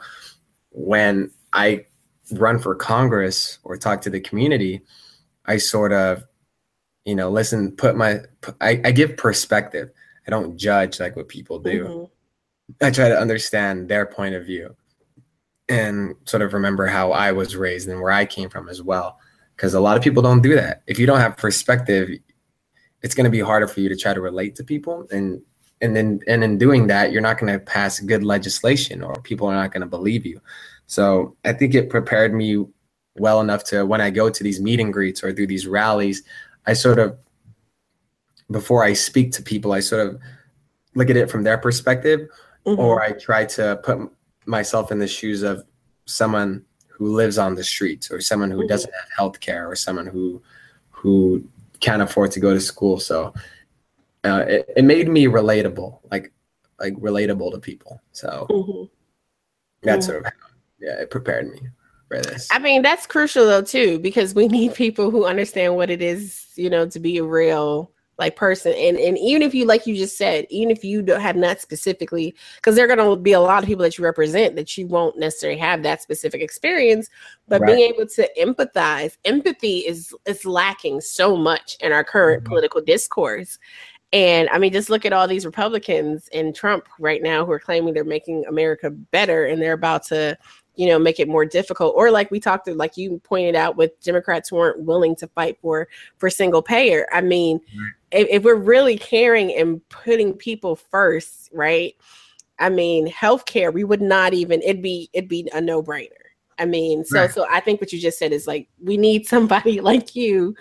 when 0.69 1.31
I 1.51 1.85
run 2.31 2.59
for 2.59 2.75
Congress 2.75 3.59
or 3.63 3.77
talk 3.77 4.01
to 4.01 4.09
the 4.09 4.21
community, 4.21 4.81
I 5.45 5.57
sort 5.57 5.91
of 5.91 6.23
you 7.05 7.15
know, 7.15 7.29
listen, 7.29 7.71
put 7.71 7.95
my, 7.95 8.21
I, 8.61 8.81
I 8.83 8.91
give 8.91 9.17
perspective. 9.17 9.91
I 10.27 10.31
don't 10.31 10.57
judge 10.57 10.99
like 10.99 11.15
what 11.15 11.27
people 11.27 11.59
do. 11.59 11.85
Mm-hmm. 11.85 12.85
I 12.85 12.91
try 12.91 13.09
to 13.09 13.19
understand 13.19 13.89
their 13.89 14.05
point 14.05 14.35
of 14.35 14.45
view 14.45 14.75
and 15.69 16.15
sort 16.25 16.41
of 16.41 16.53
remember 16.53 16.87
how 16.87 17.11
I 17.11 17.31
was 17.31 17.55
raised 17.55 17.89
and 17.89 18.01
where 18.01 18.11
I 18.11 18.25
came 18.25 18.49
from 18.49 18.69
as 18.69 18.81
well. 18.81 19.19
Because 19.55 19.73
a 19.73 19.79
lot 19.79 19.97
of 19.97 20.03
people 20.03 20.23
don't 20.23 20.41
do 20.41 20.55
that. 20.55 20.81
If 20.87 20.97
you 20.97 21.05
don't 21.05 21.19
have 21.19 21.37
perspective, 21.37 22.09
it's 23.01 23.13
going 23.13 23.25
to 23.25 23.29
be 23.29 23.39
harder 23.39 23.67
for 23.67 23.81
you 23.81 23.89
to 23.89 23.95
try 23.95 24.13
to 24.13 24.21
relate 24.21 24.55
to 24.55 24.63
people. 24.63 25.07
And 25.11 25.41
and 25.81 25.95
then 25.95 26.21
and 26.27 26.43
in 26.43 26.57
doing 26.57 26.87
that, 26.87 27.11
you're 27.11 27.21
not 27.21 27.37
going 27.37 27.51
to 27.51 27.59
pass 27.59 27.99
good 27.99 28.23
legislation, 28.23 29.03
or 29.03 29.13
people 29.21 29.47
are 29.47 29.53
not 29.53 29.71
going 29.71 29.81
to 29.81 29.87
believe 29.87 30.25
you. 30.25 30.41
So 30.87 31.35
I 31.43 31.53
think 31.53 31.75
it 31.75 31.89
prepared 31.89 32.33
me 32.33 32.65
well 33.15 33.41
enough 33.41 33.63
to 33.65 33.85
when 33.85 34.01
I 34.01 34.09
go 34.09 34.29
to 34.29 34.43
these 34.43 34.61
meet 34.61 34.79
and 34.79 34.91
greets 34.91 35.23
or 35.23 35.31
do 35.31 35.45
these 35.45 35.67
rallies, 35.67 36.23
I 36.65 36.73
sort 36.73 36.99
of 36.99 37.17
before 38.51 38.83
I 38.83 38.93
speak 38.93 39.31
to 39.33 39.43
people, 39.43 39.73
I 39.73 39.79
sort 39.79 40.07
of 40.07 40.21
look 40.95 41.09
at 41.09 41.17
it 41.17 41.29
from 41.29 41.43
their 41.43 41.57
perspective, 41.57 42.29
mm-hmm. 42.65 42.79
or 42.79 43.01
I 43.01 43.11
try 43.13 43.45
to 43.45 43.79
put 43.83 44.11
myself 44.45 44.91
in 44.91 44.99
the 44.99 45.07
shoes 45.07 45.41
of 45.41 45.65
someone 46.05 46.63
who 46.87 47.15
lives 47.15 47.37
on 47.37 47.55
the 47.55 47.63
streets, 47.63 48.11
or 48.11 48.21
someone 48.21 48.51
who 48.51 48.59
mm-hmm. 48.59 48.67
doesn't 48.67 48.93
have 48.93 49.09
health 49.15 49.39
care, 49.39 49.69
or 49.69 49.75
someone 49.75 50.05
who 50.05 50.41
who 50.89 51.43
can't 51.79 52.01
afford 52.01 52.31
to 52.31 52.39
go 52.39 52.53
to 52.53 52.61
school. 52.61 52.99
So 52.99 53.33
uh, 54.23 54.45
it, 54.47 54.69
it 54.77 54.85
made 54.85 55.09
me 55.09 55.25
relatable, 55.25 55.99
like 56.11 56.31
like 56.79 56.93
relatable 56.95 57.51
to 57.51 57.59
people. 57.59 58.01
So 58.11 58.47
mm-hmm. 58.49 58.83
that's 59.81 60.05
sort 60.05 60.19
of 60.19 60.25
how, 60.25 60.31
yeah, 60.79 61.01
it 61.01 61.09
prepared 61.09 61.51
me 61.51 61.59
for 62.13 62.21
this. 62.21 62.47
I 62.51 62.59
mean, 62.59 62.81
that's 62.81 63.05
crucial 63.05 63.45
though 63.45 63.61
too, 63.61 63.99
because 63.99 64.33
we 64.33 64.47
need 64.59 64.73
people 64.73 65.11
who 65.11 65.25
understand 65.25 65.75
what 65.75 65.89
it 65.89 66.01
is, 66.01 66.47
you 66.55 66.69
know, 66.69 66.87
to 66.87 66.99
be 66.99 67.17
a 67.17 67.23
real 67.23 67.91
like 68.19 68.35
person. 68.35 68.73
And 68.73 68.97
and 68.97 69.17
even 69.17 69.41
if 69.41 69.55
you, 69.55 69.65
like 69.65 69.87
you 69.87 69.95
just 69.95 70.17
said, 70.17 70.45
even 70.49 70.69
if 70.69 70.83
you 70.83 71.01
don't 71.01 71.19
have 71.19 71.35
not 71.35 71.59
specifically, 71.59 72.35
because 72.57 72.75
there 72.75 72.85
are 72.85 72.95
going 72.95 73.09
to 73.09 73.21
be 73.21 73.31
a 73.31 73.39
lot 73.39 73.63
of 73.63 73.67
people 73.67 73.83
that 73.83 73.97
you 73.97 74.03
represent 74.03 74.55
that 74.55 74.77
you 74.77 74.85
won't 74.87 75.17
necessarily 75.17 75.59
have 75.59 75.81
that 75.83 76.01
specific 76.01 76.41
experience, 76.41 77.09
but 77.47 77.61
right. 77.61 77.75
being 77.75 77.93
able 77.93 78.07
to 78.07 78.29
empathize, 78.39 79.17
empathy 79.25 79.79
is 79.79 80.13
is 80.25 80.45
lacking 80.45 81.01
so 81.01 81.35
much 81.35 81.75
in 81.79 81.91
our 81.91 82.03
current 82.03 82.43
mm-hmm. 82.43 82.49
political 82.49 82.81
discourse. 82.81 83.57
And 84.11 84.47
I 84.49 84.59
mean, 84.59 84.71
just 84.71 84.91
look 84.91 85.05
at 85.05 85.13
all 85.13 85.27
these 85.27 85.43
Republicans 85.43 86.29
and 86.31 86.53
Trump 86.53 86.87
right 86.99 87.23
now 87.23 87.47
who 87.47 87.51
are 87.51 87.59
claiming 87.59 87.95
they're 87.95 88.03
making 88.03 88.45
America 88.45 88.91
better 88.91 89.45
and 89.45 89.59
they're 89.59 89.73
about 89.73 90.03
to 90.05 90.37
you 90.75 90.87
know 90.87 90.99
make 90.99 91.19
it 91.19 91.27
more 91.27 91.45
difficult. 91.45 91.93
Or 91.95 92.11
like 92.11 92.31
we 92.31 92.39
talked 92.39 92.65
to 92.65 92.73
like 92.73 92.97
you 92.97 93.19
pointed 93.23 93.55
out 93.55 93.75
with 93.77 93.99
democrats 94.01 94.49
who 94.49 94.57
weren't 94.57 94.81
willing 94.81 95.15
to 95.17 95.27
fight 95.27 95.57
for 95.61 95.87
for 96.17 96.29
single 96.29 96.61
payer. 96.61 97.07
I 97.11 97.21
mean 97.21 97.59
right. 97.77 98.21
if, 98.21 98.27
if, 98.29 98.43
we're 98.43 98.55
really 98.55 98.97
caring 98.97 99.53
and 99.53 99.87
putting 99.89 100.33
people 100.33 100.75
first 100.75 101.49
right? 101.53 101.95
I 102.59 102.69
mean 102.69 103.07
healthcare 103.07 103.73
we 103.73 103.83
would 103.83 104.01
not 104.01 104.33
even 104.33 104.61
it'd 104.61 104.81
be 104.81 105.09
it'd 105.13 105.29
be 105.29 105.49
a 105.53 105.61
no-brainer. 105.61 106.09
I 106.59 106.65
mean 106.65 107.03
so 107.03 107.21
right. 107.21 107.31
so 107.31 107.47
i 107.49 107.59
think 107.59 107.81
what 107.81 107.91
you 107.91 107.99
just 107.99 108.19
said 108.19 108.31
is 108.31 108.47
like 108.47 108.67
we 108.81 108.95
need 108.97 109.27
somebody 109.27 109.81
like 109.81 110.15
you 110.15 110.55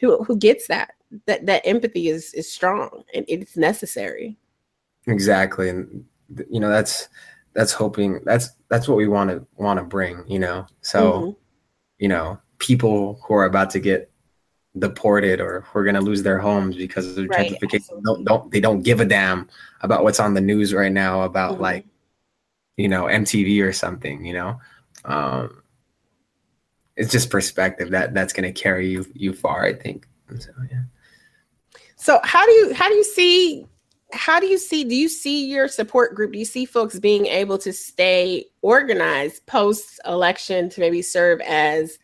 who 0.00 0.22
who 0.24 0.36
gets 0.36 0.66
that 0.66 0.96
that 1.26 1.46
that 1.46 1.62
empathy 1.64 2.08
is 2.08 2.34
is 2.34 2.50
strong 2.50 3.04
and 3.14 3.24
it's 3.28 3.56
necessary. 3.56 4.36
Exactly. 5.06 5.68
And 5.68 6.04
you 6.50 6.60
know 6.60 6.68
that's 6.68 7.08
that's 7.54 7.72
hoping 7.72 8.20
that's 8.24 8.50
that's 8.68 8.88
what 8.88 8.96
we 8.96 9.08
want 9.08 9.30
to 9.30 9.46
want 9.56 9.78
to 9.78 9.84
bring 9.84 10.24
you 10.26 10.38
know? 10.38 10.66
So 10.80 11.12
mm-hmm. 11.12 11.30
you 11.98 12.08
know 12.08 12.38
people 12.58 13.20
who 13.24 13.34
are 13.34 13.44
about 13.44 13.70
to 13.70 13.80
get 13.80 14.10
deported 14.78 15.40
or 15.40 15.62
who 15.62 15.78
are 15.78 15.84
going 15.84 15.94
to 15.94 16.00
lose 16.00 16.22
their 16.22 16.38
homes 16.38 16.76
because 16.76 17.16
of 17.16 17.28
right, 17.28 17.52
gentrification 17.52 18.02
don't, 18.04 18.24
don't 18.24 18.50
they 18.50 18.60
don't 18.60 18.82
give 18.82 19.00
a 19.00 19.04
damn 19.04 19.48
about 19.80 20.04
what's 20.04 20.20
on 20.20 20.34
the 20.34 20.40
news 20.40 20.74
right 20.74 20.92
now 20.92 21.22
about 21.22 21.52
mm-hmm. 21.52 21.62
like 21.62 21.86
you 22.76 22.88
know 22.88 23.04
mtv 23.04 23.62
or 23.62 23.72
something 23.72 24.24
you 24.24 24.32
know? 24.32 24.60
Um 25.04 25.62
it's 26.96 27.12
just 27.12 27.30
perspective 27.30 27.90
that 27.90 28.14
that's 28.14 28.32
going 28.32 28.52
to 28.52 28.58
carry 28.58 28.88
you 28.88 29.06
you 29.14 29.32
far 29.32 29.64
i 29.64 29.72
think. 29.72 30.06
So 30.38 30.50
yeah. 30.70 30.82
So 31.96 32.20
how 32.22 32.44
do 32.44 32.52
you 32.52 32.74
how 32.74 32.88
do 32.88 32.94
you 32.94 33.04
see 33.04 33.66
how 34.12 34.38
do 34.38 34.46
you 34.46 34.58
see 34.58 34.84
do 34.84 34.94
you 34.94 35.08
see 35.08 35.46
your 35.46 35.66
support 35.68 36.14
group 36.14 36.32
do 36.32 36.38
you 36.38 36.44
see 36.44 36.64
folks 36.64 36.98
being 36.98 37.26
able 37.26 37.58
to 37.58 37.72
stay 37.72 38.44
organized 38.62 39.44
post 39.46 40.00
election 40.06 40.68
to 40.68 40.80
maybe 40.80 41.02
serve 41.02 41.40
as 41.40 41.98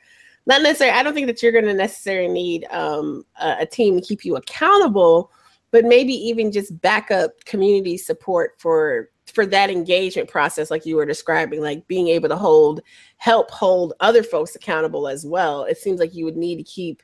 not 0.47 0.62
necessarily 0.62 0.99
i 0.99 1.03
don't 1.03 1.15
think 1.15 1.29
that 1.29 1.43
you're 1.43 1.53
going 1.53 1.65
to 1.65 1.75
necessarily 1.75 2.33
need 2.33 2.65
um, 2.71 3.25
a, 3.41 3.59
a, 3.61 3.67
team 3.67 3.97
to 3.97 4.05
keep 4.05 4.25
you 4.25 4.37
accountable 4.37 5.31
but 5.71 5.85
maybe 5.85 6.12
even 6.12 6.51
just 6.51 6.81
backup 6.81 7.45
community 7.45 7.97
support 7.97 8.55
for 8.59 9.09
for 9.33 9.47
that 9.47 9.71
engagement 9.71 10.29
process 10.29 10.71
like 10.71 10.85
you 10.85 10.97
were 10.97 11.07
describing 11.07 11.61
like 11.61 11.87
being 11.88 12.09
able 12.09 12.29
to 12.29 12.37
hold 12.37 12.81
help 13.17 13.51
hold 13.51 13.95
other 14.01 14.23
folks 14.23 14.55
accountable 14.55 15.09
as 15.09 15.25
well. 15.25 15.65
It 15.65 15.79
seems 15.79 16.01
like 16.01 16.15
you 16.15 16.25
would 16.25 16.37
need 16.37 16.57
to 16.57 16.65
keep 16.65 17.03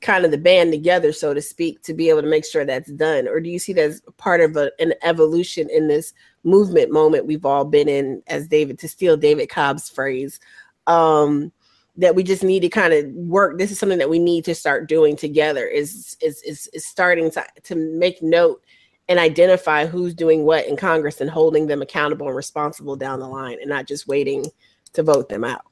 kind 0.00 0.24
of 0.24 0.30
the 0.30 0.38
band 0.38 0.72
together, 0.72 1.12
so 1.12 1.34
to 1.34 1.42
speak, 1.42 1.82
to 1.82 1.94
be 1.94 2.08
able 2.08 2.22
to 2.22 2.28
make 2.28 2.44
sure 2.44 2.64
that's 2.64 2.90
done? 2.92 3.28
Or 3.28 3.40
do 3.40 3.50
you 3.50 3.58
see 3.58 3.72
that 3.74 3.84
as 3.90 4.02
part 4.16 4.40
of 4.40 4.56
a, 4.56 4.70
an 4.80 4.94
evolution 5.02 5.68
in 5.70 5.88
this 5.88 6.14
movement 6.42 6.90
moment 6.90 7.26
we've 7.26 7.44
all 7.44 7.64
been 7.64 7.88
in, 7.88 8.22
as 8.26 8.48
David, 8.48 8.78
to 8.78 8.88
steal 8.88 9.16
David 9.16 9.48
Cobb's 9.48 9.88
phrase, 9.90 10.40
um, 10.86 11.52
that 11.96 12.14
we 12.14 12.22
just 12.22 12.42
need 12.42 12.60
to 12.60 12.68
kind 12.68 12.94
of 12.94 13.06
work. 13.12 13.58
This 13.58 13.70
is 13.70 13.78
something 13.78 13.98
that 13.98 14.08
we 14.08 14.18
need 14.18 14.44
to 14.46 14.54
start 14.54 14.88
doing 14.88 15.16
together 15.16 15.66
is, 15.66 16.16
is, 16.22 16.42
is, 16.42 16.68
is 16.72 16.86
starting 16.86 17.30
to, 17.32 17.44
to 17.64 17.74
make 17.74 18.22
note 18.22 18.64
and 19.08 19.18
identify 19.18 19.86
who's 19.86 20.14
doing 20.14 20.44
what 20.44 20.66
in 20.66 20.76
Congress 20.76 21.20
and 21.20 21.28
holding 21.28 21.66
them 21.66 21.82
accountable 21.82 22.28
and 22.28 22.36
responsible 22.36 22.96
down 22.96 23.18
the 23.18 23.28
line 23.28 23.58
and 23.60 23.68
not 23.68 23.86
just 23.86 24.06
waiting 24.06 24.46
to 24.92 25.02
vote 25.02 25.28
them 25.28 25.44
out. 25.44 25.69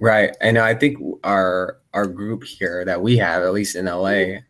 Right. 0.00 0.36
And 0.40 0.58
I 0.58 0.74
think 0.74 0.98
our 1.24 1.78
our 1.94 2.06
group 2.06 2.44
here 2.44 2.84
that 2.84 3.02
we 3.02 3.16
have, 3.18 3.42
at 3.42 3.52
least 3.52 3.76
in 3.76 3.86
LA, 3.86 4.08
mm-hmm. 4.08 4.44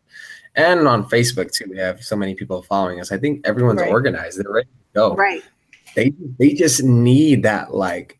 and 0.55 0.87
on 0.87 1.09
Facebook 1.09 1.51
too, 1.51 1.65
we 1.69 1.77
have 1.77 2.03
so 2.03 2.15
many 2.15 2.35
people 2.35 2.61
following 2.63 2.99
us. 2.99 3.11
I 3.11 3.17
think 3.17 3.45
everyone's 3.45 3.81
right. 3.81 3.91
organized. 3.91 4.39
They're 4.39 4.51
ready 4.51 4.67
to 4.67 4.93
go. 4.93 5.15
Right. 5.15 5.43
They 5.95 6.13
they 6.39 6.53
just 6.53 6.83
need 6.83 7.43
that 7.43 7.73
like 7.73 8.19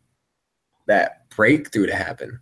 that 0.86 1.28
breakthrough 1.30 1.86
to 1.86 1.94
happen. 1.94 2.40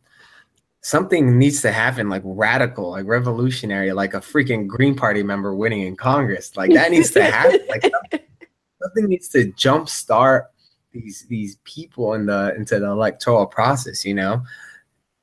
Something 0.85 1.39
needs 1.39 1.63
to 1.63 1.71
happen 1.71 2.09
like 2.09 2.23
radical, 2.25 2.91
like 2.91 3.07
revolutionary, 3.07 3.93
like 3.93 4.15
a 4.15 4.21
freaking 4.21 4.67
Green 4.67 4.97
Party 4.97 5.23
member 5.23 5.55
winning 5.55 5.83
in 5.83 5.97
Congress. 5.97 6.57
Like 6.57 6.73
that 6.73 6.91
needs 6.91 7.13
to 7.13 7.23
happen. 7.25 7.61
Like 7.69 7.83
something, 7.83 8.21
something 8.83 9.07
needs 9.07 9.29
to 9.29 9.53
jumpstart 9.53 10.47
these 10.91 11.25
these 11.29 11.57
people 11.65 12.15
in 12.15 12.27
the 12.27 12.53
into 12.57 12.81
the 12.81 12.89
electoral 12.89 13.47
process, 13.47 14.05
you 14.05 14.13
know 14.15 14.43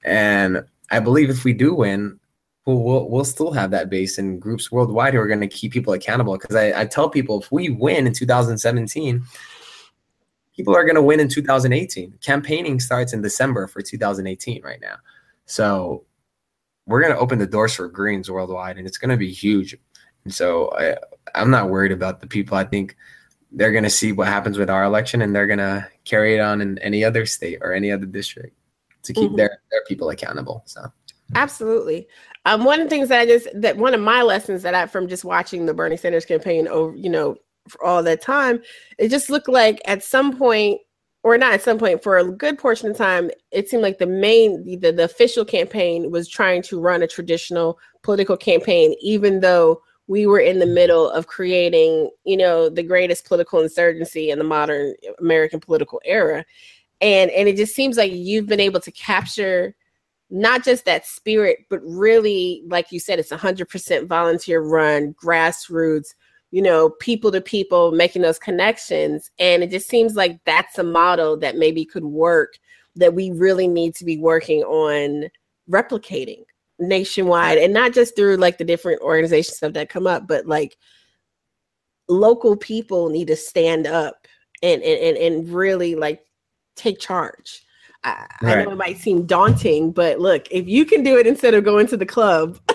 And 0.04 0.64
I 0.92 1.00
believe 1.00 1.30
if 1.30 1.44
we 1.44 1.54
do 1.54 1.74
win, 1.74 2.20
we'll, 2.66 2.84
we'll, 2.84 3.10
we'll 3.10 3.26
still 3.26 3.52
have 3.52 3.72
that 3.72 3.90
base 3.90 4.18
and 4.18 4.42
groups 4.42 4.72
worldwide 4.72 5.14
who 5.14 5.20
are 5.20 5.28
going 5.28 5.42
to 5.42 5.48
keep 5.48 5.74
people 5.74 5.94
accountable. 5.94 6.38
Because 6.38 6.56
I, 6.56 6.82
I 6.82 6.86
tell 6.86 7.10
people 7.10 7.42
if 7.42 7.52
we 7.52 7.70
win 7.70 8.08
in 8.08 8.14
2017, 8.14 9.24
people 10.56 10.76
are 10.76 10.84
going 10.84 10.96
to 10.96 11.02
win 11.02 11.20
in 11.20 11.28
2018. 11.28 12.20
Campaigning 12.22 12.80
starts 12.80 13.14
in 13.14 13.22
December 13.22 13.68
for 13.68 13.82
2018 13.82 14.64
right 14.64 14.82
now. 14.82 14.96
So 15.46 16.06
we're 16.86 17.02
going 17.02 17.14
to 17.14 17.20
open 17.20 17.40
the 17.40 17.48
doors 17.48 17.74
for 17.76 17.88
Greens 17.88 18.30
worldwide 18.30 18.78
and 18.78 18.88
it's 18.88 18.98
going 18.98 19.12
to 19.12 19.18
be 19.18 19.32
huge. 19.32 19.76
And 20.24 20.34
so 20.34 20.72
I, 20.78 20.98
I'm 21.36 21.52
not 21.52 21.70
worried 21.70 21.92
about 21.92 22.20
the 22.20 22.28
people. 22.28 22.58
I 22.58 22.64
think 22.64 22.96
they're 23.52 23.72
going 23.72 23.84
to 23.84 23.90
see 23.90 24.12
what 24.12 24.28
happens 24.28 24.58
with 24.58 24.70
our 24.70 24.84
election 24.84 25.22
and 25.22 25.36
they're 25.36 25.48
going 25.48 25.60
to 25.60 25.88
carry 26.04 26.36
it 26.36 26.40
on 26.40 26.62
in 26.62 26.78
any 26.80 27.04
other 27.04 27.26
state 27.26 27.60
or 27.62 27.74
any 27.74 27.92
other 27.92 28.06
district 28.06 28.56
to 29.04 29.14
keep 29.14 29.28
mm-hmm. 29.28 29.38
their, 29.38 29.62
their 29.72 29.84
people 29.88 30.10
accountable. 30.10 30.64
So 30.66 30.82
absolutely. 31.36 32.08
Um, 32.46 32.64
one 32.64 32.80
of 32.80 32.86
the 32.86 32.90
things 32.90 33.10
that 33.10 33.20
I 33.20 33.26
just 33.26 33.48
that 33.54 33.78
one 33.78 33.94
of 33.94 34.02
my 34.02 34.22
lessons 34.22 34.64
that 34.64 34.74
I 34.74 34.88
from 34.88 35.08
just 35.08 35.26
watching 35.26 35.66
the 35.66 35.74
Bernie 35.74 35.98
Sanders 35.98 36.26
campaign 36.26 36.68
over, 36.68 36.96
you 36.96 37.10
know, 37.10 37.36
for 37.68 37.84
all 37.84 38.02
that 38.04 38.22
time, 38.22 38.62
it 38.98 39.10
just 39.10 39.30
looked 39.30 39.50
like 39.50 39.82
at 39.86 40.04
some 40.04 40.38
point, 40.38 40.80
or 41.24 41.38
not 41.38 41.54
at 41.54 41.62
some 41.62 41.78
point, 41.78 42.02
for 42.02 42.18
a 42.18 42.32
good 42.32 42.58
portion 42.58 42.90
of 42.90 42.98
time, 42.98 43.30
it 43.52 43.70
seemed 43.70 43.84
like 43.84 44.00
the 44.00 44.08
main 44.08 44.64
the, 44.80 44.92
the 44.92 45.04
official 45.04 45.46
campaign 45.46 46.12
was 46.12 46.28
trying 46.28 46.62
to 46.64 46.80
run 46.80 47.04
a 47.04 47.08
traditional 47.08 47.78
political 48.02 48.38
campaign, 48.38 48.96
even 49.02 49.42
though 49.42 49.82
we 50.08 50.26
were 50.26 50.40
in 50.40 50.58
the 50.58 50.66
middle 50.66 51.10
of 51.12 51.28
creating, 51.28 52.10
you 52.24 52.36
know, 52.36 52.68
the 52.68 52.82
greatest 52.82 53.26
political 53.26 53.60
insurgency 53.60 54.32
in 54.32 54.40
the 54.40 54.44
modern 54.44 54.96
American 55.20 55.60
political 55.60 56.02
era. 56.04 56.44
And 57.02 57.32
and 57.32 57.48
it 57.48 57.56
just 57.56 57.76
seems 57.76 57.98
like 57.98 58.12
you've 58.12 58.48
been 58.48 58.60
able 58.60 58.80
to 58.82 58.92
capture 58.92 59.76
not 60.30 60.64
just 60.64 60.86
that 60.86 61.08
spirit, 61.08 61.60
but 61.70 61.80
really, 61.84 62.64
like 62.68 62.92
you 62.92 63.00
said, 63.00 63.20
it's 63.20 63.32
a 63.32 63.38
hundred 63.38 63.70
percent 63.70 64.08
volunteer 64.08 64.62
run, 64.62 65.14
grassroots, 65.14 66.14
you 66.52 66.62
know, 66.62 66.90
people 66.90 67.32
to 67.32 67.42
people 67.42 67.92
making 67.92 68.22
those 68.22 68.40
connections. 68.40 69.32
And 69.40 69.64
it 69.64 69.72
just 69.72 69.88
seems 69.88 70.16
like 70.16 70.40
that's 70.46 70.78
a 70.78 70.84
model 70.84 71.38
that 71.38 71.58
maybe 71.58 71.86
could 71.86 72.06
work 72.06 72.60
that 72.96 73.14
we 73.14 73.32
really 73.32 73.68
need 73.68 73.96
to 73.96 74.06
be 74.06 74.18
working 74.18 74.64
on 74.64 75.30
replicating 75.70 76.44
nationwide 76.80 77.58
and 77.58 77.74
not 77.74 77.94
just 77.94 78.16
through 78.16 78.38
like 78.38 78.58
the 78.58 78.64
different 78.64 79.02
organizations 79.02 79.58
stuff 79.58 79.74
that 79.74 79.90
come 79.90 80.08
up 80.08 80.28
but 80.28 80.46
like 80.46 80.78
local 82.08 82.56
people 82.56 83.10
need 83.10 83.28
to 83.28 83.36
stand 83.36 83.86
up 83.86 84.28
and 84.64 84.82
and 84.82 85.18
and, 85.18 85.50
really 85.50 85.96
like 85.96 86.26
take 86.80 87.00
charge 87.00 87.64
I, 88.04 88.26
right. 88.42 88.58
I 88.60 88.64
know 88.64 88.72
it 88.72 88.78
might 88.78 88.98
seem 88.98 89.26
daunting 89.26 89.92
but 89.92 90.20
look 90.20 90.48
if 90.52 90.68
you 90.68 90.86
can 90.86 91.04
do 91.04 91.18
it 91.18 91.28
instead 91.28 91.54
of 91.54 91.64
going 91.64 91.88
to 91.88 91.98
the 91.98 92.06
club 92.06 92.60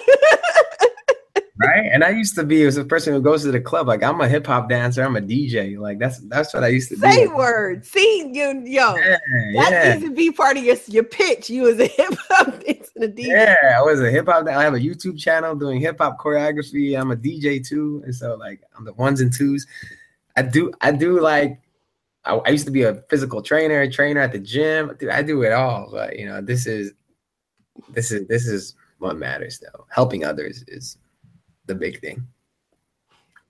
right? 1.57 1.89
And 1.93 2.03
I 2.03 2.11
used 2.11 2.35
to 2.37 2.45
be 2.45 2.63
as 2.65 2.77
a 2.77 2.85
person 2.85 3.13
who 3.13 3.21
goes 3.21 3.43
to 3.43 3.53
the 3.53 3.61
club. 3.61 3.87
Like 3.87 4.03
I'm 4.03 4.21
a 4.21 4.29
hip 4.29 4.47
hop 4.47 4.69
dancer. 4.69 5.03
I'm 5.03 5.17
a 5.17 5.21
DJ. 5.21 5.79
Like 5.79 5.99
that's 5.99 6.19
that's 6.29 6.53
what 6.55 6.65
I 6.65 6.69
used 6.69 6.89
to 6.91 6.97
say. 6.97 7.27
Word. 7.27 7.87
See 7.87 8.31
you, 8.33 8.63
yo. 8.65 8.97
Yeah, 8.97 9.19
that 9.55 9.69
yeah. 9.71 9.95
needs 9.95 10.05
to 10.05 10.15
be 10.15 10.31
part 10.31 10.57
of 10.57 10.65
your 10.65 10.77
your 10.89 11.05
pitch. 11.05 11.51
You 11.51 11.69
as 11.69 11.79
a 11.79 11.87
hip 11.97 12.15
hop 12.29 12.65
dancer 12.65 12.91
a 12.97 13.09
DJ. 13.09 13.27
Yeah, 13.27 13.77
I 13.79 13.83
was 13.83 14.01
a 14.01 14.11
hip 14.11 14.27
hop. 14.27 14.45
Dancer. 14.45 14.59
I 14.59 14.63
have 14.63 14.75
a 14.75 14.81
YouTube 14.81 15.19
channel 15.19 15.55
doing 15.55 15.81
hip 15.81 15.99
hop 15.99 16.19
choreography. 16.19 16.99
I'm 16.99 17.11
a 17.11 17.17
DJ 17.17 17.67
too, 17.67 18.03
and 18.05 18.15
so 18.15 18.37
like 18.37 18.61
I'm 18.77 18.85
the 18.85 18.95
ones 18.95 19.21
and 19.21 19.33
twos. 19.33 19.67
I 20.37 20.43
do 20.43 20.73
I 20.81 20.91
do 20.91 21.21
like 21.21 21.61
I, 22.25 22.35
I 22.35 22.51
used 22.51 22.67
to 22.67 22.73
be 22.73 22.83
a 22.83 22.95
physical 23.09 23.43
trainer, 23.43 23.81
a 23.81 23.91
trainer 23.91 24.21
at 24.21 24.33
the 24.33 24.39
gym. 24.39 24.95
Dude, 24.99 25.11
I 25.11 25.23
do 25.23 25.43
it 25.43 25.53
all. 25.53 25.89
But 25.91 26.19
you 26.19 26.27
know, 26.27 26.41
this 26.41 26.67
is 26.67 26.93
this 27.91 28.11
is 28.11 28.27
this 28.29 28.47
is 28.47 28.75
what 28.99 29.17
matters 29.17 29.59
though. 29.59 29.87
Helping 29.91 30.25
others 30.25 30.65
is 30.69 30.99
the 31.67 31.75
big 31.75 32.01
thing. 32.01 32.27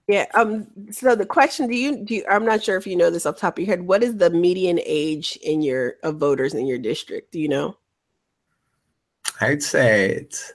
Yeah. 0.06 0.26
Um. 0.34 0.66
So 0.90 1.14
the 1.14 1.26
question: 1.26 1.68
Do 1.68 1.76
you 1.76 2.04
do? 2.04 2.16
You, 2.16 2.24
I'm 2.28 2.44
not 2.44 2.62
sure 2.62 2.76
if 2.76 2.86
you 2.86 2.96
know 2.96 3.10
this 3.10 3.26
off 3.26 3.38
top 3.38 3.58
of 3.58 3.64
your 3.64 3.74
head. 3.74 3.86
What 3.86 4.02
is 4.02 4.16
the 4.16 4.30
median 4.30 4.78
age 4.84 5.38
in 5.42 5.62
your 5.62 5.94
of 6.02 6.16
voters 6.16 6.54
in 6.54 6.66
your 6.66 6.78
district? 6.78 7.32
Do 7.32 7.40
you 7.40 7.48
know? 7.48 7.76
I'd 9.40 9.62
say 9.62 10.10
it's 10.10 10.52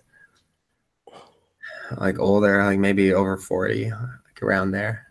like 1.97 2.19
older, 2.19 2.63
like 2.63 2.79
maybe 2.79 3.13
over 3.13 3.37
forty, 3.37 3.89
like 3.89 4.43
around 4.43 4.71
there. 4.71 5.07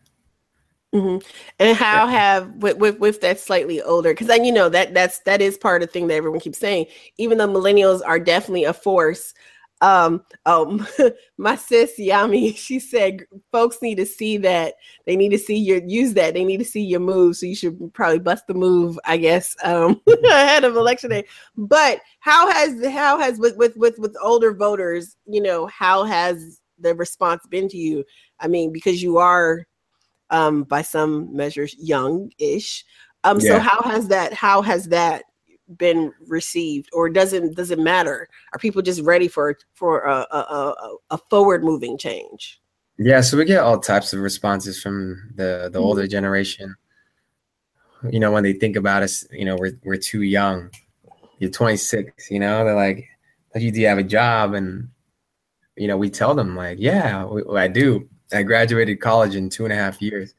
Mm-hmm. 0.95 1.27
And 1.59 1.77
how 1.77 2.07
have 2.07 2.49
with, 2.57 2.79
with 2.79 2.99
with 2.99 3.21
that 3.21 3.39
slightly 3.39 3.83
older? 3.83 4.11
Because 4.11 4.27
then 4.27 4.45
you 4.45 4.53
know 4.53 4.69
that 4.71 4.95
that's 4.95 5.21
that 5.21 5.43
is 5.43 5.59
part 5.59 5.83
of 5.83 5.89
the 5.89 5.93
thing 5.93 6.07
that 6.07 6.15
everyone 6.15 6.41
keeps 6.41 6.59
saying. 6.59 6.87
Even 7.19 7.37
though 7.37 7.49
millennials 7.49 8.01
are 8.07 8.19
definitely 8.19 8.65
a 8.65 8.73
force, 8.73 9.35
um 9.81 10.23
um 10.47 10.87
my 11.39 11.57
sis 11.57 11.93
yami 11.99 12.57
she 12.57 12.79
said 12.79 13.25
folks 13.53 13.81
need 13.81 13.97
to 13.97 14.07
see 14.07 14.37
that 14.37 14.75
they 15.07 15.17
need 15.17 15.31
to 15.31 15.39
see 15.39 15.57
your 15.57 15.81
use 15.85 16.15
that 16.15 16.35
they 16.35 16.45
need 16.45 16.59
to 16.59 16.65
see 16.65 16.83
your 16.83 17.01
move 17.01 17.37
so 17.37 17.47
you 17.47 17.55
should 17.55 17.93
probably 17.95 18.19
bust 18.19 18.47
the 18.47 18.55
move 18.55 18.99
i 19.05 19.17
guess 19.17 19.57
um 19.63 20.01
ahead 20.25 20.65
of 20.65 20.77
election 20.77 21.11
day 21.11 21.25
but 21.57 22.01
how 22.21 22.51
has 22.51 22.85
how 22.87 23.19
has 23.19 23.39
with 23.39 23.57
with 23.57 23.77
with 23.77 23.99
with 23.99 24.17
older 24.21 24.53
voters 24.53 25.17
you 25.27 25.41
know 25.41 25.67
how 25.67 26.03
has 26.05 26.61
the 26.81 26.95
response 26.95 27.43
been 27.49 27.69
to 27.69 27.77
you 27.77 28.05
i 28.41 28.49
mean 28.49 28.73
because 28.73 29.03
you 29.03 29.19
are 29.19 29.67
um 30.31 30.65
by 30.65 30.83
some 30.83 31.35
measures 31.35 31.75
young-ish. 31.79 32.85
Um 33.25 33.41
yeah. 33.41 33.53
so 33.53 33.59
how 33.59 33.83
has 33.83 34.09
that 34.09 34.33
how 34.33 34.63
has 34.63 34.87
that 34.89 35.25
been 35.77 36.13
received? 36.27 36.89
Or 36.93 37.09
doesn't 37.09 37.57
does 37.57 37.71
it 37.71 37.79
matter? 37.79 38.29
Are 38.53 38.59
people 38.59 38.83
just 38.83 39.03
ready 39.03 39.29
for 39.29 39.57
for 39.75 40.03
a, 40.03 40.27
a, 40.31 40.95
a 41.11 41.19
forward 41.31 41.65
moving 41.65 41.99
change? 41.99 42.61
Yeah 42.99 43.21
so 43.21 43.37
we 43.37 43.45
get 43.45 43.63
all 43.63 43.79
types 43.79 44.13
of 44.13 44.21
responses 44.21 44.81
from 44.81 45.33
the 45.35 45.69
the 45.73 45.79
mm-hmm. 45.79 45.87
older 45.87 46.07
generation. 46.07 46.75
You 48.11 48.21
know 48.21 48.31
when 48.31 48.45
they 48.45 48.53
think 48.53 48.77
about 48.77 49.03
us 49.03 49.27
you 49.31 49.45
know 49.45 49.57
we're, 49.57 49.79
we're 49.85 49.97
too 49.97 50.23
young. 50.23 50.71
You're 51.39 51.51
26 51.51 52.31
you 52.31 52.41
know? 52.41 52.65
They're 52.65 52.75
like 52.75 53.07
you 53.55 53.73
do 53.73 53.81
you 53.81 53.89
have 53.89 53.99
a 53.99 54.05
job? 54.05 54.55
And 54.55 54.89
you 55.79 55.87
know 55.87 55.97
we 55.97 56.11
tell 56.11 56.35
them 56.35 56.57
like 56.57 56.79
yeah 56.81 57.27
i 57.57 57.69
do 57.69 58.09
i 58.33 58.43
graduated 58.43 59.01
college 59.01 59.35
in 59.35 59.49
two 59.49 59.65
and 59.65 59.73
a 59.73 59.77
half 59.77 60.01
years 60.01 60.35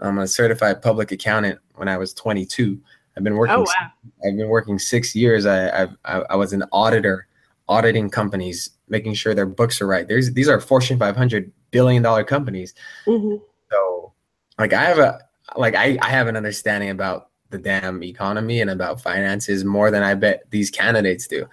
i'm 0.00 0.18
a 0.18 0.26
certified 0.26 0.80
public 0.82 1.12
accountant 1.12 1.58
when 1.74 1.88
i 1.88 1.96
was 1.96 2.12
22 2.14 2.80
I've 3.16 3.24
been 3.24 3.36
working. 3.36 3.56
Oh, 3.56 3.60
wow. 3.60 3.90
I've 4.24 4.36
been 4.36 4.48
working 4.48 4.78
six 4.78 5.14
years. 5.14 5.46
I, 5.46 5.84
I 6.04 6.20
I 6.30 6.36
was 6.36 6.52
an 6.52 6.64
auditor, 6.72 7.26
auditing 7.68 8.10
companies, 8.10 8.70
making 8.88 9.14
sure 9.14 9.34
their 9.34 9.46
books 9.46 9.80
are 9.80 9.86
right. 9.86 10.06
There's 10.06 10.32
these 10.32 10.48
are 10.48 10.60
Fortune 10.60 10.98
500 10.98 11.52
billion 11.70 12.02
dollar 12.02 12.24
companies. 12.24 12.74
Mm-hmm. 13.06 13.36
So, 13.70 14.12
like 14.58 14.72
I 14.72 14.84
have 14.84 14.98
a 14.98 15.20
like 15.56 15.74
I 15.74 15.98
I 16.00 16.08
have 16.08 16.26
an 16.26 16.36
understanding 16.36 16.90
about 16.90 17.28
the 17.50 17.58
damn 17.58 18.02
economy 18.02 18.62
and 18.62 18.70
about 18.70 19.00
finances 19.00 19.62
more 19.64 19.90
than 19.90 20.02
I 20.02 20.14
bet 20.14 20.44
these 20.50 20.70
candidates 20.70 21.26
do. 21.26 21.46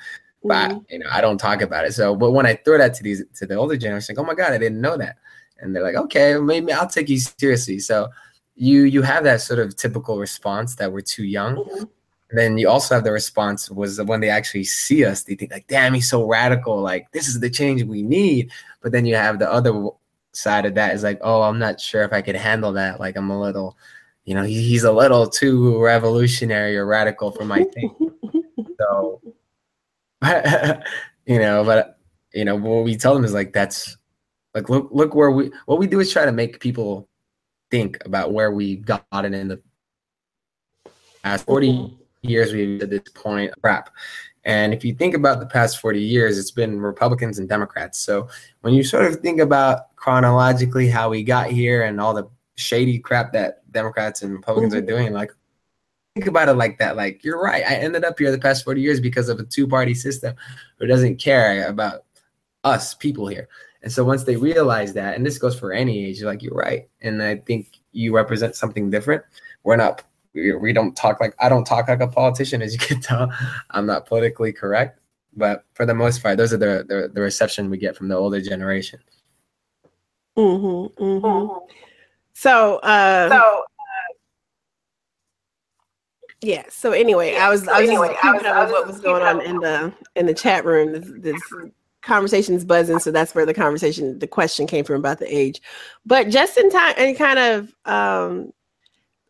But 0.44 0.72
mm-hmm. 0.72 0.80
you 0.90 1.00
know, 1.00 1.10
I 1.12 1.20
don't 1.20 1.38
talk 1.38 1.62
about 1.62 1.86
it. 1.86 1.94
So, 1.94 2.16
but 2.16 2.32
when 2.32 2.46
I 2.46 2.56
throw 2.56 2.78
that 2.78 2.94
to 2.96 3.04
these 3.04 3.24
to 3.36 3.46
the 3.46 3.56
older 3.56 3.76
generation, 3.76 4.16
like, 4.16 4.24
oh 4.24 4.28
my 4.28 4.36
god, 4.36 4.54
I 4.54 4.58
didn't 4.58 4.80
know 4.80 4.96
that, 4.96 5.18
and 5.62 5.76
they're 5.76 5.84
like, 5.84 5.96
okay, 5.96 6.38
maybe 6.38 6.72
I'll 6.72 6.88
take 6.88 7.10
you 7.10 7.20
seriously. 7.20 7.80
So 7.80 8.10
you 8.60 8.84
you 8.84 9.02
have 9.02 9.24
that 9.24 9.42
sort 9.42 9.60
of 9.60 9.76
typical 9.76 10.20
response 10.20 10.76
that 10.76 10.92
we're 10.92 11.02
too 11.02 11.24
young. 11.24 11.56
Mm-hmm. 11.56 11.84
Then 12.32 12.58
you 12.60 12.70
also 12.70 12.94
have 12.94 13.04
the 13.04 13.12
response 13.12 13.72
was 13.72 14.00
when 14.04 14.20
they 14.20 14.30
actually 14.30 14.66
see 14.66 15.04
us, 15.04 15.24
they 15.24 15.36
think 15.36 15.52
like, 15.52 15.68
"Damn, 15.68 15.94
he's 15.94 16.10
so 16.10 16.28
radical! 16.28 16.80
Like 16.80 17.12
this 17.12 17.28
is 17.28 17.40
the 17.40 17.50
change 17.50 17.84
we 17.84 18.04
need." 18.04 18.52
But 18.82 18.92
then 18.92 19.06
you 19.06 19.16
have 19.16 19.40
the 19.40 19.52
other 19.52 19.90
side 20.34 20.66
of 20.66 20.76
that 20.76 20.94
is 20.94 21.04
like, 21.04 21.20
"Oh, 21.22 21.42
I'm 21.42 21.58
not 21.58 21.80
sure 21.80 22.04
if 22.04 22.14
I 22.14 22.22
could 22.22 22.36
handle 22.36 22.74
that. 22.74 23.00
Like 23.00 23.16
I'm 23.18 23.32
a 23.32 23.40
little, 23.40 23.78
you 24.26 24.36
know, 24.36 24.44
he, 24.44 24.62
he's 24.62 24.84
a 24.84 24.92
little 24.92 25.28
too 25.28 25.82
revolutionary 25.82 26.78
or 26.78 26.86
radical 26.86 27.32
for 27.32 27.46
my 27.46 27.64
thing." 27.64 27.96
so, 28.80 29.22
you 31.26 31.40
know, 31.40 31.64
but 31.64 31.98
you 32.34 32.46
know 32.46 32.56
what 32.58 32.84
we 32.84 32.96
tell 32.96 33.16
them 33.16 33.26
is 33.26 33.34
like, 33.34 33.54
"That's 33.54 33.98
like 34.54 34.70
look 34.70 34.90
look 34.92 35.16
where 35.16 35.32
we 35.32 35.52
what 35.66 35.80
we 35.80 35.88
do 35.88 36.00
is 36.00 36.12
try 36.12 36.26
to 36.26 36.32
make 36.32 36.60
people 36.60 37.08
think 37.72 38.04
about 38.06 38.34
where 38.34 38.52
we've 38.52 38.84
gotten 38.84 39.34
in 39.34 39.48
the 39.48 39.62
past 41.24 41.46
40 41.46 41.98
years 42.22 42.52
we've 42.52 42.82
at 42.82 42.90
this 42.90 43.02
point 43.14 43.52
crap. 43.62 43.90
And 44.46 44.74
if 44.74 44.84
you 44.84 44.94
think 44.94 45.14
about 45.14 45.40
the 45.40 45.46
past 45.46 45.80
40 45.80 46.02
years 46.02 46.38
it's 46.38 46.52
been 46.52 46.80
republicans 46.82 47.40
and 47.40 47.48
democrats. 47.48 48.00
So 48.00 48.28
when 48.62 48.74
you 48.74 48.84
sort 48.84 49.06
of 49.06 49.18
think 49.18 49.40
about 49.40 49.96
chronologically 49.96 50.90
how 50.90 51.10
we 51.10 51.24
got 51.24 51.50
here 51.50 51.84
and 51.84 52.02
all 52.02 52.14
the 52.14 52.28
shady 52.56 53.00
crap 53.00 53.32
that 53.34 53.72
democrats 53.72 54.22
and 54.22 54.34
republicans 54.34 54.74
mm-hmm. 54.74 54.84
are 54.84 54.88
doing 54.88 55.14
like 55.14 55.32
think 56.16 56.28
about 56.28 56.50
it 56.50 56.56
like 56.56 56.80
that. 56.80 56.98
Like 56.98 57.24
you're 57.24 57.42
right. 57.42 57.64
I 57.66 57.76
ended 57.76 58.04
up 58.04 58.18
here 58.18 58.32
the 58.32 58.40
past 58.40 58.66
40 58.66 58.82
years 58.82 59.00
because 59.00 59.30
of 59.30 59.40
a 59.40 59.44
two-party 59.44 59.94
system 59.94 60.36
who 60.78 60.88
doesn't 60.88 61.18
care 61.18 61.68
about 61.68 62.04
us 62.64 62.94
people 62.94 63.28
here 63.28 63.48
and 63.82 63.92
so 63.92 64.04
once 64.04 64.24
they 64.24 64.36
realize 64.36 64.94
that, 64.94 65.16
and 65.16 65.26
this 65.26 65.38
goes 65.38 65.58
for 65.58 65.72
any 65.72 66.06
age, 66.06 66.20
you're 66.20 66.30
like 66.30 66.44
you're 66.44 66.56
right, 66.56 66.90
and 67.02 67.22
I 67.24 67.38
think 67.38 67.80
you 67.92 68.16
represent 68.16 68.56
something 68.56 68.90
different. 68.90 69.24
We're 69.64 69.78
not, 69.78 70.04
we, 70.34 70.54
we 70.54 70.74
don't 70.74 70.96
talk 70.96 71.20
like 71.20 71.34
I 71.40 71.50
don't 71.50 71.66
talk 71.66 71.88
like 71.88 72.02
a 72.02 72.08
politician, 72.08 72.62
as 72.62 72.74
you 72.74 72.80
can 72.80 73.02
tell. 73.02 73.32
I'm 73.72 73.86
not 73.86 74.06
politically 74.06 74.52
correct, 74.52 75.00
but 75.36 75.66
for 75.74 75.86
the 75.86 75.96
most 75.96 76.22
part, 76.22 76.38
those 76.38 76.54
are 76.54 76.58
the 76.58 76.86
the, 76.88 77.12
the 77.14 77.22
reception 77.22 77.70
we 77.70 77.78
get 77.78 77.96
from 77.96 78.10
the 78.10 78.16
older 78.16 78.42
generation. 78.42 79.00
Mm-hmm, 80.38 81.04
mm-hmm. 81.04 81.74
So, 82.34 82.78
uh, 82.78 83.30
so 83.30 83.66
yeah. 86.42 86.64
So 86.70 86.92
anyway, 86.92 87.34
yeah. 87.34 87.48
I 87.48 87.50
was 87.50 87.66
so 87.66 87.72
I 87.72 87.82
was 87.82 87.90
anyway, 87.90 88.10
just 88.10 88.22
keeping 88.22 88.46
up 88.46 88.68
with 88.68 88.72
what 88.72 88.88
was 88.88 89.02
going 89.02 89.24
on 89.24 89.42
in 89.42 89.58
the 89.58 89.94
in 90.16 90.26
the 90.26 90.34
chat 90.34 90.64
room. 90.66 90.94
This, 90.94 91.10
this 91.18 91.42
conversation's 92.02 92.66
buzzing, 92.66 93.00
so 93.00 93.12
that's 93.12 93.36
where 93.36 93.46
the 93.46 93.54
conversation, 93.54 94.20
the 94.20 94.28
question 94.28 94.68
came 94.68 94.86
from 94.86 94.96
about 94.96 95.20
the 95.20 95.36
age. 95.36 95.62
But 96.06 96.30
just 96.30 96.58
in 96.58 96.70
time, 96.70 96.94
and 96.98 97.18
kind 97.18 97.40
of, 97.40 97.74
um, 97.86 98.52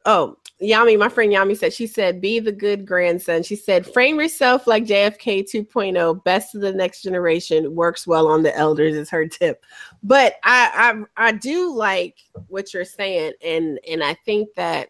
oh, 0.06 0.38
Yami, 0.62 1.00
my 1.00 1.08
friend 1.08 1.32
Yami 1.32 1.58
said 1.58 1.72
she 1.72 1.88
said, 1.88 2.20
"Be 2.20 2.40
the 2.40 2.52
good 2.52 2.86
grandson." 2.86 3.44
She 3.44 3.56
said, 3.56 3.88
"Frame 3.88 4.20
yourself 4.20 4.68
like 4.68 4.84
JFK 4.84 5.42
2.0, 5.44 6.24
best 6.26 6.54
of 6.54 6.60
the 6.60 6.74
next 6.74 7.02
generation. 7.02 7.76
Works 7.76 8.06
well 8.06 8.28
on 8.28 8.44
the 8.44 8.56
elders." 8.58 8.96
Is 8.96 9.10
her 9.10 9.26
tip. 9.26 9.64
But 10.04 10.36
I 10.44 11.06
I 11.18 11.30
I 11.30 11.32
do 11.32 11.74
like 11.74 12.18
what 12.48 12.74
you're 12.74 12.84
saying, 12.84 13.34
and 13.42 13.80
and 13.90 14.04
I 14.04 14.16
think 14.26 14.50
that 14.56 14.90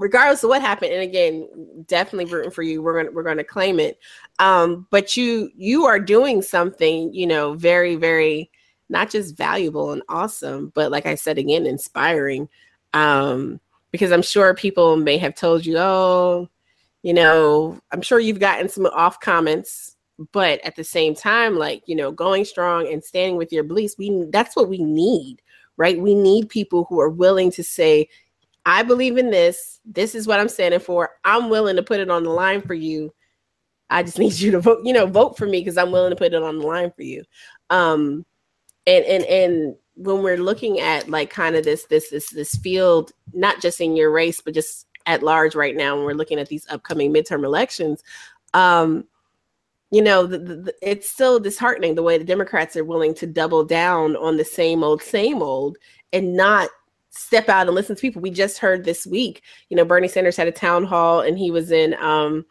regardless 0.00 0.42
of 0.42 0.48
what 0.48 0.62
happened 0.62 0.92
and 0.92 1.02
again 1.02 1.46
definitely 1.86 2.24
rooting 2.24 2.50
for 2.50 2.62
you 2.62 2.82
we're 2.82 2.96
gonna 2.96 3.12
we're 3.12 3.22
gonna 3.22 3.44
claim 3.44 3.78
it. 3.78 3.98
Um 4.38 4.86
but 4.90 5.16
you 5.16 5.50
you 5.54 5.84
are 5.84 6.00
doing 6.00 6.42
something 6.42 7.12
you 7.12 7.26
know 7.26 7.54
very 7.54 7.94
very 7.94 8.50
not 8.88 9.10
just 9.10 9.36
valuable 9.36 9.92
and 9.92 10.02
awesome 10.08 10.72
but 10.74 10.90
like 10.90 11.06
i 11.06 11.14
said 11.14 11.38
again 11.38 11.66
inspiring. 11.66 12.48
Um 12.94 13.60
because 13.92 14.10
i'm 14.10 14.22
sure 14.22 14.54
people 14.54 14.96
may 14.96 15.18
have 15.18 15.34
told 15.34 15.64
you 15.64 15.76
oh 15.78 16.48
you 17.02 17.14
know 17.14 17.78
i'm 17.92 18.02
sure 18.02 18.18
you've 18.18 18.40
gotten 18.40 18.68
some 18.68 18.86
off 18.86 19.20
comments 19.20 19.96
but 20.32 20.60
at 20.64 20.76
the 20.76 20.84
same 20.84 21.14
time 21.14 21.56
like 21.56 21.82
you 21.86 21.94
know 21.94 22.10
going 22.10 22.44
strong 22.44 22.90
and 22.92 23.04
standing 23.04 23.36
with 23.36 23.52
your 23.52 23.64
beliefs 23.64 23.96
we 23.98 24.24
that's 24.30 24.56
what 24.56 24.68
we 24.68 24.78
need 24.78 25.40
right? 25.80 25.98
We 25.98 26.14
need 26.14 26.50
people 26.50 26.84
who 26.90 27.00
are 27.00 27.08
willing 27.08 27.50
to 27.52 27.64
say 27.64 28.06
I 28.66 28.82
believe 28.82 29.16
in 29.16 29.30
this. 29.30 29.80
This 29.84 30.14
is 30.14 30.26
what 30.26 30.40
I'm 30.40 30.48
standing 30.48 30.80
for. 30.80 31.10
I'm 31.24 31.48
willing 31.48 31.76
to 31.76 31.82
put 31.82 32.00
it 32.00 32.10
on 32.10 32.24
the 32.24 32.30
line 32.30 32.62
for 32.62 32.74
you. 32.74 33.12
I 33.88 34.02
just 34.02 34.18
need 34.18 34.34
you 34.34 34.52
to 34.52 34.60
vote, 34.60 34.80
you 34.84 34.92
know, 34.92 35.06
vote 35.06 35.36
for 35.36 35.46
me 35.46 35.60
because 35.60 35.76
I'm 35.76 35.90
willing 35.92 36.10
to 36.10 36.16
put 36.16 36.32
it 36.32 36.42
on 36.42 36.58
the 36.58 36.66
line 36.66 36.92
for 36.94 37.02
you. 37.02 37.24
Um, 37.70 38.24
and 38.86 39.04
and 39.04 39.24
and 39.24 39.76
when 39.94 40.22
we're 40.22 40.38
looking 40.38 40.80
at 40.80 41.08
like 41.08 41.30
kind 41.30 41.56
of 41.56 41.64
this 41.64 41.84
this 41.86 42.10
this 42.10 42.30
this 42.30 42.54
field, 42.56 43.12
not 43.32 43.60
just 43.60 43.80
in 43.80 43.96
your 43.96 44.10
race, 44.10 44.40
but 44.40 44.54
just 44.54 44.86
at 45.06 45.22
large 45.22 45.54
right 45.54 45.76
now, 45.76 45.96
when 45.96 46.04
we're 46.04 46.12
looking 46.14 46.38
at 46.38 46.48
these 46.48 46.66
upcoming 46.70 47.12
midterm 47.12 47.44
elections, 47.44 48.02
um, 48.54 49.04
you 49.90 50.02
know, 50.02 50.26
the, 50.26 50.38
the, 50.38 50.74
it's 50.82 51.10
still 51.10 51.40
disheartening 51.40 51.94
the 51.94 52.02
way 52.02 52.16
the 52.16 52.24
Democrats 52.24 52.76
are 52.76 52.84
willing 52.84 53.14
to 53.14 53.26
double 53.26 53.64
down 53.64 54.16
on 54.16 54.36
the 54.36 54.44
same 54.44 54.84
old, 54.84 55.02
same 55.02 55.42
old, 55.42 55.76
and 56.12 56.36
not 56.36 56.70
step 57.20 57.48
out 57.48 57.66
and 57.66 57.74
listen 57.74 57.94
to 57.94 58.00
people. 58.00 58.22
We 58.22 58.30
just 58.30 58.58
heard 58.58 58.84
this 58.84 59.06
week, 59.06 59.42
you 59.68 59.76
know, 59.76 59.84
Bernie 59.84 60.08
Sanders 60.08 60.36
had 60.36 60.48
a 60.48 60.52
town 60.52 60.84
hall 60.84 61.20
and 61.20 61.38
he 61.38 61.50
was 61.50 61.70
in 61.70 61.94
um, 61.94 62.46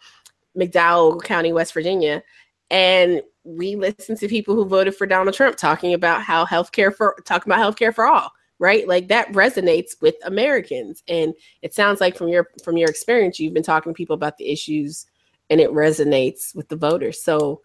McDowell 0.58 1.24
County, 1.24 1.52
West 1.52 1.74
Virginia. 1.74 2.24
And 2.70 3.22
we 3.44 3.76
listened 3.76 4.20
to 4.20 4.28
people 4.28 4.54
who 4.54 4.66
voted 4.66 4.96
for 4.96 5.08
Donald 5.08 5.36
Trump 5.36 5.58
talking 5.58 5.94
about 5.94 6.22
how 6.22 6.46
healthcare 6.46 6.94
for 6.94 7.16
talking 7.26 7.52
about 7.52 7.76
healthcare 7.76 7.94
for 7.94 8.06
all, 8.06 8.32
right? 8.60 8.88
Like 8.88 9.08
that 9.08 9.32
resonates 9.32 10.00
with 10.02 10.16
Americans. 10.24 11.04
And 11.08 11.34
it 11.64 11.74
sounds 11.74 12.00
like 12.00 12.16
from 12.16 12.28
your 12.28 12.50
from 12.64 12.78
your 12.78 12.90
experience, 12.90 13.40
you've 13.40 13.56
been 13.56 13.64
talking 13.64 13.92
to 13.92 13.98
people 13.98 14.14
about 14.14 14.38
the 14.38 14.52
issues 14.52 15.08
and 15.50 15.60
it 15.60 15.72
resonates 15.72 16.54
with 16.54 16.70
the 16.70 16.76
voters. 16.76 17.24
So 17.24 17.62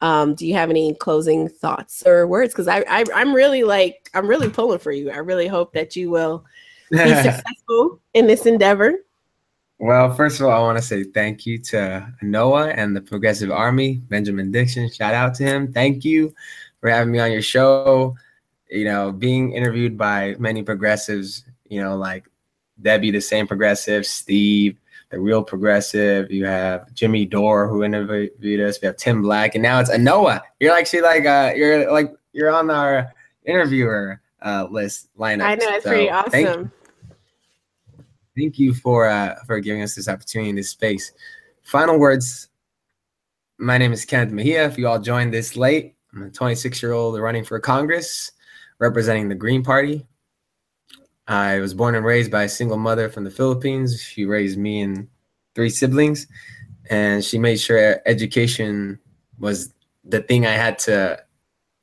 um, 0.00 0.34
do 0.34 0.46
you 0.46 0.54
have 0.54 0.70
any 0.70 0.94
closing 0.94 1.48
thoughts 1.48 2.02
or 2.06 2.26
words? 2.26 2.52
Because 2.52 2.68
I, 2.68 2.84
I 2.88 3.04
I'm 3.14 3.34
really 3.34 3.64
like 3.64 4.10
I'm 4.14 4.26
really 4.26 4.50
pulling 4.50 4.78
for 4.78 4.92
you. 4.92 5.10
I 5.10 5.18
really 5.18 5.46
hope 5.46 5.72
that 5.72 5.96
you 5.96 6.10
will 6.10 6.44
be 6.90 6.98
successful 7.22 8.00
in 8.14 8.26
this 8.26 8.46
endeavor. 8.46 8.94
Well, 9.78 10.14
first 10.14 10.40
of 10.40 10.46
all, 10.46 10.52
I 10.52 10.66
want 10.66 10.78
to 10.78 10.84
say 10.84 11.04
thank 11.04 11.44
you 11.44 11.58
to 11.58 12.10
Noah 12.22 12.68
and 12.68 12.96
the 12.96 13.00
Progressive 13.02 13.50
Army, 13.50 13.96
Benjamin 14.08 14.50
Dixon. 14.50 14.90
Shout 14.90 15.12
out 15.12 15.34
to 15.34 15.44
him. 15.44 15.70
Thank 15.72 16.04
you 16.04 16.34
for 16.80 16.88
having 16.88 17.12
me 17.12 17.18
on 17.18 17.30
your 17.30 17.42
show. 17.42 18.16
You 18.70 18.84
know, 18.84 19.12
being 19.12 19.52
interviewed 19.52 19.96
by 19.96 20.34
many 20.38 20.62
progressives, 20.62 21.44
you 21.68 21.80
know, 21.80 21.96
like 21.96 22.26
Debbie, 22.80 23.10
the 23.10 23.20
Sane 23.20 23.46
Progressive, 23.46 24.06
Steve, 24.06 24.78
the 25.10 25.20
real 25.20 25.42
progressive. 25.42 26.30
You 26.30 26.46
have 26.46 26.92
Jimmy 26.94 27.26
Dore 27.26 27.68
who 27.68 27.84
interviewed 27.84 28.60
us. 28.60 28.80
We 28.80 28.86
have 28.86 28.96
Tim 28.96 29.22
Black, 29.22 29.54
and 29.54 29.62
now 29.62 29.80
it's 29.80 29.90
Anoa. 29.90 30.40
You're 30.60 30.76
actually 30.76 31.02
like 31.02 31.26
uh, 31.26 31.52
you're 31.54 31.90
like 31.90 32.12
you're 32.32 32.50
on 32.50 32.70
our 32.70 33.12
interviewer 33.44 34.20
uh, 34.42 34.66
list 34.70 35.08
lineup. 35.18 35.42
I 35.42 35.54
know 35.54 35.68
it's 35.68 35.84
so 35.84 35.90
pretty 35.90 36.10
awesome. 36.10 36.30
Thank, 36.30 36.70
thank 38.36 38.58
you 38.58 38.74
for 38.74 39.08
uh, 39.08 39.36
for 39.46 39.60
giving 39.60 39.82
us 39.82 39.94
this 39.94 40.08
opportunity 40.08 40.50
in 40.50 40.56
this 40.56 40.70
space. 40.70 41.12
Final 41.62 41.98
words. 41.98 42.48
My 43.58 43.78
name 43.78 43.92
is 43.92 44.04
Kenneth 44.04 44.32
Mejia. 44.32 44.66
If 44.66 44.76
you 44.76 44.86
all 44.86 44.98
joined 44.98 45.32
this 45.32 45.56
late, 45.56 45.94
I'm 46.12 46.24
a 46.24 46.30
26 46.30 46.82
year 46.82 46.92
old 46.92 47.18
running 47.18 47.44
for 47.44 47.58
Congress, 47.58 48.32
representing 48.78 49.28
the 49.28 49.34
Green 49.34 49.62
Party. 49.62 50.06
I 51.28 51.58
was 51.58 51.74
born 51.74 51.94
and 51.94 52.04
raised 52.04 52.30
by 52.30 52.44
a 52.44 52.48
single 52.48 52.76
mother 52.76 53.08
from 53.08 53.24
the 53.24 53.30
Philippines. 53.30 54.00
She 54.00 54.24
raised 54.24 54.58
me 54.58 54.80
and 54.80 55.08
three 55.54 55.70
siblings, 55.70 56.26
and 56.88 57.24
she 57.24 57.38
made 57.38 57.58
sure 57.58 58.00
education 58.06 58.98
was 59.38 59.72
the 60.04 60.20
thing 60.20 60.46
I 60.46 60.52
had 60.52 60.78
to 60.80 61.20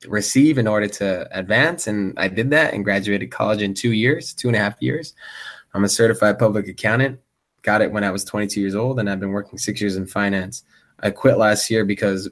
receive 0.07 0.57
in 0.57 0.67
order 0.67 0.87
to 0.87 1.27
advance. 1.37 1.87
And 1.87 2.17
I 2.17 2.27
did 2.27 2.49
that 2.51 2.73
and 2.73 2.83
graduated 2.83 3.31
college 3.31 3.61
in 3.61 3.73
two 3.73 3.91
years, 3.91 4.33
two 4.33 4.47
and 4.47 4.55
a 4.55 4.59
half 4.59 4.81
years. 4.81 5.13
I'm 5.73 5.83
a 5.83 5.89
certified 5.89 6.39
public 6.39 6.67
accountant. 6.67 7.19
Got 7.63 7.81
it 7.81 7.91
when 7.91 8.03
I 8.03 8.11
was 8.11 8.23
22 8.23 8.59
years 8.61 8.75
old, 8.75 8.99
and 8.99 9.09
I've 9.09 9.19
been 9.19 9.31
working 9.31 9.57
six 9.57 9.81
years 9.81 9.95
in 9.95 10.05
finance. 10.05 10.63
I 10.99 11.11
quit 11.11 11.37
last 11.37 11.69
year 11.69 11.85
because 11.85 12.29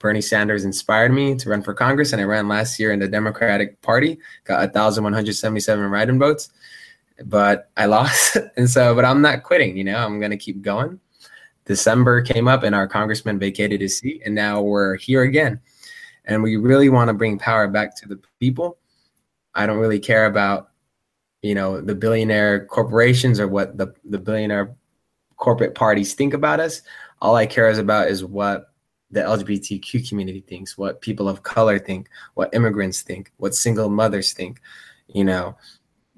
Bernie 0.00 0.22
Sanders 0.22 0.64
inspired 0.64 1.12
me 1.12 1.36
to 1.36 1.50
run 1.50 1.62
for 1.62 1.74
Congress, 1.74 2.12
and 2.12 2.20
I 2.20 2.24
ran 2.24 2.48
last 2.48 2.80
year 2.80 2.90
in 2.90 2.98
the 2.98 3.06
Democratic 3.06 3.80
Party, 3.82 4.18
got 4.44 4.60
1,177 4.60 5.90
write-in 5.90 6.18
votes, 6.18 6.48
but 7.26 7.70
I 7.76 7.84
lost. 7.84 8.38
and 8.56 8.68
so, 8.68 8.94
but 8.94 9.04
I'm 9.04 9.20
not 9.20 9.42
quitting. 9.42 9.76
You 9.76 9.84
know, 9.84 9.98
I'm 9.98 10.18
going 10.18 10.30
to 10.30 10.38
keep 10.38 10.62
going. 10.62 10.98
December 11.66 12.22
came 12.22 12.48
up, 12.48 12.62
and 12.62 12.74
our 12.74 12.88
congressman 12.88 13.38
vacated 13.38 13.82
his 13.82 13.98
seat, 13.98 14.22
and 14.24 14.34
now 14.34 14.62
we're 14.62 14.96
here 14.96 15.22
again. 15.22 15.60
And 16.24 16.42
we 16.42 16.56
really 16.56 16.88
want 16.88 17.08
to 17.08 17.14
bring 17.14 17.38
power 17.38 17.68
back 17.68 17.94
to 17.96 18.08
the 18.08 18.18
people. 18.40 18.78
I 19.54 19.66
don't 19.66 19.78
really 19.78 20.00
care 20.00 20.24
about, 20.24 20.70
you 21.42 21.54
know, 21.54 21.80
the 21.80 21.94
billionaire 21.94 22.64
corporations 22.66 23.38
or 23.38 23.48
what 23.48 23.76
the, 23.76 23.92
the 24.04 24.18
billionaire 24.18 24.74
corporate 25.36 25.74
parties 25.74 26.14
think 26.14 26.32
about 26.32 26.58
us. 26.58 26.80
All 27.20 27.36
I 27.36 27.46
care 27.46 27.68
is 27.68 27.78
about 27.78 28.08
is 28.08 28.24
what 28.24 28.69
the 29.10 29.20
LGBTQ 29.20 30.08
community 30.08 30.40
thinks, 30.40 30.78
what 30.78 31.00
people 31.00 31.28
of 31.28 31.42
color 31.42 31.78
think, 31.78 32.08
what 32.34 32.54
immigrants 32.54 33.02
think, 33.02 33.32
what 33.38 33.54
single 33.54 33.88
mothers 33.88 34.32
think, 34.32 34.60
you 35.08 35.24
know, 35.24 35.56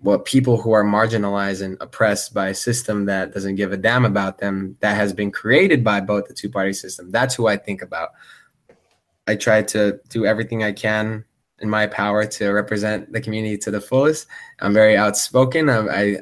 what 0.02 0.24
people 0.24 0.60
who 0.60 0.72
are 0.72 0.84
marginalized 0.84 1.62
and 1.62 1.76
oppressed 1.80 2.34
by 2.34 2.48
a 2.48 2.54
system 2.54 3.06
that 3.06 3.32
doesn't 3.32 3.54
give 3.54 3.72
a 3.72 3.76
damn 3.76 4.04
about 4.04 4.38
them 4.38 4.76
that 4.80 4.96
has 4.96 5.12
been 5.12 5.30
created 5.30 5.84
by 5.84 6.00
both 6.00 6.26
the 6.26 6.34
two 6.34 6.50
party 6.50 6.72
system. 6.72 7.10
That's 7.10 7.34
who 7.34 7.46
I 7.46 7.56
think 7.56 7.82
about. 7.82 8.10
I 9.28 9.36
try 9.36 9.62
to 9.62 10.00
do 10.08 10.26
everything 10.26 10.64
I 10.64 10.72
can 10.72 11.24
in 11.60 11.70
my 11.70 11.86
power 11.86 12.26
to 12.26 12.48
represent 12.50 13.12
the 13.12 13.20
community 13.20 13.56
to 13.58 13.70
the 13.70 13.80
fullest. 13.80 14.26
I'm 14.58 14.74
very 14.74 14.96
outspoken. 14.96 15.70
I, 15.70 15.78
I, 15.86 16.16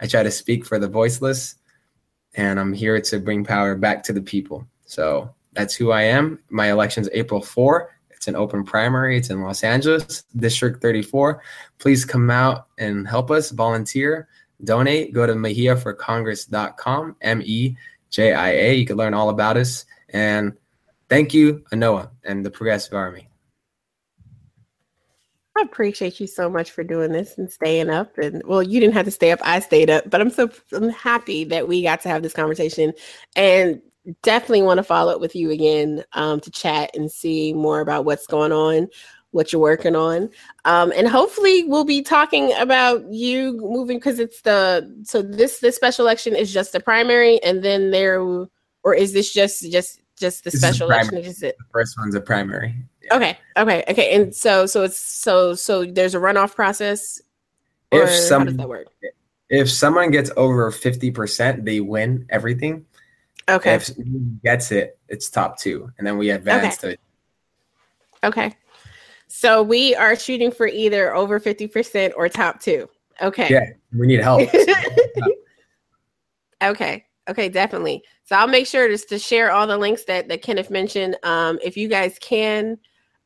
I 0.00 0.06
try 0.06 0.22
to 0.22 0.30
speak 0.30 0.66
for 0.66 0.78
the 0.78 0.88
voiceless, 0.88 1.54
and 2.34 2.60
I'm 2.60 2.74
here 2.74 3.00
to 3.00 3.18
bring 3.18 3.44
power 3.44 3.74
back 3.74 4.02
to 4.04 4.12
the 4.12 4.20
people. 4.20 4.68
So 4.84 5.34
that's 5.54 5.74
who 5.74 5.92
I 5.92 6.02
am. 6.02 6.38
My 6.50 6.70
election's 6.70 7.08
April 7.12 7.40
4. 7.40 7.90
It's 8.10 8.28
an 8.28 8.36
open 8.36 8.64
primary. 8.64 9.18
It's 9.18 9.30
in 9.30 9.42
Los 9.42 9.62
Angeles, 9.62 10.24
District 10.36 10.80
34. 10.80 11.42
Please 11.78 12.04
come 12.04 12.30
out 12.30 12.68
and 12.78 13.06
help 13.06 13.30
us, 13.30 13.50
volunteer, 13.50 14.28
donate. 14.62 15.12
Go 15.12 15.26
to 15.26 15.34
mejiaforcongress.com, 15.34 17.16
M 17.20 17.42
E 17.44 17.76
J 18.10 18.32
I 18.32 18.50
A. 18.50 18.74
You 18.74 18.86
can 18.86 18.96
learn 18.96 19.14
all 19.14 19.28
about 19.28 19.56
us. 19.56 19.84
And 20.10 20.54
thank 21.08 21.34
you, 21.34 21.64
Anoa 21.72 22.10
and 22.24 22.46
the 22.46 22.50
Progressive 22.50 22.94
Army. 22.94 23.28
I 25.56 25.62
appreciate 25.62 26.18
you 26.18 26.26
so 26.26 26.50
much 26.50 26.72
for 26.72 26.82
doing 26.82 27.12
this 27.12 27.38
and 27.38 27.50
staying 27.50 27.88
up. 27.88 28.18
And 28.18 28.42
well, 28.44 28.62
you 28.62 28.80
didn't 28.80 28.94
have 28.94 29.04
to 29.04 29.10
stay 29.10 29.30
up; 29.30 29.40
I 29.42 29.60
stayed 29.60 29.90
up. 29.90 30.08
But 30.10 30.20
I'm 30.20 30.30
so 30.30 30.50
I'm 30.72 30.88
happy 30.88 31.44
that 31.44 31.68
we 31.68 31.82
got 31.82 32.00
to 32.02 32.08
have 32.08 32.22
this 32.22 32.32
conversation. 32.32 32.92
And 33.36 33.80
definitely 34.22 34.62
want 34.62 34.78
to 34.78 34.84
follow 34.84 35.14
up 35.14 35.20
with 35.20 35.34
you 35.34 35.50
again 35.50 36.04
um, 36.12 36.40
to 36.40 36.50
chat 36.50 36.90
and 36.94 37.10
see 37.10 37.52
more 37.52 37.80
about 37.80 38.04
what's 38.04 38.26
going 38.26 38.52
on 38.52 38.88
what 39.30 39.52
you're 39.52 39.60
working 39.60 39.96
on 39.96 40.30
um, 40.64 40.92
and 40.94 41.08
hopefully 41.08 41.64
we'll 41.64 41.84
be 41.84 42.02
talking 42.02 42.52
about 42.58 43.02
you 43.10 43.58
moving 43.60 43.96
because 43.96 44.20
it's 44.20 44.42
the 44.42 45.02
so 45.02 45.22
this 45.22 45.58
this 45.58 45.74
special 45.74 46.04
election 46.04 46.36
is 46.36 46.52
just 46.52 46.72
the 46.72 46.78
primary 46.78 47.42
and 47.42 47.64
then 47.64 47.90
there 47.90 48.20
or 48.84 48.94
is 48.94 49.12
this 49.12 49.32
just 49.32 49.68
just 49.72 50.00
just 50.16 50.44
the 50.44 50.50
special 50.50 50.90
election? 50.90 51.18
Is 51.18 51.42
it 51.42 51.56
the 51.58 51.64
first 51.72 51.98
one's 51.98 52.14
a 52.14 52.20
primary? 52.20 52.74
Yeah. 53.02 53.16
Okay, 53.16 53.38
okay, 53.56 53.84
okay. 53.88 54.14
And 54.14 54.34
so, 54.34 54.66
so 54.66 54.82
it's 54.84 54.98
so 54.98 55.54
so 55.54 55.84
there's 55.84 56.14
a 56.14 56.18
runoff 56.18 56.54
process. 56.54 57.20
If 57.90 58.10
some 58.10 58.58
if 59.50 59.70
someone 59.70 60.10
gets 60.10 60.30
over 60.36 60.70
fifty 60.70 61.10
percent, 61.10 61.64
they 61.64 61.80
win 61.80 62.26
everything. 62.30 62.86
Okay. 63.48 63.74
If 63.74 63.90
gets 64.42 64.72
it, 64.72 64.98
it's 65.08 65.28
top 65.28 65.58
two, 65.58 65.90
and 65.98 66.06
then 66.06 66.16
we 66.16 66.30
advance 66.30 66.82
okay. 66.82 66.96
to. 68.22 68.28
Okay. 68.28 68.56
So 69.28 69.62
we 69.62 69.94
are 69.94 70.16
shooting 70.16 70.50
for 70.50 70.66
either 70.66 71.14
over 71.14 71.38
fifty 71.38 71.66
percent 71.66 72.14
or 72.16 72.28
top 72.28 72.60
two. 72.60 72.88
Okay. 73.20 73.48
Yeah, 73.50 73.66
we 73.92 74.06
need 74.06 74.20
help. 74.20 74.48
okay. 76.62 77.04
Okay, 77.28 77.48
definitely. 77.48 78.02
So 78.24 78.36
I'll 78.36 78.48
make 78.48 78.66
sure 78.66 78.88
just 78.88 79.08
to 79.08 79.18
share 79.18 79.50
all 79.50 79.66
the 79.66 79.78
links 79.78 80.04
that 80.04 80.28
that 80.28 80.42
Kenneth 80.42 80.70
mentioned. 80.70 81.16
Um, 81.22 81.58
if 81.62 81.76
you 81.76 81.88
guys 81.88 82.18
can. 82.20 82.78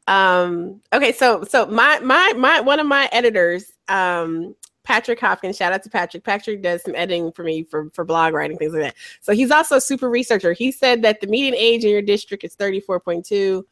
Um, 0.07 0.81
okay, 0.93 1.13
so 1.13 1.45
so 1.45 1.67
my 1.67 1.99
my 2.01 2.33
my 2.37 2.61
one 2.61 2.81
of 2.81 2.87
my 2.87 3.09
editors, 3.13 3.73
um, 3.89 4.55
Patrick 4.89 5.21
Hopkins. 5.21 5.59
Shout 5.59 5.75
out 5.75 5.83
to 5.83 5.91
Patrick. 5.91 6.25
Patrick 6.25 6.63
does 6.63 6.83
some 6.83 6.95
editing 6.95 7.31
for 7.33 7.45
me 7.45 7.63
for 7.63 7.91
for 7.91 8.07
blog 8.07 8.33
writing 8.33 8.57
things 8.57 8.73
like 8.73 8.83
that. 8.83 8.95
So 9.21 9.35
he's 9.35 9.51
also 9.51 9.77
a 9.77 9.81
super 9.83 10.09
researcher. 10.09 10.55
He 10.55 10.73
said 10.73 11.03
that 11.03 11.21
the 11.21 11.27
median 11.27 11.55
age 11.55 11.85
in 11.85 11.91
your 11.91 12.01
district 12.01 12.43
is 12.43 12.55
thirty 12.55 12.81
four 12.81 12.99
point 12.99 13.27
two. 13.27 13.67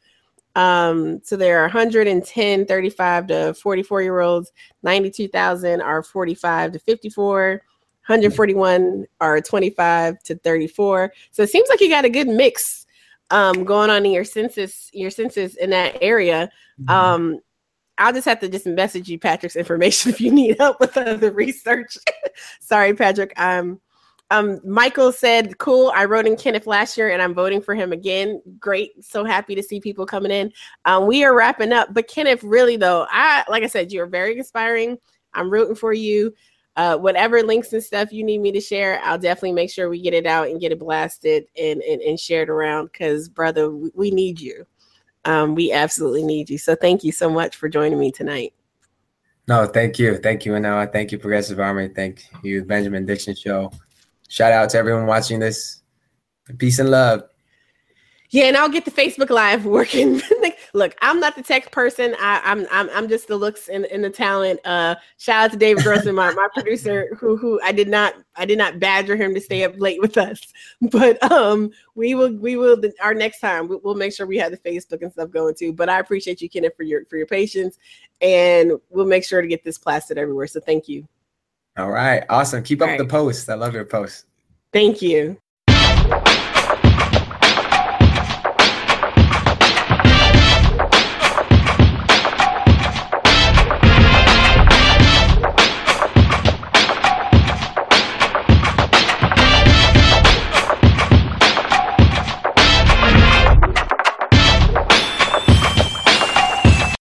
Um, 0.55 1.19
so 1.23 1.35
there 1.35 1.59
are 1.59 1.63
110 1.63 2.65
35 2.65 3.27
to 3.27 3.53
44 3.53 4.01
year 4.01 4.19
olds, 4.21 4.51
92,000 4.81 5.81
are 5.81 6.01
45 6.01 6.71
to 6.71 6.79
54. 6.79 7.49
141 8.07 9.05
are 9.19 9.41
25 9.41 10.23
to 10.23 10.35
34. 10.35 11.13
So 11.31 11.43
it 11.43 11.49
seems 11.49 11.69
like 11.69 11.81
you 11.81 11.89
got 11.89 12.05
a 12.05 12.09
good 12.09 12.27
mix 12.27 12.87
um, 13.29 13.65
going 13.65 13.91
on 13.91 14.05
in 14.05 14.11
your 14.11 14.23
census, 14.23 14.89
your 14.93 15.11
census 15.11 15.55
in 15.55 15.69
that 15.71 15.97
area. 16.01 16.49
Mm-hmm. 16.79 16.89
Um, 16.89 17.39
I'll 17.97 18.13
just 18.13 18.25
have 18.25 18.39
to 18.41 18.49
just 18.49 18.65
message 18.65 19.09
you 19.09 19.19
Patrick's 19.19 19.55
information 19.55 20.11
if 20.13 20.21
you 20.21 20.31
need 20.31 20.57
help 20.59 20.79
with 20.79 20.93
the 20.93 21.31
research. 21.33 21.97
Sorry, 22.59 22.93
Patrick. 22.93 23.33
Um, 23.39 23.79
um, 24.29 24.59
Michael 24.65 25.13
said, 25.13 25.57
"Cool. 25.57 25.91
I 25.95 26.03
wrote 26.03 26.27
in 26.27 26.35
Kenneth 26.35 26.67
last 26.67 26.97
year, 26.97 27.11
and 27.11 27.21
I'm 27.21 27.33
voting 27.33 27.61
for 27.61 27.73
him 27.75 27.93
again. 27.93 28.41
Great. 28.59 28.91
So 29.03 29.23
happy 29.23 29.55
to 29.55 29.63
see 29.63 29.79
people 29.79 30.05
coming 30.05 30.31
in. 30.31 30.51
Um, 30.83 31.07
we 31.07 31.23
are 31.23 31.33
wrapping 31.33 31.71
up, 31.71 31.93
but 31.93 32.09
Kenneth, 32.09 32.43
really 32.43 32.75
though, 32.75 33.07
I 33.09 33.45
like 33.49 33.63
I 33.63 33.67
said, 33.67 33.91
you're 33.91 34.05
very 34.05 34.37
inspiring. 34.37 34.97
I'm 35.33 35.49
rooting 35.49 35.75
for 35.75 35.93
you 35.93 36.33
uh, 36.77 36.95
whatever 36.95 37.41
links 37.41 37.73
and 37.73 37.83
stuff 37.83 38.13
you 38.13 38.23
need 38.23 38.37
me 38.37 38.51
to 38.51 38.61
share, 38.61 39.01
I'll 39.03 39.17
definitely 39.17 39.53
make 39.53 39.71
sure 39.71 39.89
we 39.89 39.99
get 39.99 40.13
it 40.13 40.27
out 40.27 40.47
and 40.47 40.61
get 40.61 40.71
it 40.71 40.79
blasted 40.79 41.45
and, 41.59 41.81
and, 41.81 42.01
and 42.01 42.19
shared 42.19 42.49
around 42.49 42.91
because, 42.93 43.27
brother, 43.27 43.71
we 43.71 44.11
need 44.11 44.39
you. 44.39 44.63
Um, 45.27 45.55
we 45.55 45.73
absolutely 45.73 46.23
need 46.23 46.49
you. 46.49 46.57
So 46.57 46.73
thank 46.73 47.03
you 47.03 47.11
so 47.11 47.29
much 47.29 47.57
for 47.57 47.67
joining 47.67 47.99
me 47.99 48.13
tonight. 48.13 48.53
No, 49.45 49.65
thank 49.65 49.99
you. 49.99 50.17
Thank 50.17 50.45
you, 50.45 50.53
Anoa. 50.53 50.91
Thank 50.91 51.11
you, 51.11 51.19
Progressive 51.19 51.59
Army. 51.59 51.89
Thank 51.89 52.25
you, 52.43 52.63
Benjamin 52.63 53.05
Dixon 53.05 53.35
Show. 53.35 53.71
Shout 54.29 54.53
out 54.53 54.69
to 54.69 54.77
everyone 54.77 55.05
watching 55.05 55.39
this. 55.39 55.81
Peace 56.57 56.79
and 56.79 56.89
love. 56.89 57.23
Yeah, 58.29 58.45
and 58.45 58.57
I'll 58.57 58.67
get 58.67 58.83
the 58.83 58.91
Facebook 58.91 59.29
Live 59.29 59.65
working. 59.65 60.21
Look, 60.73 60.95
I'm 61.01 61.19
not 61.21 61.37
the 61.37 61.41
tech 61.41 61.71
person. 61.71 62.13
I, 62.19 62.41
am 62.43 62.59
I'm, 62.59 62.67
I'm 62.71 62.89
I'm 62.89 63.07
just 63.07 63.29
the 63.29 63.37
looks 63.37 63.69
and, 63.69 63.85
and 63.85 64.03
the 64.03 64.09
talent. 64.09 64.59
Uh, 64.65 64.95
shout 65.17 65.45
out 65.45 65.51
to 65.51 65.57
David 65.57 65.83
Grossman, 65.83 66.15
my, 66.15 66.33
my 66.33 66.49
producer, 66.53 67.15
who 67.17 67.37
who 67.37 67.59
I 67.63 67.71
did 67.71 67.87
not 67.87 68.15
I 68.35 68.45
did 68.45 68.57
not 68.57 68.79
badger 68.79 69.15
him 69.15 69.33
to 69.33 69.39
stay 69.39 69.63
up 69.63 69.75
late 69.77 70.01
with 70.01 70.17
us, 70.17 70.41
but 70.91 71.31
um 71.31 71.71
we 71.95 72.15
will 72.15 72.33
we 72.33 72.57
will 72.57 72.81
our 73.01 73.13
next 73.13 73.39
time 73.39 73.69
we'll 73.69 73.95
make 73.95 74.13
sure 74.13 74.27
we 74.27 74.37
have 74.37 74.51
the 74.51 74.57
Facebook 74.57 75.01
and 75.01 75.11
stuff 75.11 75.31
going 75.31 75.55
too. 75.55 75.71
But 75.71 75.87
I 75.87 75.99
appreciate 75.99 76.41
you, 76.41 76.49
Kenneth, 76.49 76.75
for 76.75 76.83
your 76.83 77.05
for 77.05 77.15
your 77.15 77.27
patience, 77.27 77.77
and 78.19 78.73
we'll 78.89 79.07
make 79.07 79.23
sure 79.23 79.41
to 79.41 79.47
get 79.47 79.63
this 79.63 79.77
plastered 79.77 80.17
everywhere. 80.17 80.47
So 80.47 80.59
thank 80.59 80.89
you. 80.89 81.07
All 81.77 81.91
right, 81.91 82.25
awesome. 82.29 82.61
Keep 82.61 82.81
up 82.81 82.89
right. 82.89 82.97
the 82.97 83.05
posts. 83.05 83.47
I 83.47 83.53
love 83.53 83.73
your 83.73 83.85
posts. 83.85 84.25
Thank 84.73 85.01
you. 85.01 85.37